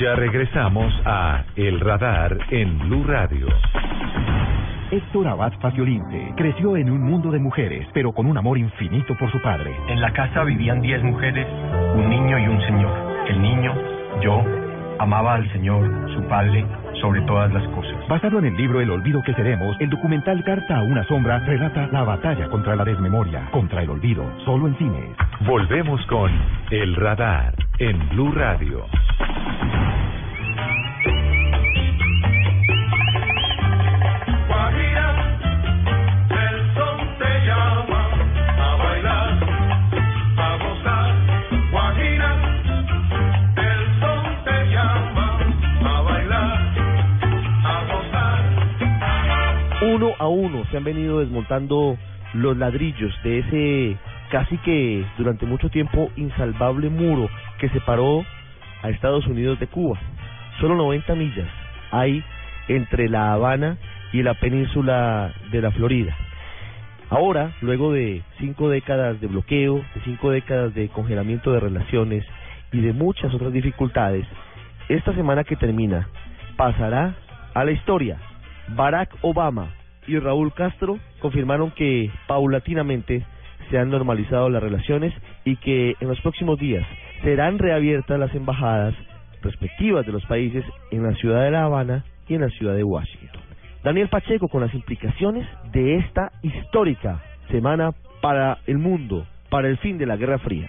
Ya 0.00 0.14
regresamos 0.14 0.94
a 1.04 1.42
El 1.56 1.80
Radar 1.80 2.38
en 2.50 2.78
Blue 2.78 3.02
Radio. 3.04 3.48
Héctor 4.92 5.26
Abad 5.26 5.52
Faciolince 5.60 6.34
creció 6.36 6.76
en 6.76 6.88
un 6.88 7.02
mundo 7.02 7.32
de 7.32 7.40
mujeres, 7.40 7.84
pero 7.92 8.12
con 8.12 8.26
un 8.26 8.38
amor 8.38 8.58
infinito 8.58 9.16
por 9.18 9.28
su 9.32 9.42
padre. 9.42 9.74
En 9.88 10.00
la 10.00 10.12
casa 10.12 10.44
vivían 10.44 10.80
diez 10.80 11.02
mujeres, 11.02 11.48
un 11.96 12.08
niño 12.08 12.38
y 12.38 12.46
un 12.46 12.60
señor. 12.60 13.26
El 13.28 13.42
niño, 13.42 13.74
yo, 14.22 14.44
amaba 15.00 15.34
al 15.34 15.50
Señor, 15.52 15.84
su 16.14 16.22
Padre, 16.28 16.64
sobre 17.00 17.20
todas 17.22 17.52
las 17.52 17.66
cosas. 17.68 17.96
Basado 18.08 18.38
en 18.38 18.46
el 18.46 18.56
libro 18.56 18.80
El 18.80 18.90
olvido 18.90 19.22
que 19.22 19.34
seremos, 19.34 19.76
el 19.80 19.90
documental 19.90 20.42
Carta 20.44 20.78
a 20.78 20.82
una 20.82 21.04
sombra 21.04 21.40
relata 21.40 21.88
la 21.88 22.04
batalla 22.04 22.48
contra 22.48 22.76
la 22.76 22.84
desmemoria, 22.84 23.48
contra 23.50 23.82
el 23.82 23.90
olvido, 23.90 24.24
solo 24.44 24.68
en 24.68 24.76
cines. 24.78 25.16
Volvemos 25.40 26.04
con 26.06 26.30
El 26.70 26.94
Radar 26.96 27.54
en 27.78 28.08
Blue 28.10 28.32
Radio. 28.32 28.86
Uno 49.98 50.14
a 50.16 50.28
uno 50.28 50.64
se 50.70 50.76
han 50.76 50.84
venido 50.84 51.18
desmontando 51.18 51.98
los 52.32 52.56
ladrillos 52.56 53.12
de 53.24 53.40
ese 53.40 53.96
casi 54.30 54.56
que 54.58 55.04
durante 55.16 55.44
mucho 55.44 55.70
tiempo 55.70 56.08
insalvable 56.14 56.88
muro 56.88 57.28
que 57.58 57.68
separó 57.70 58.24
a 58.82 58.90
Estados 58.90 59.26
Unidos 59.26 59.58
de 59.58 59.66
Cuba. 59.66 59.98
Solo 60.60 60.76
90 60.76 61.16
millas 61.16 61.48
hay 61.90 62.22
entre 62.68 63.08
La 63.08 63.32
Habana 63.32 63.76
y 64.12 64.22
la 64.22 64.34
península 64.34 65.34
de 65.50 65.62
la 65.62 65.72
Florida. 65.72 66.16
Ahora, 67.10 67.50
luego 67.60 67.92
de 67.92 68.22
cinco 68.38 68.68
décadas 68.68 69.20
de 69.20 69.26
bloqueo, 69.26 69.78
de 69.96 70.00
cinco 70.04 70.30
décadas 70.30 70.74
de 70.74 70.90
congelamiento 70.90 71.50
de 71.50 71.58
relaciones 71.58 72.24
y 72.70 72.82
de 72.82 72.92
muchas 72.92 73.34
otras 73.34 73.52
dificultades, 73.52 74.28
esta 74.88 75.12
semana 75.14 75.42
que 75.42 75.56
termina 75.56 76.06
pasará 76.56 77.16
a 77.52 77.64
la 77.64 77.72
historia. 77.72 78.18
Barack 78.76 79.10
Obama 79.22 79.70
y 80.08 80.18
Raúl 80.18 80.52
Castro 80.54 80.98
confirmaron 81.20 81.70
que 81.70 82.10
paulatinamente 82.26 83.24
se 83.70 83.78
han 83.78 83.90
normalizado 83.90 84.48
las 84.48 84.62
relaciones 84.62 85.12
y 85.44 85.56
que 85.56 85.94
en 86.00 86.08
los 86.08 86.20
próximos 86.22 86.58
días 86.58 86.86
serán 87.22 87.58
reabiertas 87.58 88.18
las 88.18 88.34
embajadas 88.34 88.94
respectivas 89.42 90.06
de 90.06 90.12
los 90.12 90.24
países 90.26 90.64
en 90.90 91.02
la 91.02 91.14
ciudad 91.14 91.44
de 91.44 91.50
La 91.50 91.64
Habana 91.64 92.04
y 92.26 92.34
en 92.34 92.40
la 92.40 92.48
ciudad 92.48 92.74
de 92.74 92.84
Washington. 92.84 93.42
Daniel 93.84 94.08
Pacheco 94.08 94.48
con 94.48 94.62
las 94.62 94.74
implicaciones 94.74 95.46
de 95.72 95.96
esta 95.96 96.32
histórica 96.42 97.22
semana 97.50 97.92
para 98.20 98.58
el 98.66 98.78
mundo, 98.78 99.26
para 99.50 99.68
el 99.68 99.78
fin 99.78 99.98
de 99.98 100.06
la 100.06 100.16
Guerra 100.16 100.38
Fría. 100.38 100.68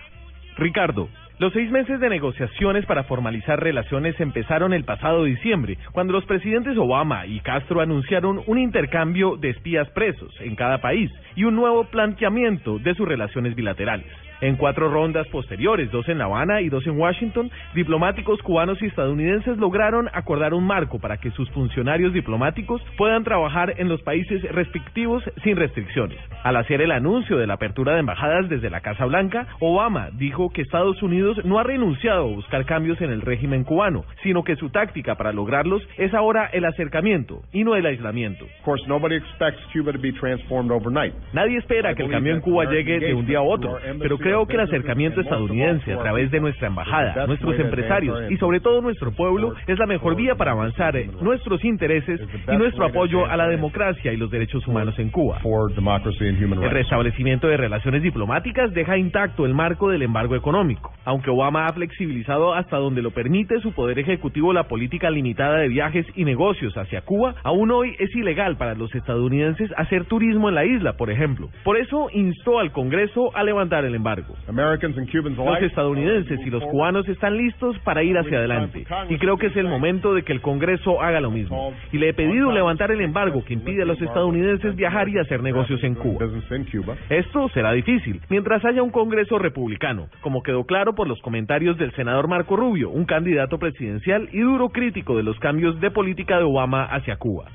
Ricardo, 0.58 1.10
los 1.40 1.54
seis 1.54 1.72
meses 1.72 2.02
de 2.02 2.10
negociaciones 2.10 2.86
para 2.86 3.06
formalizar 3.06 3.64
relaciones 3.64 4.20
empezaron 4.20 4.74
el 4.74 4.84
pasado 4.84 5.24
diciembre, 5.24 5.78
cuando 5.94 6.12
los 6.12 6.26
presidentes 6.26 6.78
Obama 6.78 7.26
y 7.26 7.40
Castro 7.40 7.80
anunciaron 7.80 8.42
un 8.46 8.60
intercambio 8.60 9.38
de 9.38 9.52
espías 9.52 9.90
presos 9.92 10.34
en 10.42 10.58
cada 10.58 10.80
país 10.80 11.10
y 11.38 11.46
un 11.46 11.56
nuevo 11.56 11.86
planteamiento 11.86 12.78
de 12.78 12.94
sus 12.94 13.08
relaciones 13.08 13.56
bilaterales. 13.56 14.29
En 14.42 14.56
cuatro 14.56 14.90
rondas 14.90 15.28
posteriores, 15.28 15.92
dos 15.92 16.08
en 16.08 16.18
La 16.18 16.24
Habana 16.24 16.62
y 16.62 16.70
dos 16.70 16.88
en 16.88 16.98
Washington, 16.98 17.52
diplomáticos 17.76 18.42
cubanos 18.42 18.82
y 18.82 18.86
estadounidenses 18.86 19.58
lograron 19.58 20.08
acordar 20.14 20.54
un 20.54 20.66
marco 20.66 20.98
para 20.98 21.18
que 21.18 21.32
sus 21.32 21.50
funcionarios 21.52 22.14
diplomáticos 22.14 22.82
puedan 22.98 23.26
trabajar 23.26 23.74
en 23.78 23.90
los 23.90 24.02
países 24.02 24.42
respectivos 24.54 25.24
sin 25.44 25.58
restricciones. 25.58 26.18
Al 26.44 26.56
hacer 26.56 26.82
el 26.82 26.92
anuncio 26.92 27.38
de 27.38 27.48
la 27.48 27.56
apertura 27.56 27.94
de 27.94 28.00
embajadas 28.00 28.48
desde 28.48 28.70
la 28.70 28.80
Casa 28.80 29.04
Blanca, 29.06 29.46
Obama 29.60 30.10
dijo 30.14 30.52
que 30.52 30.62
Estados 30.62 31.04
Unidos 31.04 31.44
no 31.44 31.60
ha 31.60 31.64
renunciado 31.64 32.24
a 32.24 32.36
buscar 32.36 32.66
cambios 32.66 33.02
en 33.02 33.12
el 33.12 33.22
régimen 33.22 33.66
cubano, 33.66 34.06
sino 34.24 34.46
que 34.46 34.56
su 34.56 34.70
táctica 34.70 35.16
para 35.16 35.34
lograrlos 35.34 35.86
es 35.98 36.14
ahora 36.14 36.50
el 36.54 36.64
acercamiento 36.64 37.42
y 37.52 37.66
no 37.66 37.76
el 37.76 37.86
aislamiento. 37.86 38.46
Nadie 41.34 41.58
espera 41.58 41.94
que 41.94 42.04
el 42.04 42.12
cambio 42.12 42.36
en 42.36 42.42
Cuba 42.42 42.72
llegue 42.72 43.00
de 43.00 43.14
un 43.14 43.26
día 43.26 43.40
a 43.40 43.42
otro, 43.42 43.78
pero 44.00 44.18
creo 44.30 44.46
que 44.46 44.54
el 44.54 44.62
acercamiento 44.62 45.22
estadounidense 45.22 45.94
a 45.94 45.98
través 45.98 46.30
de 46.30 46.40
nuestra 46.40 46.68
embajada, 46.68 47.26
nuestros 47.26 47.60
empresarios 47.60 48.32
y 48.32 48.38
sobre 48.38 48.60
todo 48.60 48.82
nuestro 48.82 49.12
pueblo 49.12 49.56
es 49.66 49.80
la 49.80 49.88
mejor 49.88 50.16
vía 50.16 50.36
para 50.36 50.52
avanzar 50.52 50.96
en 50.98 51.12
nuestros 51.22 51.66
intereses 51.66 52.22
y 52.48 52.58
nuestro 52.58 52.86
apoyo 52.86 53.26
a 53.26 53.36
la 53.36 53.48
democracia 53.48 54.14
y 54.14 54.18
los 54.18 54.30
derechos 54.30 54.68
humanos 54.68 54.98
en 55.00 55.10
Cuba. 55.10 55.40
El 56.64 56.70
restablecimiento 56.70 57.48
de 57.48 57.58
relaciones 57.58 58.04
diplomáticas 58.04 58.72
deja 58.74 58.98
intacto 58.98 59.46
el 59.46 59.56
marco 59.56 59.90
del 59.90 60.04
embargo 60.04 60.36
económico. 60.36 60.92
Aunque 61.06 61.32
Obama 61.32 61.66
ha 61.66 61.74
flexibilizado 61.74 62.54
hasta 62.54 62.78
donde 62.78 63.02
lo 63.02 63.12
permite 63.12 63.60
su 63.62 63.74
poder 63.74 63.98
ejecutivo 63.98 64.54
la 64.54 64.68
política 64.68 65.10
limitada 65.10 65.58
de 65.58 65.70
viajes 65.70 66.06
y 66.16 66.24
negocios 66.24 66.78
hacia 66.78 67.02
Cuba, 67.02 67.36
aún 67.44 67.72
hoy 67.72 67.96
es 67.98 68.16
ilegal 68.16 68.58
para 68.58 68.76
los 68.76 68.94
estadounidenses 68.94 69.72
hacer 69.76 70.06
turismo 70.06 70.50
en 70.50 70.56
la 70.56 70.66
isla, 70.66 70.94
por 70.94 71.10
ejemplo. 71.10 71.50
Por 71.64 71.78
eso 71.78 72.10
instó 72.14 72.60
al 72.60 72.72
Congreso 72.72 73.36
a 73.36 73.44
levantar 73.44 73.86
el 73.86 73.96
embargo. 73.96 74.19
Embargo. 74.20 75.60
Los 75.62 75.64
estadounidenses 75.64 76.40
y 76.46 76.50
los 76.50 76.64
cubanos 76.64 77.08
están 77.08 77.38
listos 77.38 77.78
para 77.80 78.04
ir 78.04 78.18
hacia 78.18 78.38
adelante 78.38 78.86
y 79.10 79.18
creo 79.18 79.38
que 79.38 79.48
es 79.48 79.56
el 79.56 79.68
momento 79.68 80.14
de 80.14 80.24
que 80.24 80.34
el 80.34 80.42
Congreso 80.42 81.02
haga 81.02 81.20
lo 81.22 81.32
mismo. 81.32 81.74
Y 81.92 81.98
le 81.98 82.10
he 82.10 82.14
pedido 82.14 82.52
levantar 82.52 82.92
el 82.92 83.02
embargo 83.02 83.44
que 83.44 83.54
impide 83.54 83.84
a 83.84 83.86
los 83.86 84.02
estadounidenses 84.02 84.76
viajar 84.76 85.10
y 85.10 85.20
hacer 85.20 85.42
negocios 85.42 85.84
en 85.84 85.96
Cuba. 85.96 86.26
Esto 87.10 87.50
será 87.50 87.72
difícil 87.72 88.22
mientras 88.30 88.64
haya 88.66 88.84
un 88.84 88.92
Congreso 88.92 89.38
republicano, 89.38 90.08
como 90.22 90.44
quedó 90.44 90.64
claro 90.66 90.94
por 90.94 91.08
los 91.08 91.22
comentarios 91.22 91.78
del 91.78 91.92
senador 91.94 92.28
Marco 92.28 92.56
Rubio, 92.56 92.90
un 92.90 93.06
candidato 93.06 93.58
presidencial 93.58 94.30
y 94.32 94.40
duro 94.40 94.70
crítico 94.70 95.16
de 95.18 95.24
los 95.24 95.40
cambios 95.40 95.80
de 95.80 95.92
política 95.92 96.38
de 96.38 96.44
Obama 96.44 96.86
hacia 96.86 97.18
Cuba. 97.18 97.46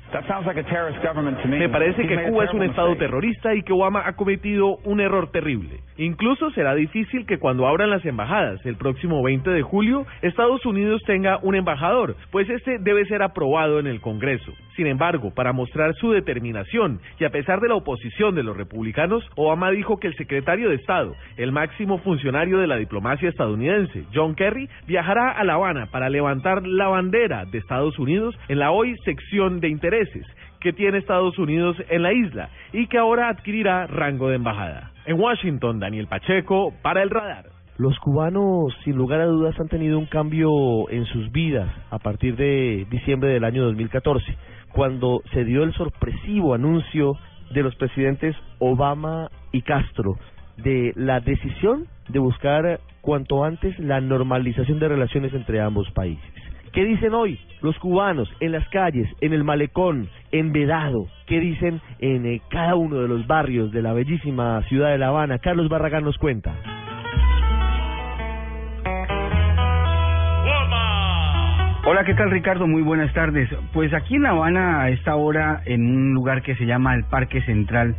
Me 1.47 1.69
parece 1.69 2.07
que 2.07 2.23
Cuba 2.29 2.45
es 2.45 2.53
un 2.53 2.63
estado 2.63 2.95
terrorista 2.97 3.53
y 3.53 3.63
que 3.63 3.73
Obama 3.73 4.03
ha 4.05 4.13
cometido 4.13 4.77
un 4.83 4.99
error 4.99 5.31
terrible. 5.31 5.79
Incluso 5.97 6.51
será 6.55 6.73
difícil 6.73 7.25
que 7.25 7.37
cuando 7.37 7.67
abran 7.67 7.89
las 7.89 8.05
embajadas 8.05 8.65
el 8.65 8.77
próximo 8.77 9.21
20 9.21 9.49
de 9.51 9.61
julio, 9.61 10.07
Estados 10.21 10.65
Unidos 10.65 11.01
tenga 11.05 11.37
un 11.43 11.55
embajador, 11.55 12.15
pues 12.31 12.49
este 12.49 12.79
debe 12.79 13.05
ser 13.05 13.21
aprobado 13.21 13.79
en 13.79 13.87
el 13.87 14.01
Congreso. 14.01 14.51
Sin 14.75 14.87
embargo, 14.87 15.33
para 15.33 15.53
mostrar 15.53 15.93
su 15.95 16.11
determinación 16.11 16.99
y 17.19 17.25
a 17.25 17.29
pesar 17.29 17.59
de 17.59 17.67
la 17.67 17.75
oposición 17.75 18.35
de 18.35 18.43
los 18.43 18.57
republicanos, 18.57 19.23
Obama 19.35 19.71
dijo 19.71 19.97
que 19.97 20.07
el 20.07 20.15
secretario 20.15 20.69
de 20.69 20.75
Estado, 20.75 21.15
el 21.37 21.51
máximo 21.51 21.99
funcionario 21.99 22.57
de 22.57 22.67
la 22.67 22.77
diplomacia 22.77 23.29
estadounidense, 23.29 24.05
John 24.13 24.35
Kerry, 24.35 24.69
viajará 24.87 25.31
a 25.31 25.43
La 25.43 25.53
Habana 25.53 25.87
para 25.91 26.09
levantar 26.09 26.65
la 26.65 26.87
bandera 26.87 27.45
de 27.45 27.57
Estados 27.57 27.99
Unidos 27.99 28.37
en 28.47 28.59
la 28.59 28.71
hoy 28.71 28.95
sección 29.03 29.59
de 29.59 29.69
intereses 29.69 30.25
que 30.59 30.73
tiene 30.73 30.97
Estados 30.97 31.37
Unidos 31.37 31.77
en 31.89 32.03
la 32.03 32.13
isla 32.13 32.49
y 32.73 32.87
que 32.87 32.97
ahora 32.97 33.29
adquirirá 33.29 33.87
rango 33.87 34.29
de 34.29 34.35
embajada. 34.35 34.91
En 35.05 35.19
Washington, 35.19 35.79
Daniel 35.79 36.07
Pacheco, 36.07 36.73
para 36.81 37.03
el 37.03 37.09
radar. 37.09 37.45
Los 37.77 37.99
cubanos, 37.99 38.73
sin 38.83 38.95
lugar 38.95 39.19
a 39.19 39.25
dudas, 39.25 39.59
han 39.59 39.67
tenido 39.67 39.99
un 39.99 40.05
cambio 40.05 40.89
en 40.89 41.05
sus 41.05 41.31
vidas 41.31 41.69
a 41.91 41.99
partir 41.99 42.37
de 42.37 42.87
diciembre 42.89 43.29
del 43.29 43.43
año 43.43 43.63
2014, 43.65 44.25
cuando 44.71 45.21
se 45.33 45.43
dio 45.43 45.63
el 45.63 45.73
sorpresivo 45.73 46.53
anuncio 46.53 47.17
de 47.51 47.63
los 47.63 47.75
presidentes 47.75 48.35
Obama 48.59 49.29
y 49.51 49.61
Castro 49.61 50.17
de 50.57 50.93
la 50.95 51.19
decisión 51.19 51.87
de 52.07 52.19
buscar 52.19 52.79
cuanto 53.01 53.43
antes 53.43 53.77
la 53.79 53.99
normalización 53.99 54.79
de 54.79 54.87
relaciones 54.87 55.33
entre 55.33 55.61
ambos 55.61 55.91
países. 55.91 56.44
¿Qué 56.75 56.83
dicen 56.83 57.13
hoy 57.13 57.39
los 57.61 57.79
cubanos 57.79 58.29
en 58.41 58.51
las 58.51 58.67
calles, 58.67 59.07
en 59.21 59.31
el 59.31 59.45
malecón, 59.45 60.09
en 60.33 60.51
Vedado? 60.51 61.07
¿Qué 61.25 61.39
dicen 61.39 61.79
en 61.99 62.25
eh, 62.25 62.41
cada 62.49 62.75
uno 62.75 62.97
de 62.97 63.07
los 63.07 63.25
barrios 63.25 63.71
de 63.71 63.81
la 63.81 63.93
bellísima 63.93 64.61
ciudad 64.63 64.89
de 64.89 64.97
La 64.97 65.07
Habana? 65.07 65.39
Carlos 65.39 65.69
Barragán 65.69 66.03
nos 66.03 66.17
cuenta. 66.17 66.53
Hola, 71.85 72.03
¿qué 72.03 72.13
tal 72.13 72.29
Ricardo? 72.29 72.67
Muy 72.67 72.81
buenas 72.81 73.13
tardes. 73.13 73.49
Pues 73.71 73.93
aquí 73.93 74.15
en 74.15 74.23
La 74.23 74.31
Habana, 74.31 74.81
a 74.81 74.89
esta 74.89 75.15
hora, 75.15 75.61
en 75.63 75.87
un 75.87 76.13
lugar 76.13 76.41
que 76.41 76.57
se 76.57 76.65
llama 76.65 76.93
el 76.93 77.05
Parque 77.05 77.41
Central, 77.43 77.95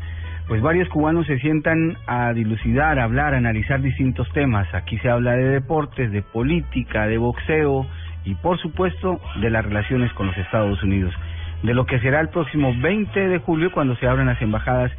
pues 0.48 0.60
varios 0.60 0.90
cubanos 0.90 1.26
se 1.26 1.38
sientan 1.38 1.96
a 2.06 2.34
dilucidar, 2.34 2.98
a 2.98 3.04
hablar, 3.04 3.32
a 3.32 3.38
analizar 3.38 3.80
distintos 3.80 4.30
temas. 4.34 4.68
Aquí 4.74 4.98
se 4.98 5.08
habla 5.08 5.32
de 5.32 5.48
deportes, 5.48 6.12
de 6.12 6.20
política, 6.20 7.06
de 7.06 7.16
boxeo 7.16 7.86
y 8.26 8.34
por 8.34 8.58
supuesto 8.58 9.20
de 9.36 9.48
las 9.48 9.64
relaciones 9.64 10.12
con 10.12 10.26
los 10.26 10.36
Estados 10.36 10.82
Unidos. 10.82 11.14
De 11.62 11.72
lo 11.72 11.86
que 11.86 12.00
será 12.00 12.20
el 12.20 12.28
próximo 12.28 12.74
20 12.76 13.28
de 13.28 13.38
julio 13.38 13.72
cuando 13.72 13.96
se 13.96 14.06
abran 14.06 14.26
las 14.26 14.42
embajadas 14.42 14.92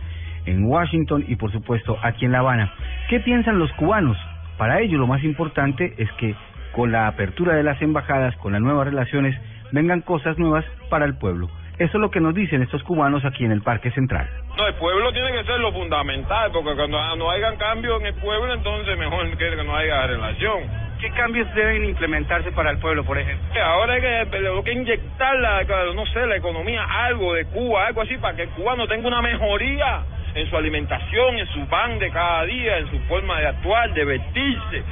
en 0.46 0.66
Washington 0.66 1.26
y 1.28 1.36
por 1.36 1.52
supuesto 1.52 1.98
aquí 2.02 2.26
en 2.26 2.32
La 2.32 2.40
Habana. 2.40 2.74
¿Qué 3.10 3.20
piensan 3.20 3.60
los 3.60 3.72
cubanos? 3.74 4.18
Para 4.58 4.80
ello 4.80 4.98
lo 4.98 5.06
más 5.06 5.24
importante 5.24 5.94
es 5.98 6.12
que 6.14 6.36
con 6.72 6.92
la 6.92 7.08
apertura 7.08 7.54
de 7.54 7.64
las 7.64 7.82
embajadas, 7.82 8.36
con 8.38 8.54
las 8.54 8.62
nuevas 8.62 8.88
relaciones, 8.88 9.40
vengan 9.72 10.02
cosas 10.02 10.38
nuevas 10.38 10.66
para 10.90 11.06
el 11.06 11.18
pueblo. 11.18 11.50
Eso 11.80 11.98
es 11.98 12.02
lo 12.02 12.10
que 12.10 12.22
nos 12.22 12.34
dicen 12.34 12.64
estos 12.64 12.82
cubanos 12.84 13.24
aquí 13.26 13.46
en 13.46 13.52
el 13.52 13.62
Parque 13.62 13.92
Central. 13.92 14.28
No, 14.58 14.68
el 14.68 14.74
pueblo 14.76 15.12
tiene 15.12 15.32
que 15.32 15.44
ser 15.44 15.60
lo 15.60 15.72
fundamental, 15.72 16.50
porque 16.52 16.76
cuando 16.76 17.16
no 17.18 17.30
hayan 17.30 17.56
cambio 17.58 18.00
en 18.00 18.08
el 18.08 18.14
pueblo, 18.16 18.54
entonces 18.54 18.98
mejor 18.98 19.38
que 19.38 19.64
no 19.64 19.76
haya 19.76 20.08
relación. 20.08 20.87
¿Qué 21.00 21.12
cambios 21.12 21.54
deben 21.54 21.86
implementarse 21.86 22.52
para 22.54 22.72
el 22.72 22.80
pueblo, 22.80 23.04
por 23.04 23.20
ejemplo? 23.20 23.64
Ahora 23.64 23.94
hay 23.94 24.02
que, 24.02 24.08
hay 24.08 24.64
que 24.64 24.72
inyectar, 24.72 25.38
la, 25.38 25.64
no 25.94 26.06
sé, 26.08 26.26
la 26.26 26.38
economía, 26.38 26.84
algo 26.84 27.36
de 27.36 27.46
Cuba, 27.46 27.86
algo 27.86 28.02
así, 28.02 28.18
para 28.18 28.36
que 28.36 28.44
el 28.44 28.50
cubano 28.50 28.88
tenga 28.88 29.08
una 29.08 29.22
mejoría 29.22 30.02
en 30.34 30.50
su 30.50 30.58
alimentación, 30.58 31.38
en 31.38 31.48
su 31.48 31.68
pan 31.68 32.00
de 32.00 32.10
cada 32.10 32.46
día, 32.46 32.78
en 32.80 32.90
su 32.90 33.00
forma 33.08 33.40
de 33.40 33.48
actuar, 33.48 33.94
de 33.94 34.06
vestirse 34.06 34.84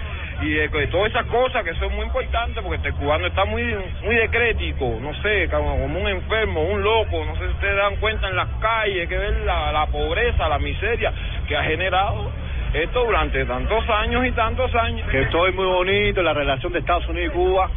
y 0.42 0.50
de, 0.50 0.88
todas 0.88 1.10
esas 1.10 1.26
cosas 1.28 1.64
que 1.64 1.74
son 1.76 1.96
muy 1.96 2.06
importantes 2.06 2.62
porque 2.62 2.76
este 2.76 2.92
cubano 2.92 3.26
está 3.26 3.46
muy 3.46 3.64
muy 4.04 4.16
decrético, 4.16 5.00
no 5.02 5.14
sé, 5.22 5.48
como, 5.50 5.76
un 5.76 6.08
enfermo, 6.08 6.62
un 6.62 6.84
loco, 6.84 7.24
no 7.26 7.36
sé 7.38 7.46
si 7.46 7.52
ustedes 7.52 7.78
dan 7.78 7.96
cuenta 7.98 8.28
en 8.28 8.36
las 8.36 8.50
calles, 8.60 9.08
que 9.08 9.18
ver 9.18 9.38
la, 9.46 9.72
la 9.72 9.86
pobreza, 9.88 10.50
la 10.50 10.60
miseria 10.60 11.14
que 11.48 11.56
ha 11.56 11.64
generado 11.64 12.32
esto 12.84 13.06
durante 13.06 13.46
tantos 13.46 13.90
años 13.90 14.26
y 14.26 14.32
tantos 14.32 14.74
años. 14.76 15.08
Que 15.10 15.26
todo 15.28 15.48
es 15.48 15.56
muy 15.56 15.66
bonito, 15.66 16.22
la 16.22 16.34
relación 16.34 16.74
de 16.74 16.80
Estados 16.80 17.08
Unidos 17.08 17.34
y 17.34 17.38
Cuba, 17.38 17.70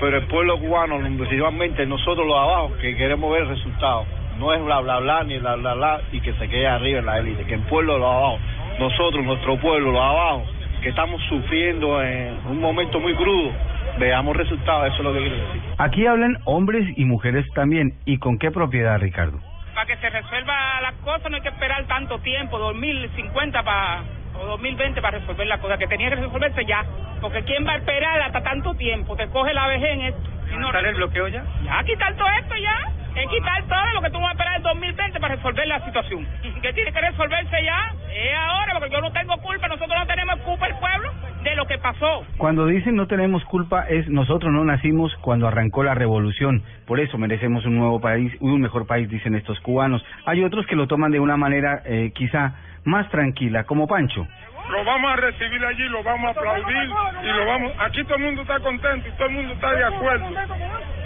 pero 0.00 0.18
el 0.18 0.26
pueblo 0.26 0.58
cubano, 0.58 0.98
principalmente 0.98 1.84
nosotros 1.86 2.26
los 2.26 2.36
abajo, 2.36 2.72
que 2.80 2.96
queremos 2.96 3.32
ver 3.32 3.42
el 3.42 3.48
resultado. 3.48 4.04
No 4.38 4.52
es 4.52 4.64
bla 4.64 4.80
bla 4.80 4.98
bla 5.00 5.24
ni 5.24 5.38
bla 5.38 5.56
bla 5.56 5.74
bla 5.74 6.00
y 6.12 6.20
que 6.20 6.32
se 6.34 6.48
quede 6.48 6.66
arriba 6.66 7.00
en 7.00 7.06
la 7.06 7.18
élite, 7.18 7.44
que 7.44 7.54
el 7.54 7.62
pueblo 7.62 7.98
los 7.98 8.08
abajo, 8.08 8.38
nosotros, 8.78 9.24
nuestro 9.24 9.58
pueblo, 9.58 9.92
los 9.92 10.00
abajo, 10.00 10.44
que 10.82 10.88
estamos 10.90 11.20
sufriendo 11.28 12.02
en 12.02 12.38
un 12.46 12.60
momento 12.60 13.00
muy 13.00 13.14
crudo, 13.14 13.52
veamos 13.98 14.36
resultados, 14.36 14.88
eso 14.88 14.98
es 14.98 15.04
lo 15.04 15.12
que 15.14 15.20
quiero 15.20 15.36
decir. 15.36 15.62
Aquí 15.78 16.06
hablan 16.06 16.38
hombres 16.44 16.86
y 16.96 17.04
mujeres 17.04 17.46
también. 17.54 17.94
¿Y 18.04 18.18
con 18.18 18.38
qué 18.38 18.50
propiedad, 18.50 18.98
Ricardo? 18.98 19.38
Para 19.74 19.86
que 19.86 19.96
se 19.96 20.10
resuelva 20.10 20.80
las 20.82 20.94
cosas 20.96 21.30
no 21.30 21.36
hay 21.36 21.42
que 21.42 21.48
esperar 21.48 21.84
tanto 21.86 22.18
tiempo, 22.18 22.58
2050 22.58 23.62
para 23.62 24.02
o 24.40 24.46
2020 24.46 25.00
para 25.00 25.18
resolver 25.18 25.46
las 25.46 25.60
cosas 25.60 25.78
que 25.78 25.86
tenía 25.86 26.10
que 26.10 26.16
resolverse 26.16 26.64
ya. 26.64 26.84
Porque 27.20 27.42
¿quién 27.44 27.66
va 27.66 27.72
a 27.72 27.76
esperar 27.76 28.20
hasta 28.22 28.42
tanto 28.42 28.74
tiempo? 28.74 29.16
Te 29.16 29.28
coge 29.28 29.54
la 29.54 29.68
vejez 29.68 29.90
en 29.92 30.00
esto. 30.02 30.30
Y 30.52 30.56
no 30.56 30.70
el 30.70 30.94
bloqueo 30.94 31.28
ya? 31.28 31.44
Ya, 31.64 31.82
quitar 31.84 32.14
todo 32.16 32.28
esto 32.40 32.54
ya. 32.56 32.78
Es 33.14 33.28
quitar 33.30 33.62
todo 33.64 33.92
lo 33.94 34.02
que 34.02 34.10
tú 34.10 34.18
vas 34.18 34.28
a 34.28 34.32
esperar 34.32 34.56
el 34.56 34.62
2020 34.62 35.12
para 35.12 35.13
resolver 35.44 35.68
la 35.68 35.84
situación. 35.84 36.26
Que 36.62 36.72
tiene 36.72 36.90
que 36.90 37.00
resolverse 37.00 37.62
ya. 37.62 37.94
Es 38.10 38.34
ahora, 38.34 38.78
porque 38.78 38.94
yo 38.94 39.00
no 39.02 39.12
tengo 39.12 39.36
culpa, 39.42 39.68
nosotros 39.68 39.94
no 39.98 40.06
tenemos 40.06 40.40
culpa 40.40 40.66
el 40.66 40.74
pueblo 40.76 41.12
de 41.42 41.54
lo 41.54 41.66
que 41.66 41.76
pasó. 41.78 42.24
Cuando 42.38 42.66
dicen 42.66 42.96
no 42.96 43.06
tenemos 43.06 43.44
culpa 43.44 43.82
es 43.88 44.08
nosotros 44.08 44.50
no 44.50 44.64
nacimos 44.64 45.14
cuando 45.20 45.46
arrancó 45.46 45.82
la 45.82 45.94
revolución. 45.94 46.62
Por 46.86 46.98
eso 46.98 47.18
merecemos 47.18 47.66
un 47.66 47.76
nuevo 47.76 48.00
país, 48.00 48.32
un 48.40 48.62
mejor 48.62 48.86
país, 48.86 49.10
dicen 49.10 49.34
estos 49.34 49.60
cubanos. 49.60 50.02
Hay 50.24 50.42
otros 50.42 50.66
que 50.66 50.76
lo 50.76 50.86
toman 50.86 51.12
de 51.12 51.20
una 51.20 51.36
manera 51.36 51.82
eh, 51.84 52.12
quizá 52.14 52.54
más 52.84 53.10
tranquila, 53.10 53.64
como 53.64 53.86
Pancho. 53.86 54.26
Lo 54.70 54.84
vamos 54.84 55.12
a 55.12 55.16
recibir 55.16 55.64
allí, 55.64 55.84
lo 55.88 56.02
vamos 56.02 56.26
a 56.26 56.30
aplaudir 56.38 56.90
y 57.22 57.26
lo 57.26 57.46
vamos. 57.46 57.72
Aquí 57.78 58.02
todo 58.04 58.16
el 58.16 58.22
mundo 58.22 58.42
está 58.42 58.58
contento 58.60 59.08
y 59.08 59.12
todo 59.12 59.28
el 59.28 59.34
mundo 59.34 59.54
está 59.54 59.72
de 59.72 59.84
acuerdo, 59.84 60.26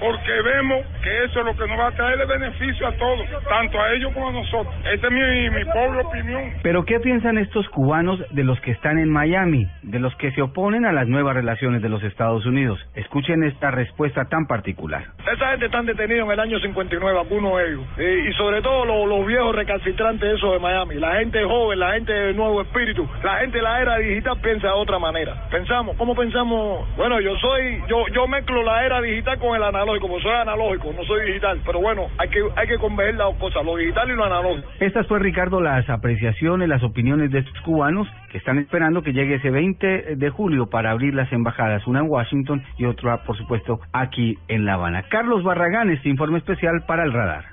porque 0.00 0.42
vemos 0.42 0.86
que 1.02 1.24
eso 1.24 1.40
es 1.40 1.44
lo 1.46 1.56
que 1.56 1.66
nos 1.66 1.78
va 1.78 1.88
a 1.88 1.92
traer 1.92 2.20
el 2.20 2.26
beneficio 2.26 2.86
a 2.86 2.92
todos, 2.92 3.26
tanto 3.48 3.80
a 3.80 3.92
ellos 3.92 4.12
como 4.14 4.28
a 4.28 4.32
nosotros. 4.32 4.74
Esa 4.92 5.06
es 5.06 5.12
mi, 5.12 5.50
mi 5.50 5.64
pobre 5.64 6.00
opinión. 6.04 6.52
Pero 6.62 6.84
¿qué 6.84 7.00
piensan 7.00 7.38
estos 7.38 7.68
cubanos 7.70 8.22
de 8.30 8.44
los 8.44 8.60
que 8.60 8.70
están 8.70 8.98
en 8.98 9.10
Miami, 9.10 9.66
de 9.82 9.98
los 9.98 10.14
que 10.16 10.30
se 10.32 10.42
oponen 10.42 10.86
a 10.86 10.92
las 10.92 11.08
nuevas 11.08 11.34
relaciones 11.34 11.82
de 11.82 11.88
los 11.88 12.02
Estados 12.04 12.46
Unidos? 12.46 12.78
Escuchen 12.94 13.42
esta 13.42 13.70
respuesta 13.70 14.26
tan 14.26 14.46
particular. 14.46 15.04
Esa 15.32 15.50
gente 15.50 15.66
están 15.66 15.86
detenidos 15.86 16.26
en 16.26 16.32
el 16.32 16.40
año 16.40 16.58
59, 16.60 17.18
algunos 17.18 17.58
de 17.58 17.68
ellos, 17.68 17.84
y, 17.98 18.28
y 18.28 18.32
sobre 18.34 18.62
todo 18.62 18.84
los, 18.84 19.08
los 19.08 19.26
viejos 19.26 19.54
recalcitrantes 19.54 20.34
esos 20.34 20.52
de 20.52 20.58
Miami, 20.58 20.94
la 20.96 21.16
gente 21.16 21.42
joven, 21.44 21.78
la 21.78 21.92
gente 21.92 22.12
de 22.12 22.34
nuevo 22.34 22.62
espíritu, 22.62 23.08
la 23.22 23.38
gente 23.38 23.47
de 23.50 23.62
la 23.62 23.80
era 23.80 23.96
digital 23.98 24.38
piensa 24.40 24.68
de 24.68 24.72
otra 24.74 24.98
manera. 24.98 25.48
Pensamos, 25.50 25.96
¿cómo 25.96 26.14
pensamos? 26.14 26.86
Bueno, 26.96 27.20
yo 27.20 27.36
soy, 27.36 27.82
yo 27.88 28.06
yo 28.14 28.26
mezclo 28.26 28.62
la 28.62 28.84
era 28.84 29.00
digital 29.00 29.38
con 29.38 29.56
el 29.56 29.62
analógico, 29.62 30.08
como 30.08 30.20
soy 30.20 30.32
analógico, 30.32 30.92
no 30.92 31.04
soy 31.04 31.26
digital, 31.26 31.60
pero 31.64 31.80
bueno, 31.80 32.08
hay 32.18 32.28
que 32.28 32.40
hay 32.56 32.68
que 32.68 32.78
converger 32.78 33.14
las 33.16 33.28
dos 33.28 33.36
cosas, 33.36 33.64
lo 33.64 33.76
digital 33.76 34.10
y 34.10 34.14
lo 34.14 34.24
analógico. 34.24 34.68
Estas 34.80 35.06
fue, 35.06 35.18
Ricardo, 35.18 35.60
las 35.60 35.88
apreciaciones, 35.88 36.68
las 36.68 36.82
opiniones 36.82 37.30
de 37.30 37.40
estos 37.40 37.60
cubanos 37.62 38.06
que 38.30 38.38
están 38.38 38.58
esperando 38.58 39.02
que 39.02 39.12
llegue 39.12 39.36
ese 39.36 39.50
20 39.50 40.16
de 40.16 40.30
julio 40.30 40.66
para 40.66 40.90
abrir 40.90 41.14
las 41.14 41.32
embajadas, 41.32 41.86
una 41.86 42.00
en 42.00 42.08
Washington 42.08 42.62
y 42.76 42.84
otra, 42.84 43.24
por 43.24 43.36
supuesto, 43.36 43.80
aquí 43.92 44.36
en 44.48 44.64
La 44.64 44.74
Habana. 44.74 45.04
Carlos 45.08 45.42
Barragán, 45.42 45.90
este 45.90 46.08
informe 46.08 46.38
especial 46.38 46.84
para 46.86 47.04
el 47.04 47.12
radar. 47.12 47.44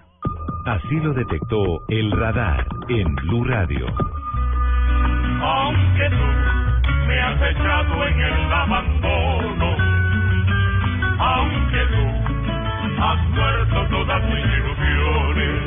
Así 0.66 0.96
lo 0.96 1.14
detectó 1.14 1.82
el 1.90 2.12
radar 2.12 2.66
en 2.90 3.16
Blue 3.16 3.44
Radio. 3.44 3.86
Aunque 5.42 6.10
tú 6.10 6.28
me 7.08 7.22
has 7.22 7.42
echado 7.42 8.08
en 8.08 8.20
el 8.20 8.54
abandono, 8.54 9.76
aunque 11.20 11.82
tú 11.88 13.04
has 13.04 13.30
muerto 13.30 13.88
todas 13.90 14.24
mis 14.24 14.46
ilusiones, 14.46 15.62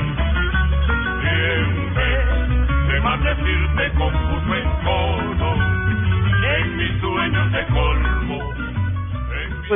y 1.23 1.29
en 1.29 1.95
vez 1.95 2.89
de 2.89 3.01
maldecirte 3.01 3.93
con 3.99 4.13
puto 4.13 4.55
encono, 4.55 5.79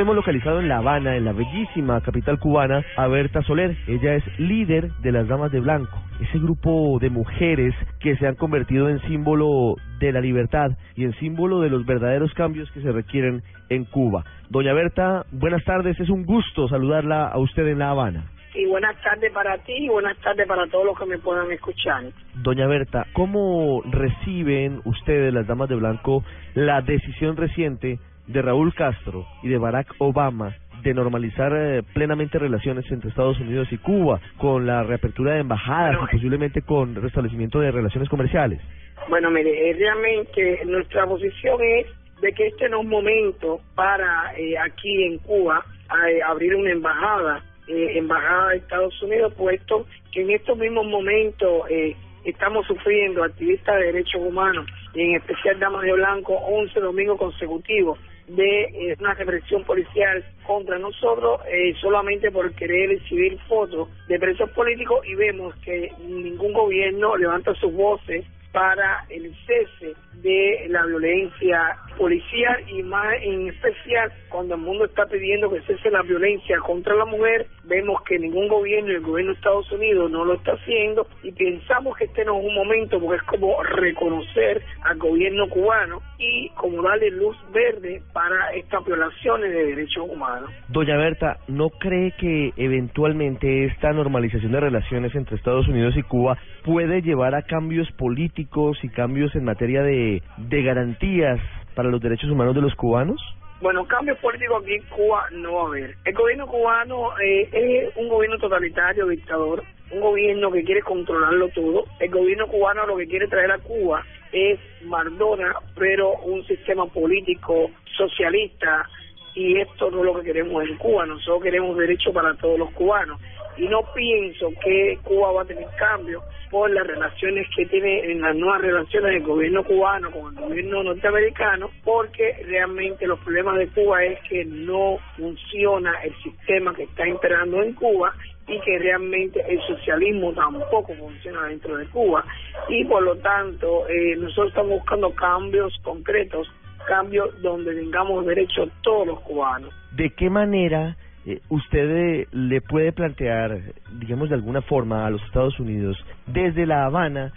hemos 0.01 0.15
localizado 0.15 0.59
en 0.59 0.67
La 0.67 0.77
Habana, 0.77 1.15
en 1.15 1.25
la 1.25 1.33
bellísima 1.33 2.01
capital 2.01 2.39
cubana, 2.39 2.83
a 2.97 3.07
Berta 3.07 3.41
Soler. 3.43 3.77
Ella 3.87 4.15
es 4.15 4.39
líder 4.39 4.91
de 5.01 5.11
las 5.11 5.27
Damas 5.27 5.51
de 5.51 5.59
Blanco, 5.59 6.01
ese 6.19 6.39
grupo 6.39 6.97
de 6.99 7.09
mujeres 7.09 7.75
que 7.99 8.15
se 8.17 8.27
han 8.27 8.35
convertido 8.35 8.89
en 8.89 8.99
símbolo 9.01 9.75
de 9.99 10.11
la 10.11 10.21
libertad 10.21 10.71
y 10.95 11.03
en 11.03 11.13
símbolo 11.19 11.59
de 11.59 11.69
los 11.69 11.85
verdaderos 11.85 12.33
cambios 12.33 12.71
que 12.71 12.81
se 12.81 12.91
requieren 12.91 13.43
en 13.69 13.85
Cuba. 13.85 14.23
Doña 14.49 14.73
Berta, 14.73 15.25
buenas 15.31 15.63
tardes, 15.63 15.99
es 15.99 16.09
un 16.09 16.25
gusto 16.25 16.67
saludarla 16.67 17.27
a 17.27 17.37
usted 17.39 17.67
en 17.67 17.79
La 17.79 17.91
Habana. 17.91 18.25
Y 18.55 18.65
buenas 18.65 18.95
tardes 19.01 19.31
para 19.31 19.57
ti 19.59 19.73
y 19.73 19.89
buenas 19.89 20.15
tardes 20.17 20.47
para 20.47 20.67
todos 20.67 20.85
los 20.85 20.97
que 20.97 21.05
me 21.05 21.17
puedan 21.17 21.51
escuchar. 21.51 22.03
Doña 22.35 22.67
Berta, 22.67 23.07
¿cómo 23.13 23.81
reciben 23.89 24.81
ustedes, 24.85 25.33
las 25.33 25.47
Damas 25.47 25.69
de 25.69 25.75
Blanco, 25.75 26.23
la 26.53 26.81
decisión 26.81 27.35
reciente 27.35 27.99
de 28.27 28.41
Raúl 28.41 28.73
Castro 28.73 29.25
y 29.41 29.49
de 29.49 29.57
Barack 29.57 29.95
Obama 29.99 30.55
de 30.81 30.93
normalizar 30.93 31.53
eh, 31.55 31.81
plenamente 31.93 32.37
relaciones 32.37 32.89
entre 32.91 33.09
Estados 33.09 33.39
Unidos 33.39 33.67
y 33.71 33.77
Cuba, 33.77 34.19
con 34.37 34.65
la 34.65 34.83
reapertura 34.83 35.33
de 35.33 35.39
embajadas 35.39 35.95
y 35.95 36.15
posiblemente 36.15 36.61
con 36.61 36.95
restablecimiento 36.95 37.59
de 37.59 37.71
relaciones 37.71 38.09
comerciales? 38.09 38.59
Bueno, 39.07 39.31
mire, 39.31 39.69
eh, 39.69 39.73
realmente 39.73 40.65
nuestra 40.65 41.05
posición 41.05 41.57
es 41.61 41.87
de 42.21 42.31
que 42.33 42.47
este 42.47 42.69
no 42.69 42.81
es 42.81 42.87
momento 42.87 43.59
para 43.75 44.33
eh, 44.37 44.57
aquí 44.57 45.03
en 45.03 45.17
Cuba 45.19 45.63
eh, 46.07 46.21
abrir 46.23 46.55
una 46.55 46.71
embajada, 46.71 47.43
eh, 47.67 47.97
embajada 47.97 48.49
de 48.49 48.57
Estados 48.57 49.01
Unidos, 49.01 49.33
puesto 49.37 49.85
que 50.11 50.21
en 50.21 50.31
estos 50.31 50.57
mismos 50.57 50.85
momentos 50.87 51.69
eh, 51.69 51.95
estamos 52.23 52.65
sufriendo 52.65 53.23
activistas 53.23 53.75
de 53.75 53.85
derechos 53.87 54.21
humanos 54.21 54.65
y 54.93 55.01
en 55.01 55.15
especial 55.15 55.59
Damas 55.59 55.83
de 55.83 55.93
Blanco 55.93 56.33
11 56.33 56.79
domingos 56.79 57.19
consecutivos 57.19 57.99
de 58.27 58.61
eh, 58.63 58.95
una 58.99 59.13
represión 59.13 59.63
policial 59.63 60.23
contra 60.45 60.79
nosotros 60.79 61.41
eh, 61.47 61.73
solamente 61.81 62.31
por 62.31 62.53
querer 62.53 62.91
exhibir 62.91 63.37
fotos 63.47 63.89
de 64.07 64.19
presos 64.19 64.49
políticos 64.51 65.05
y 65.05 65.15
vemos 65.15 65.55
que 65.57 65.91
ningún 65.99 66.53
gobierno 66.53 67.15
levanta 67.17 67.53
sus 67.55 67.73
voces 67.73 68.25
para 68.51 69.05
el 69.09 69.35
cese 69.45 69.93
de 70.21 70.67
la 70.69 70.85
violencia 70.85 71.77
policial 71.97 72.63
y 72.67 72.83
más 72.83 73.13
en 73.21 73.47
especial 73.49 74.11
cuando 74.29 74.55
el 74.55 74.61
mundo 74.61 74.85
está 74.85 75.05
pidiendo 75.05 75.49
que 75.49 75.61
cese 75.61 75.91
la 75.91 76.01
violencia 76.01 76.57
contra 76.59 76.95
la 76.95 77.05
mujer, 77.05 77.47
vemos 77.65 78.01
que 78.03 78.17
ningún 78.19 78.47
gobierno, 78.47 78.91
el 78.91 79.01
gobierno 79.01 79.31
de 79.31 79.37
Estados 79.37 79.71
Unidos 79.71 80.09
no 80.11 80.25
lo 80.25 80.33
está 80.33 80.53
haciendo 80.53 81.07
y 81.23 81.31
pensamos 81.31 81.95
que 81.97 82.05
este 82.05 82.25
no 82.25 82.39
es 82.39 82.45
un 82.45 82.55
momento 82.55 82.99
porque 82.99 83.17
es 83.17 83.23
como 83.23 83.61
reconocer 83.63 84.63
al 84.83 84.97
gobierno 84.97 85.47
cubano 85.49 86.01
y 86.17 86.49
como 86.49 86.81
darle 86.81 87.11
luz 87.11 87.37
verde 87.53 88.01
para 88.11 88.53
estas 88.53 88.83
violaciones 88.85 89.51
de 89.51 89.65
derechos 89.65 90.09
humanos. 90.09 90.49
Doña 90.69 90.97
Berta, 90.97 91.37
¿no 91.47 91.69
cree 91.69 92.11
que 92.19 92.53
eventualmente 92.57 93.65
esta 93.65 93.91
normalización 93.93 94.51
de 94.51 94.59
relaciones 94.59 95.13
entre 95.15 95.35
Estados 95.35 95.67
Unidos 95.67 95.95
y 95.97 96.03
Cuba 96.03 96.37
puede 96.63 97.01
llevar 97.01 97.35
a 97.35 97.43
cambios 97.43 97.91
políticos 97.93 98.77
y 98.83 98.89
cambios 98.89 99.35
en 99.35 99.45
materia 99.45 99.83
de, 99.83 100.21
de 100.37 100.63
garantías 100.63 101.39
para 101.73 101.89
los 101.89 102.01
derechos 102.01 102.29
humanos 102.29 102.55
de 102.55 102.61
los 102.61 102.75
cubanos? 102.75 103.21
Bueno, 103.61 103.85
cambios 103.85 104.17
políticos 104.19 104.61
aquí 104.61 104.75
en 104.75 104.83
Cuba 104.83 105.25
no 105.31 105.53
va 105.53 105.61
a 105.61 105.67
haber. 105.67 105.95
El 106.03 106.13
gobierno 106.13 106.47
cubano 106.47 107.17
eh, 107.19 107.49
es 107.53 107.95
un 107.95 108.09
gobierno 108.09 108.37
totalitario, 108.37 109.07
dictador, 109.07 109.63
un 109.91 110.01
gobierno 110.01 110.51
que 110.51 110.63
quiere 110.63 110.81
controlarlo 110.81 111.47
todo. 111.49 111.85
El 111.99 112.11
gobierno 112.11 112.47
cubano 112.47 112.85
lo 112.85 112.97
que 112.97 113.07
quiere 113.07 113.27
traer 113.27 113.51
a 113.51 113.59
Cuba 113.59 114.03
es 114.33 114.59
Mardona, 114.83 115.55
pero 115.77 116.11
un 116.23 116.45
sistema 116.45 116.87
político 116.87 117.71
socialista 117.95 118.89
y 119.35 119.59
esto 119.59 119.89
no 119.89 119.99
es 119.99 120.05
lo 120.05 120.15
que 120.15 120.25
queremos 120.25 120.63
en 120.63 120.77
Cuba. 120.77 121.05
Nosotros 121.05 121.43
queremos 121.43 121.77
derechos 121.77 122.13
para 122.13 122.33
todos 122.35 122.59
los 122.59 122.71
cubanos 122.71 123.19
y 123.57 123.67
no 123.67 123.81
pienso 123.93 124.49
que 124.63 124.97
Cuba 125.03 125.31
va 125.31 125.41
a 125.43 125.45
tener 125.45 125.67
cambio 125.77 126.21
por 126.49 126.69
las 126.69 126.85
relaciones 126.85 127.47
que 127.55 127.65
tiene 127.65 128.11
en 128.11 128.21
las 128.21 128.35
nuevas 128.35 128.61
relaciones 128.61 129.13
del 129.13 129.23
gobierno 129.23 129.63
cubano 129.63 130.11
con 130.11 130.37
el 130.37 130.43
gobierno 130.43 130.83
norteamericano, 130.83 131.71
porque 131.83 132.43
realmente 132.45 133.07
los 133.07 133.19
problemas 133.21 133.57
de 133.57 133.67
Cuba 133.69 134.03
es 134.03 134.19
que 134.29 134.45
no 134.45 134.97
funciona 135.17 135.93
el 136.03 136.13
sistema 136.21 136.75
que 136.75 136.83
está 136.83 137.07
imperando 137.07 137.61
en 137.63 137.73
Cuba 137.73 138.13
y 138.47 138.59
que 138.59 138.77
realmente 138.77 139.43
el 139.47 139.59
socialismo 139.61 140.33
tampoco 140.33 140.93
funciona 140.95 141.47
dentro 141.47 141.77
de 141.77 141.87
Cuba 141.87 142.23
y 142.69 142.83
por 142.85 143.01
lo 143.01 143.15
tanto 143.17 143.87
eh, 143.87 144.15
nosotros 144.17 144.49
estamos 144.49 144.79
buscando 144.79 145.11
cambios 145.15 145.73
concretos, 145.81 146.47
cambios 146.87 147.41
donde 147.41 147.73
tengamos 147.73 148.25
derechos 148.25 148.69
todos 148.81 149.07
los 149.07 149.19
cubanos. 149.21 149.73
¿De 149.91 150.09
qué 150.11 150.29
manera 150.29 150.97
eh, 151.25 151.39
usted 151.49 151.89
eh, 151.89 152.27
le 152.31 152.61
puede 152.61 152.91
plantear, 152.91 153.59
digamos 153.99 154.29
de 154.29 154.35
alguna 154.35 154.61
forma, 154.61 155.05
a 155.05 155.09
los 155.09 155.23
Estados 155.23 155.59
Unidos 155.59 155.97
desde 156.27 156.65
La 156.65 156.85
Habana 156.85 157.31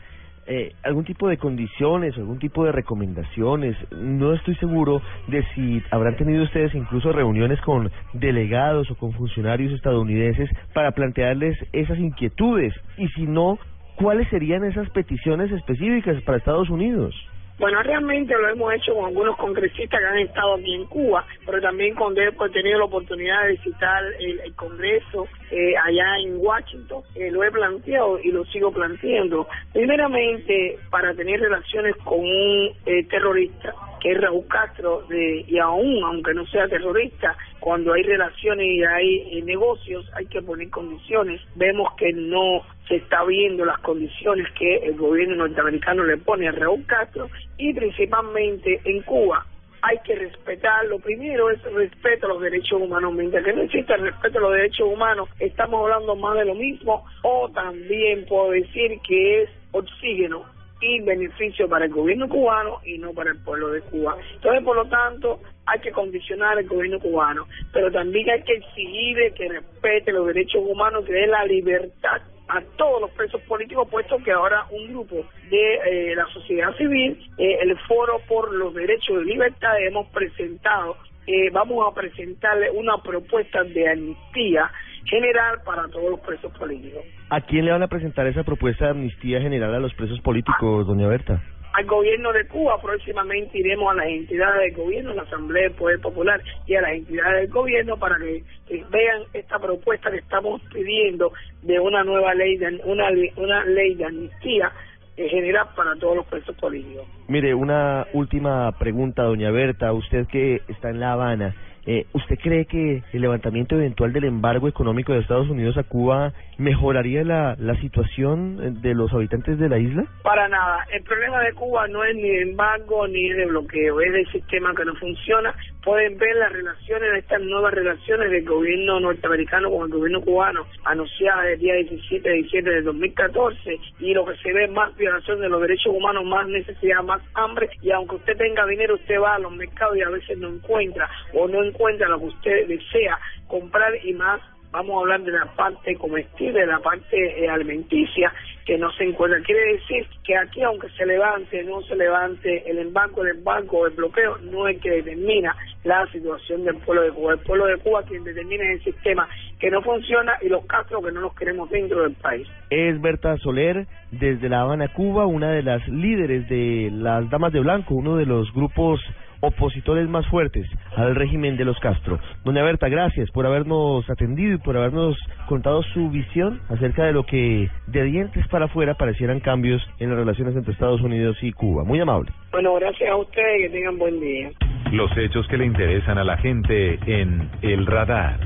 eh, 0.48 0.74
algún 0.84 1.04
tipo 1.04 1.28
de 1.28 1.38
condiciones, 1.38 2.16
algún 2.16 2.38
tipo 2.38 2.64
de 2.64 2.70
recomendaciones? 2.70 3.76
No 3.90 4.32
estoy 4.32 4.54
seguro 4.56 5.02
de 5.26 5.44
si 5.54 5.82
habrán 5.90 6.16
tenido 6.16 6.44
ustedes 6.44 6.72
incluso 6.74 7.10
reuniones 7.10 7.60
con 7.62 7.90
delegados 8.12 8.88
o 8.92 8.94
con 8.94 9.12
funcionarios 9.12 9.72
estadounidenses 9.72 10.48
para 10.72 10.92
plantearles 10.92 11.58
esas 11.72 11.98
inquietudes 11.98 12.72
y 12.96 13.08
si 13.08 13.26
no, 13.26 13.58
¿cuáles 13.96 14.28
serían 14.28 14.62
esas 14.64 14.88
peticiones 14.90 15.50
específicas 15.50 16.22
para 16.22 16.38
Estados 16.38 16.70
Unidos? 16.70 17.14
Bueno, 17.58 17.82
realmente 17.82 18.34
lo 18.34 18.48
hemos 18.50 18.74
hecho 18.74 18.94
con 18.94 19.06
algunos 19.06 19.36
congresistas 19.38 19.98
que 19.98 20.06
han 20.06 20.18
estado 20.18 20.54
aquí 20.54 20.74
en 20.74 20.84
Cuba, 20.86 21.24
pero 21.46 21.58
también 21.62 21.94
cuando 21.94 22.20
he 22.20 22.30
pues, 22.32 22.52
tenido 22.52 22.78
la 22.78 22.84
oportunidad 22.84 23.44
de 23.44 23.52
visitar 23.52 24.04
el, 24.18 24.40
el 24.40 24.54
Congreso 24.54 25.26
eh, 25.50 25.74
allá 25.76 26.18
en 26.18 26.36
Washington, 26.36 27.02
eh, 27.14 27.30
lo 27.30 27.42
he 27.42 27.50
planteado 27.50 28.20
y 28.20 28.30
lo 28.30 28.44
sigo 28.46 28.70
planteando. 28.72 29.48
Primeramente, 29.72 30.78
para 30.90 31.14
tener 31.14 31.40
relaciones 31.40 31.96
con 32.04 32.20
un 32.20 32.70
eh, 32.84 33.04
terrorista, 33.08 33.74
que 34.00 34.12
es 34.12 34.20
Raúl 34.20 34.46
Castro, 34.48 35.06
de, 35.08 35.44
y 35.48 35.58
aún, 35.58 36.04
aunque 36.04 36.34
no 36.34 36.44
sea 36.48 36.68
terrorista, 36.68 37.36
cuando 37.60 37.92
hay 37.92 38.02
relaciones 38.02 38.66
y 38.66 38.84
hay 38.84 39.38
eh, 39.38 39.42
negocios, 39.42 40.08
hay 40.14 40.26
que 40.26 40.42
poner 40.42 40.70
condiciones. 40.70 41.40
Vemos 41.54 41.94
que 41.96 42.12
no 42.12 42.62
se 42.88 42.96
está 42.96 43.24
viendo 43.24 43.64
las 43.64 43.78
condiciones 43.78 44.46
que 44.52 44.76
el 44.76 44.96
gobierno 44.96 45.36
norteamericano 45.36 46.04
le 46.04 46.16
pone 46.18 46.48
a 46.48 46.52
Raúl 46.52 46.84
Castro 46.86 47.28
y 47.58 47.74
principalmente 47.74 48.80
en 48.84 49.02
Cuba 49.02 49.44
hay 49.82 49.98
que 50.04 50.16
respetar, 50.16 50.86
lo 50.86 50.98
primero 50.98 51.50
es 51.50 51.62
respeto 51.62 52.26
a 52.26 52.30
los 52.30 52.42
derechos 52.42 52.80
humanos. 52.80 53.14
Mientras 53.14 53.44
que 53.44 53.52
no 53.52 53.62
exista 53.62 53.94
el 53.94 54.02
respeto 54.02 54.38
a 54.38 54.42
los 54.42 54.52
derechos 54.52 54.88
humanos, 54.88 55.28
estamos 55.38 55.82
hablando 55.82 56.16
más 56.16 56.36
de 56.36 56.44
lo 56.44 56.54
mismo 56.54 57.04
o 57.22 57.48
también 57.50 58.24
puedo 58.26 58.50
decir 58.50 58.98
que 59.06 59.42
es 59.42 59.50
oxígeno 59.70 60.55
y 60.80 61.00
beneficio 61.00 61.68
para 61.68 61.86
el 61.86 61.92
gobierno 61.92 62.28
cubano 62.28 62.80
y 62.84 62.98
no 62.98 63.12
para 63.12 63.30
el 63.30 63.38
pueblo 63.38 63.70
de 63.70 63.80
Cuba. 63.82 64.16
Entonces, 64.34 64.62
por 64.62 64.76
lo 64.76 64.86
tanto, 64.86 65.40
hay 65.66 65.80
que 65.80 65.90
condicionar 65.90 66.58
al 66.58 66.66
gobierno 66.66 67.00
cubano, 67.00 67.46
pero 67.72 67.90
también 67.90 68.28
hay 68.30 68.42
que 68.42 68.54
exigir 68.54 69.32
que 69.34 69.48
respete 69.48 70.12
los 70.12 70.26
derechos 70.26 70.62
humanos, 70.64 71.04
que 71.04 71.12
dé 71.12 71.26
la 71.26 71.44
libertad 71.44 72.20
a 72.48 72.60
todos 72.76 73.00
los 73.00 73.10
presos 73.10 73.40
políticos, 73.42 73.88
puesto 73.90 74.18
que 74.18 74.30
ahora 74.30 74.66
un 74.70 74.88
grupo 74.88 75.26
de 75.50 75.74
eh, 75.74 76.14
la 76.14 76.26
sociedad 76.26 76.76
civil, 76.76 77.18
eh, 77.38 77.58
el 77.60 77.76
Foro 77.80 78.20
por 78.28 78.54
los 78.54 78.72
Derechos 78.74 79.18
de 79.18 79.24
Libertad, 79.24 79.80
hemos 79.80 80.06
presentado, 80.08 80.96
eh, 81.26 81.50
vamos 81.50 81.84
a 81.90 81.94
presentarle 81.94 82.70
una 82.70 82.98
propuesta 83.02 83.64
de 83.64 83.90
amnistía 83.90 84.70
general 85.06 85.60
para 85.64 85.88
todos 85.88 86.10
los 86.10 86.20
presos 86.20 86.52
políticos. 86.58 87.04
¿A 87.30 87.40
quién 87.40 87.64
le 87.64 87.72
van 87.72 87.82
a 87.82 87.88
presentar 87.88 88.26
esa 88.26 88.44
propuesta 88.44 88.86
de 88.86 88.90
amnistía 88.92 89.40
general 89.40 89.74
a 89.74 89.78
los 89.78 89.94
presos 89.94 90.20
políticos, 90.20 90.86
doña 90.86 91.08
Berta? 91.08 91.42
al 91.76 91.84
gobierno 91.84 92.32
de 92.32 92.46
Cuba. 92.46 92.80
Próximamente 92.80 93.58
iremos 93.58 93.90
a 93.92 93.94
las 93.94 94.06
entidades 94.06 94.60
del 94.62 94.84
gobierno, 94.84 95.10
a 95.10 95.14
la 95.14 95.22
Asamblea 95.22 95.64
del 95.64 95.72
Poder 95.72 96.00
Popular 96.00 96.40
y 96.66 96.74
a 96.74 96.80
las 96.80 96.92
entidades 96.92 97.42
del 97.42 97.50
gobierno 97.50 97.98
para 97.98 98.16
que, 98.16 98.42
que 98.66 98.84
vean 98.90 99.24
esta 99.34 99.58
propuesta 99.58 100.10
que 100.10 100.18
estamos 100.18 100.62
pidiendo 100.72 101.32
de 101.62 101.78
una 101.78 102.02
nueva 102.02 102.34
ley, 102.34 102.56
de 102.56 102.80
una, 102.84 103.08
una 103.36 103.64
ley 103.66 103.94
de 103.94 104.06
amnistía 104.06 104.72
en 105.16 105.28
general 105.28 105.68
para 105.74 105.94
todos 105.96 106.16
los 106.16 106.26
presos 106.26 106.56
políticos. 106.56 107.06
Mire, 107.28 107.54
una 107.54 108.06
última 108.12 108.72
pregunta, 108.78 109.22
doña 109.24 109.50
Berta, 109.50 109.92
usted 109.92 110.26
que 110.26 110.62
está 110.68 110.90
en 110.90 111.00
La 111.00 111.12
Habana. 111.12 111.54
Eh, 111.86 112.04
¿Usted 112.12 112.36
cree 112.42 112.64
que 112.66 113.04
el 113.12 113.20
levantamiento 113.20 113.76
eventual 113.76 114.12
del 114.12 114.24
embargo 114.24 114.66
económico 114.66 115.12
de 115.12 115.20
Estados 115.20 115.48
Unidos 115.48 115.76
a 115.78 115.84
Cuba 115.84 116.32
mejoraría 116.58 117.22
la, 117.22 117.54
la 117.60 117.80
situación 117.80 118.82
de 118.82 118.94
los 118.94 119.12
habitantes 119.12 119.56
de 119.56 119.68
la 119.68 119.78
isla? 119.78 120.04
Para 120.24 120.48
nada. 120.48 120.84
El 120.92 121.04
problema 121.04 121.40
de 121.42 121.52
Cuba 121.52 121.86
no 121.86 122.02
es 122.02 122.16
ni 122.16 122.28
de 122.28 122.42
embargo 122.42 123.06
ni 123.06 123.28
de 123.28 123.46
bloqueo, 123.46 124.00
es 124.00 124.12
del 124.12 124.26
sistema 124.32 124.74
que 124.74 124.84
no 124.84 124.96
funciona. 124.96 125.54
Pueden 125.84 126.18
ver 126.18 126.34
las 126.34 126.52
relaciones, 126.52 127.18
estas 127.18 127.40
nuevas 127.42 127.72
relaciones 127.72 128.32
del 128.32 128.44
gobierno 128.44 128.98
norteamericano 128.98 129.70
con 129.70 129.86
el 129.86 129.96
gobierno 129.96 130.20
cubano 130.22 130.66
anunciadas 130.84 131.46
el 131.46 131.60
día 131.60 131.74
17 131.74 132.28
de 132.28 132.34
diciembre 132.34 132.74
del 132.74 132.84
2014 132.84 133.78
y 134.00 134.12
lo 134.12 134.26
que 134.26 134.36
se 134.38 134.52
ve 134.52 134.66
más 134.66 134.96
violación 134.96 135.40
de 135.40 135.48
los 135.48 135.60
derechos 135.60 135.94
humanos, 135.94 136.24
más 136.24 136.48
necesidad, 136.48 137.04
más 137.04 137.22
hambre 137.34 137.70
y 137.80 137.92
aunque 137.92 138.16
usted 138.16 138.36
tenga 138.36 138.66
dinero, 138.66 138.96
usted 138.96 139.20
va 139.20 139.36
a 139.36 139.38
los 139.38 139.52
mercados 139.52 139.96
y 139.96 140.02
a 140.02 140.08
veces 140.08 140.36
no 140.38 140.48
encuentra 140.48 141.08
o 141.32 141.46
no 141.46 141.62
encuentra 141.62 141.75
encuentra 141.76 142.08
lo 142.08 142.18
que 142.18 142.26
usted 142.26 142.68
desea 142.68 143.18
comprar 143.46 143.92
y 144.02 144.14
más 144.14 144.40
vamos 144.72 144.96
a 144.96 145.00
hablar 145.00 145.22
de 145.22 145.32
la 145.32 145.46
parte 145.54 145.94
comestible, 145.96 146.60
de 146.60 146.66
la 146.66 146.80
parte 146.80 147.16
eh, 147.16 147.48
alimenticia 147.48 148.32
que 148.64 148.76
no 148.76 148.90
se 148.92 149.04
encuentra. 149.04 149.40
Quiere 149.40 149.74
decir 149.74 150.06
que 150.24 150.36
aquí, 150.36 150.62
aunque 150.62 150.88
se 150.90 151.06
levante, 151.06 151.62
no 151.62 151.80
se 151.82 151.96
levante 151.96 152.68
el 152.68 152.78
embargo, 152.78 153.22
el 153.22 153.36
embargo, 153.36 153.86
el 153.86 153.94
bloqueo, 153.94 154.38
no 154.38 154.66
es 154.68 154.78
que 154.80 154.90
determina 154.90 155.56
la 155.84 156.06
situación 156.10 156.64
del 156.64 156.76
pueblo 156.78 157.02
de 157.02 157.10
Cuba. 157.12 157.32
El 157.34 157.38
pueblo 157.38 157.66
de 157.66 157.76
Cuba 157.78 158.02
quien 158.02 158.24
determina 158.24 158.70
el 158.72 158.82
sistema 158.82 159.28
que 159.60 159.70
no 159.70 159.80
funciona 159.82 160.32
y 160.42 160.48
los 160.48 160.66
castros 160.66 161.04
que 161.04 161.12
no 161.12 161.20
los 161.20 161.34
queremos 161.34 161.70
dentro 161.70 162.02
del 162.02 162.14
país. 162.14 162.46
Es 162.68 163.00
Berta 163.00 163.36
Soler, 163.38 163.86
desde 164.10 164.48
La 164.48 164.62
Habana, 164.62 164.92
Cuba, 164.92 165.26
una 165.26 165.52
de 165.52 165.62
las 165.62 165.86
líderes 165.88 166.48
de 166.48 166.90
las 166.92 167.30
Damas 167.30 167.52
de 167.52 167.60
Blanco, 167.60 167.94
uno 167.94 168.16
de 168.16 168.26
los 168.26 168.52
grupos 168.52 169.00
opositores 169.40 170.08
más 170.08 170.26
fuertes 170.28 170.66
al 170.96 171.14
régimen 171.14 171.56
de 171.56 171.64
los 171.64 171.78
Castro. 171.80 172.18
Doña 172.44 172.62
Berta, 172.62 172.88
gracias 172.88 173.30
por 173.30 173.46
habernos 173.46 174.08
atendido 174.08 174.54
y 174.54 174.58
por 174.58 174.76
habernos 174.76 175.16
contado 175.48 175.82
su 175.94 176.10
visión 176.10 176.60
acerca 176.68 177.04
de 177.04 177.12
lo 177.12 177.24
que 177.24 177.70
de 177.86 178.02
dientes 178.04 178.46
para 178.48 178.66
afuera 178.66 178.94
parecieran 178.94 179.40
cambios 179.40 179.82
en 179.98 180.10
las 180.10 180.18
relaciones 180.18 180.56
entre 180.56 180.72
Estados 180.72 181.00
Unidos 181.00 181.36
y 181.42 181.52
Cuba. 181.52 181.84
Muy 181.84 182.00
amable. 182.00 182.32
Bueno, 182.52 182.74
gracias 182.74 183.10
a 183.10 183.16
ustedes 183.16 183.60
y 183.60 183.62
que 183.62 183.68
tengan 183.70 183.98
buen 183.98 184.20
día. 184.20 184.50
Los 184.92 185.10
hechos 185.16 185.46
que 185.48 185.56
le 185.56 185.66
interesan 185.66 186.18
a 186.18 186.24
la 186.24 186.36
gente 186.38 186.98
en 187.06 187.50
El 187.62 187.86
Radar. 187.86 188.38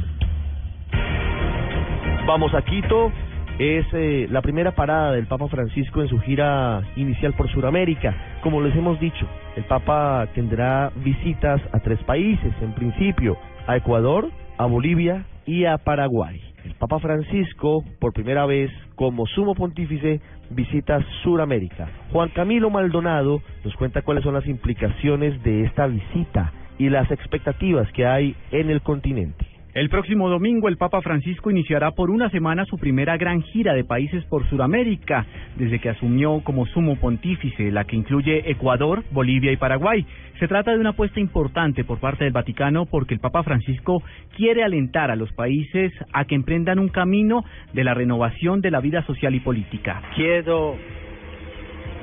Vamos 2.27 2.55
a 2.55 2.63
Quito. 2.63 3.13
Es 3.61 3.85
eh, 3.93 4.27
la 4.31 4.41
primera 4.41 4.75
parada 4.75 5.13
del 5.13 5.27
Papa 5.27 5.47
Francisco 5.49 6.01
en 6.01 6.09
su 6.09 6.19
gira 6.21 6.81
inicial 6.97 7.35
por 7.35 7.51
Sudamérica. 7.53 8.39
Como 8.43 8.63
les 8.63 8.75
hemos 8.75 8.99
dicho, 8.99 9.27
el 9.55 9.65
Papa 9.65 10.27
tendrá 10.35 10.91
visitas 10.97 11.61
a 11.71 11.81
tres 11.81 12.03
países, 12.05 12.55
en 12.63 12.73
principio, 12.73 13.37
a 13.67 13.77
Ecuador, 13.77 14.31
a 14.57 14.65
Bolivia 14.65 15.27
y 15.45 15.67
a 15.67 15.77
Paraguay. 15.77 16.41
El 16.65 16.73
Papa 16.77 17.01
Francisco, 17.01 17.85
por 17.99 18.15
primera 18.15 18.47
vez 18.47 18.71
como 18.95 19.27
sumo 19.27 19.55
pontífice, 19.55 20.23
visita 20.49 21.05
Sudamérica. 21.23 21.87
Juan 22.13 22.31
Camilo 22.31 22.71
Maldonado 22.71 23.43
nos 23.63 23.77
cuenta 23.77 24.01
cuáles 24.01 24.25
son 24.25 24.33
las 24.33 24.47
implicaciones 24.47 25.43
de 25.43 25.65
esta 25.65 25.87
visita 25.87 26.51
y 26.79 26.89
las 26.89 27.11
expectativas 27.11 27.93
que 27.93 28.07
hay 28.07 28.35
en 28.53 28.71
el 28.71 28.81
continente. 28.81 29.50
El 29.73 29.89
próximo 29.89 30.29
domingo 30.29 30.69
el 30.69 30.77
Papa 30.77 31.01
Francisco 31.01 31.49
iniciará 31.49 31.93
por 31.93 32.11
una 32.11 32.29
semana 32.31 32.65
su 32.65 32.77
primera 32.77 33.17
gran 33.17 33.41
gira 33.41 33.73
de 33.73 33.85
países 33.85 34.25
por 34.25 34.45
Sudamérica, 34.49 35.27
desde 35.57 35.79
que 35.79 35.91
asumió 35.91 36.41
como 36.43 36.67
sumo 36.67 36.97
pontífice, 36.97 37.71
la 37.71 37.85
que 37.85 37.95
incluye 37.95 38.51
Ecuador, 38.51 39.05
Bolivia 39.13 39.53
y 39.53 39.57
Paraguay. 39.57 40.05
Se 40.41 40.49
trata 40.49 40.73
de 40.73 40.81
una 40.81 40.91
apuesta 40.91 41.21
importante 41.21 41.85
por 41.85 42.01
parte 42.01 42.25
del 42.25 42.33
Vaticano 42.33 42.87
porque 42.87 43.15
el 43.15 43.21
Papa 43.21 43.45
Francisco 43.45 44.03
quiere 44.37 44.65
alentar 44.65 45.13
a 45.13 45.17
los 45.17 45.33
países 45.35 45.93
a 46.13 46.25
que 46.25 46.35
emprendan 46.35 46.81
un 46.81 46.89
camino 46.89 47.45
de 47.73 47.85
la 47.85 47.95
renovación 47.95 48.61
de 48.61 48.73
la 48.73 48.81
vida 48.81 49.05
social 49.05 49.37
y 49.37 49.41
política. 49.41 50.03
Chiedo 50.17 50.75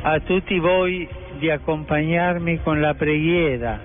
a 0.03 0.21
tutti 0.21 0.57
voi 0.59 1.05
di 1.41 1.49
accompagnarmi 1.49 2.59
con 2.59 2.79
la 2.79 2.93
preghiera 2.93 3.81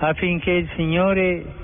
affinché 0.00 0.50
il 0.52 0.68
Signore 0.76 1.59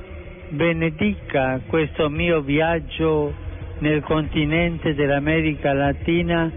benedica 0.49 1.61
questo 1.67 2.09
mio 2.09 2.41
viaggio 2.41 3.33
nel 3.79 4.03
continente 4.03 4.95
dell'America 4.95 5.73
Latina 5.73 6.51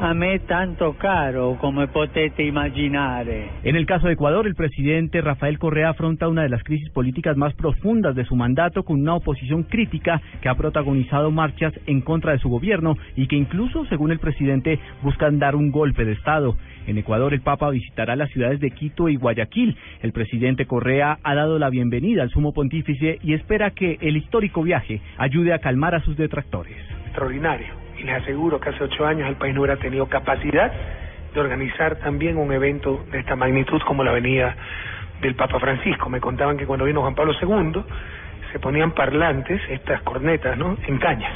a 0.00 0.14
me 0.14 0.38
tanto 0.40 0.92
caro 0.96 1.56
come 1.60 1.88
potete 1.88 2.44
immaginare. 2.44 3.50
En 3.64 3.74
el 3.74 3.84
caso 3.84 4.06
de 4.06 4.12
Ecuador, 4.12 4.46
el 4.46 4.54
presidente 4.54 5.20
Rafael 5.20 5.58
Correa 5.58 5.90
afronta 5.90 6.28
una 6.28 6.42
de 6.42 6.48
las 6.48 6.62
crisis 6.62 6.88
políticas 6.90 7.36
más 7.36 7.52
profundas 7.54 8.14
de 8.14 8.24
su 8.24 8.36
mandato 8.36 8.84
con 8.84 9.00
una 9.00 9.14
oposición 9.14 9.64
crítica 9.64 10.20
que 10.40 10.48
ha 10.48 10.54
protagonizado 10.54 11.32
marchas 11.32 11.72
en 11.86 12.00
contra 12.00 12.32
de 12.32 12.38
su 12.38 12.48
gobierno 12.48 12.96
y 13.16 13.26
que 13.26 13.36
incluso, 13.36 13.86
según 13.86 14.12
el 14.12 14.20
presidente, 14.20 14.78
buscan 15.02 15.40
dar 15.40 15.56
un 15.56 15.72
golpe 15.72 16.04
de 16.04 16.12
Estado. 16.12 16.56
En 16.86 16.96
Ecuador, 16.96 17.34
el 17.34 17.40
Papa 17.40 17.70
visitará 17.70 18.14
las 18.14 18.30
ciudades 18.30 18.60
de 18.60 18.70
Quito 18.70 19.08
y 19.08 19.16
Guayaquil. 19.16 19.76
El 20.00 20.12
presidente 20.12 20.66
Correa 20.66 21.18
ha 21.24 21.34
dado 21.34 21.58
la 21.58 21.70
bienvenida 21.70 22.22
al 22.22 22.30
sumo 22.30 22.52
pontífice 22.52 23.18
y 23.22 23.34
espera 23.34 23.72
que 23.72 23.98
el 24.00 24.16
histórico 24.16 24.62
viaje 24.62 25.00
ayude 25.18 25.52
a 25.52 25.58
calmar 25.58 25.96
a 25.96 26.00
sus 26.00 26.16
detractores. 26.16 26.76
Extraordinario 27.06 27.77
y 27.98 28.04
les 28.04 28.22
aseguro 28.22 28.60
que 28.60 28.70
hace 28.70 28.84
ocho 28.84 29.06
años 29.06 29.28
el 29.28 29.36
país 29.36 29.54
no 29.54 29.60
hubiera 29.60 29.76
tenido 29.76 30.06
capacidad 30.06 30.72
de 31.34 31.40
organizar 31.40 31.96
también 31.96 32.36
un 32.36 32.52
evento 32.52 33.04
de 33.10 33.20
esta 33.20 33.36
magnitud 33.36 33.80
como 33.86 34.04
la 34.04 34.12
venida 34.12 34.56
del 35.20 35.34
Papa 35.34 35.58
Francisco. 35.58 36.08
Me 36.08 36.20
contaban 36.20 36.56
que 36.56 36.66
cuando 36.66 36.84
vino 36.84 37.00
Juan 37.00 37.14
Pablo 37.14 37.34
II 37.40 37.82
se 38.52 38.58
ponían 38.58 38.92
parlantes, 38.92 39.60
estas 39.68 40.00
cornetas, 40.02 40.56
¿no? 40.56 40.76
En 40.86 40.98
cañas, 40.98 41.32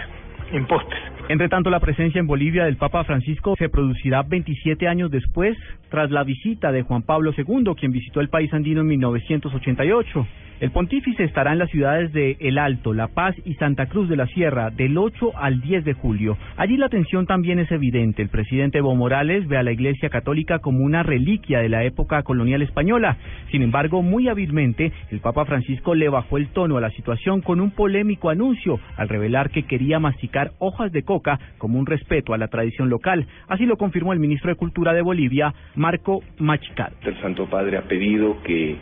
en 0.52 0.66
postes. 0.66 0.98
Entre 1.28 1.48
tanto, 1.48 1.70
la 1.70 1.80
presencia 1.80 2.18
en 2.18 2.26
Bolivia 2.26 2.64
del 2.64 2.76
Papa 2.76 3.04
Francisco 3.04 3.54
se 3.56 3.68
producirá 3.68 4.22
27 4.22 4.88
años 4.88 5.10
después, 5.10 5.56
tras 5.88 6.10
la 6.10 6.24
visita 6.24 6.72
de 6.72 6.82
Juan 6.82 7.02
Pablo 7.02 7.32
II, 7.36 7.74
quien 7.78 7.92
visitó 7.92 8.20
el 8.20 8.28
país 8.28 8.52
andino 8.52 8.80
en 8.80 8.88
1988. 8.88 10.26
El 10.62 10.70
pontífice 10.70 11.24
estará 11.24 11.50
en 11.50 11.58
las 11.58 11.70
ciudades 11.70 12.12
de 12.12 12.36
El 12.38 12.56
Alto, 12.56 12.94
La 12.94 13.08
Paz 13.08 13.34
y 13.44 13.54
Santa 13.54 13.86
Cruz 13.86 14.08
de 14.08 14.14
la 14.14 14.28
Sierra 14.28 14.70
del 14.70 14.96
8 14.96 15.32
al 15.34 15.60
10 15.60 15.84
de 15.84 15.92
julio. 15.92 16.38
Allí 16.56 16.76
la 16.76 16.86
atención 16.86 17.26
también 17.26 17.58
es 17.58 17.68
evidente. 17.72 18.22
El 18.22 18.28
presidente 18.28 18.78
Evo 18.78 18.94
Morales 18.94 19.48
ve 19.48 19.58
a 19.58 19.64
la 19.64 19.72
Iglesia 19.72 20.08
Católica 20.08 20.60
como 20.60 20.84
una 20.84 21.02
reliquia 21.02 21.58
de 21.58 21.68
la 21.68 21.82
época 21.82 22.22
colonial 22.22 22.62
española. 22.62 23.16
Sin 23.50 23.62
embargo, 23.62 24.02
muy 24.02 24.28
hábilmente, 24.28 24.92
el 25.10 25.18
Papa 25.18 25.46
Francisco 25.46 25.96
le 25.96 26.08
bajó 26.08 26.36
el 26.36 26.46
tono 26.50 26.76
a 26.76 26.80
la 26.80 26.90
situación 26.90 27.40
con 27.40 27.60
un 27.60 27.72
polémico 27.72 28.30
anuncio 28.30 28.78
al 28.96 29.08
revelar 29.08 29.50
que 29.50 29.64
quería 29.64 29.98
masticar 29.98 30.52
hojas 30.60 30.92
de 30.92 31.02
coca 31.02 31.40
como 31.58 31.76
un 31.76 31.86
respeto 31.86 32.34
a 32.34 32.38
la 32.38 32.46
tradición 32.46 32.88
local. 32.88 33.26
Así 33.48 33.66
lo 33.66 33.76
confirmó 33.76 34.12
el 34.12 34.20
ministro 34.20 34.50
de 34.50 34.54
Cultura 34.54 34.92
de 34.92 35.02
Bolivia, 35.02 35.52
Marco 35.74 36.20
Machical. 36.38 36.92
El 37.02 37.20
Santo 37.20 37.46
Padre 37.50 37.78
ha 37.78 37.82
pedido 37.82 38.40
que 38.44 38.76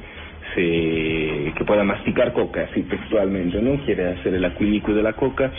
se 0.54 1.52
que 1.56 1.64
pueda 1.66 1.84
masticar 1.84 2.32
coca, 2.32 2.66
así 2.70 2.82
textualmente, 2.82 3.60
¿no? 3.60 3.82
Quiere 3.84 4.08
hacer 4.08 4.34
el 4.34 4.44
acuílico 4.44 4.92
de 4.92 5.02
la 5.02 5.12
coca. 5.12 5.52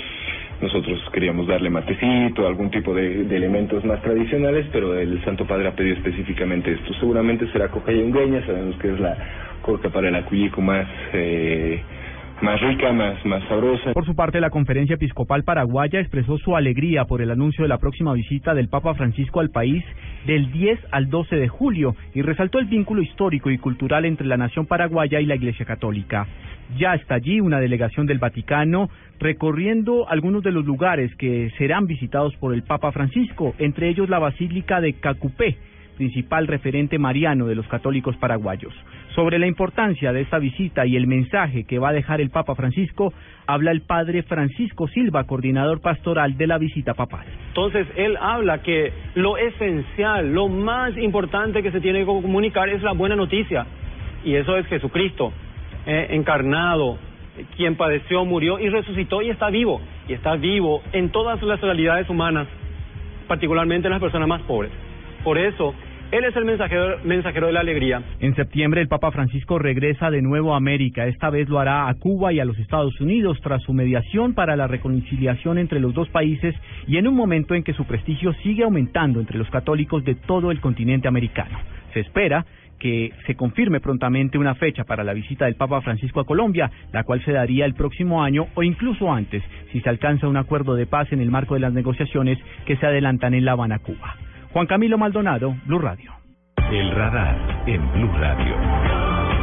Nosotros 0.61 0.99
queríamos 1.11 1.47
darle 1.47 1.69
matecito, 1.69 2.45
algún 2.45 2.69
tipo 2.69 2.93
de, 2.93 3.23
de, 3.23 3.35
elementos 3.35 3.83
más 3.83 4.01
tradicionales, 4.01 4.67
pero 4.71 4.97
el 4.97 5.23
Santo 5.23 5.45
Padre 5.47 5.67
ha 5.67 5.75
pedido 5.75 5.95
específicamente 5.95 6.71
esto. 6.71 6.93
Seguramente 6.99 7.51
será 7.51 7.69
coca 7.69 7.91
yungueña, 7.91 8.45
sabemos 8.45 8.75
que 8.77 8.93
es 8.93 8.99
la 8.99 9.17
coca 9.61 9.89
para 9.89 10.09
el 10.09 10.15
acuílico 10.15 10.61
más... 10.61 10.87
Eh, 11.13 11.81
Por 13.93 14.05
su 14.05 14.15
parte, 14.15 14.41
la 14.41 14.49
Conferencia 14.49 14.95
Episcopal 14.95 15.43
Paraguaya 15.43 15.99
expresó 15.99 16.39
su 16.39 16.55
alegría 16.55 17.05
por 17.05 17.21
el 17.21 17.29
anuncio 17.29 17.63
de 17.63 17.67
la 17.67 17.77
próxima 17.77 18.13
visita 18.13 18.55
del 18.55 18.67
Papa 18.67 18.95
Francisco 18.95 19.39
al 19.41 19.51
país 19.51 19.83
del 20.25 20.51
10 20.51 20.79
al 20.91 21.09
12 21.11 21.35
de 21.35 21.47
julio 21.47 21.95
y 22.15 22.23
resaltó 22.23 22.57
el 22.57 22.65
vínculo 22.65 23.03
histórico 23.03 23.51
y 23.51 23.59
cultural 23.59 24.05
entre 24.05 24.25
la 24.25 24.37
nación 24.37 24.65
paraguaya 24.65 25.19
y 25.19 25.27
la 25.27 25.35
Iglesia 25.35 25.65
Católica. 25.65 26.27
Ya 26.77 26.95
está 26.95 27.15
allí 27.15 27.39
una 27.41 27.59
delegación 27.59 28.07
del 28.07 28.17
Vaticano 28.17 28.89
recorriendo 29.19 30.09
algunos 30.09 30.41
de 30.41 30.51
los 30.51 30.65
lugares 30.65 31.13
que 31.17 31.51
serán 31.59 31.85
visitados 31.85 32.35
por 32.37 32.55
el 32.55 32.63
Papa 32.63 32.91
Francisco, 32.91 33.53
entre 33.59 33.89
ellos 33.89 34.09
la 34.09 34.17
Basílica 34.17 34.81
de 34.81 34.93
Cacupé, 34.93 35.57
principal 36.01 36.47
referente 36.47 36.97
mariano 36.97 37.45
de 37.45 37.53
los 37.53 37.67
católicos 37.67 38.17
paraguayos. 38.17 38.73
Sobre 39.13 39.37
la 39.37 39.45
importancia 39.45 40.11
de 40.11 40.21
esta 40.21 40.39
visita 40.39 40.83
y 40.87 40.95
el 40.95 41.05
mensaje 41.05 41.63
que 41.65 41.77
va 41.77 41.89
a 41.89 41.93
dejar 41.93 42.21
el 42.21 42.31
Papa 42.31 42.55
Francisco, 42.55 43.13
habla 43.45 43.69
el 43.69 43.81
padre 43.81 44.23
Francisco 44.23 44.87
Silva, 44.87 45.25
coordinador 45.25 45.79
pastoral 45.79 46.37
de 46.37 46.47
la 46.47 46.57
visita 46.57 46.95
papal. 46.95 47.27
Entonces, 47.49 47.85
él 47.95 48.17
habla 48.19 48.63
que 48.63 48.91
lo 49.13 49.37
esencial, 49.37 50.33
lo 50.33 50.47
más 50.47 50.97
importante 50.97 51.61
que 51.61 51.71
se 51.71 51.81
tiene 51.81 51.99
que 51.99 52.05
comunicar 52.05 52.67
es 52.69 52.81
la 52.81 52.93
buena 52.93 53.15
noticia, 53.15 53.67
y 54.25 54.33
eso 54.33 54.57
es 54.57 54.65
Jesucristo, 54.65 55.31
eh, 55.85 56.07
encarnado, 56.09 56.97
quien 57.57 57.75
padeció, 57.75 58.25
murió 58.25 58.57
y 58.57 58.69
resucitó 58.69 59.21
y 59.21 59.29
está 59.29 59.51
vivo, 59.51 59.79
y 60.07 60.13
está 60.13 60.35
vivo 60.35 60.81
en 60.93 61.11
todas 61.11 61.39
las 61.43 61.61
realidades 61.61 62.09
humanas, 62.09 62.47
particularmente 63.27 63.87
en 63.87 63.91
las 63.91 64.01
personas 64.01 64.27
más 64.27 64.41
pobres. 64.41 64.71
Por 65.23 65.37
eso, 65.37 65.75
él 66.11 66.25
es 66.25 66.35
el 66.35 66.45
mensajero, 66.45 66.99
mensajero 67.03 67.47
de 67.47 67.53
la 67.53 67.61
alegría. 67.61 68.01
En 68.19 68.35
septiembre 68.35 68.81
el 68.81 68.87
Papa 68.87 69.11
Francisco 69.11 69.57
regresa 69.59 70.11
de 70.11 70.21
nuevo 70.21 70.53
a 70.53 70.57
América. 70.57 71.07
Esta 71.07 71.29
vez 71.29 71.47
lo 71.47 71.59
hará 71.59 71.87
a 71.87 71.93
Cuba 71.95 72.33
y 72.33 72.39
a 72.39 72.45
los 72.45 72.59
Estados 72.59 72.99
Unidos 72.99 73.39
tras 73.41 73.63
su 73.63 73.73
mediación 73.73 74.33
para 74.33 74.55
la 74.55 74.67
reconciliación 74.67 75.57
entre 75.57 75.79
los 75.79 75.93
dos 75.93 76.09
países 76.09 76.53
y 76.85 76.97
en 76.97 77.07
un 77.07 77.15
momento 77.15 77.55
en 77.55 77.63
que 77.63 77.73
su 77.73 77.85
prestigio 77.85 78.33
sigue 78.43 78.63
aumentando 78.63 79.19
entre 79.19 79.37
los 79.37 79.49
católicos 79.49 80.03
de 80.03 80.15
todo 80.15 80.51
el 80.51 80.59
continente 80.59 81.07
americano. 81.07 81.57
Se 81.93 82.01
espera 82.01 82.45
que 82.77 83.13
se 83.27 83.35
confirme 83.35 83.79
prontamente 83.79 84.37
una 84.37 84.55
fecha 84.55 84.83
para 84.83 85.03
la 85.03 85.13
visita 85.13 85.45
del 85.45 85.55
Papa 85.55 85.81
Francisco 85.81 86.19
a 86.19 86.25
Colombia, 86.25 86.71
la 86.91 87.03
cual 87.03 87.23
se 87.23 87.31
daría 87.31 87.65
el 87.65 87.75
próximo 87.75 88.23
año 88.23 88.47
o 88.55 88.63
incluso 88.63 89.13
antes, 89.13 89.43
si 89.71 89.79
se 89.79 89.89
alcanza 89.89 90.27
un 90.27 90.35
acuerdo 90.35 90.75
de 90.75 90.87
paz 90.87 91.11
en 91.13 91.21
el 91.21 91.29
marco 91.29 91.53
de 91.53 91.59
las 91.61 91.73
negociaciones 91.73 92.39
que 92.65 92.75
se 92.77 92.85
adelantan 92.85 93.33
en 93.33 93.45
La 93.45 93.51
Habana, 93.51 93.79
Cuba. 93.79 94.15
Juan 94.53 94.67
Camilo 94.67 94.97
Maldonado, 94.97 95.55
Blue 95.65 95.79
Radio. 95.79 96.11
El 96.71 96.91
radar 96.91 97.63
en 97.67 97.91
Blue 97.93 98.11
Radio. 98.19 99.40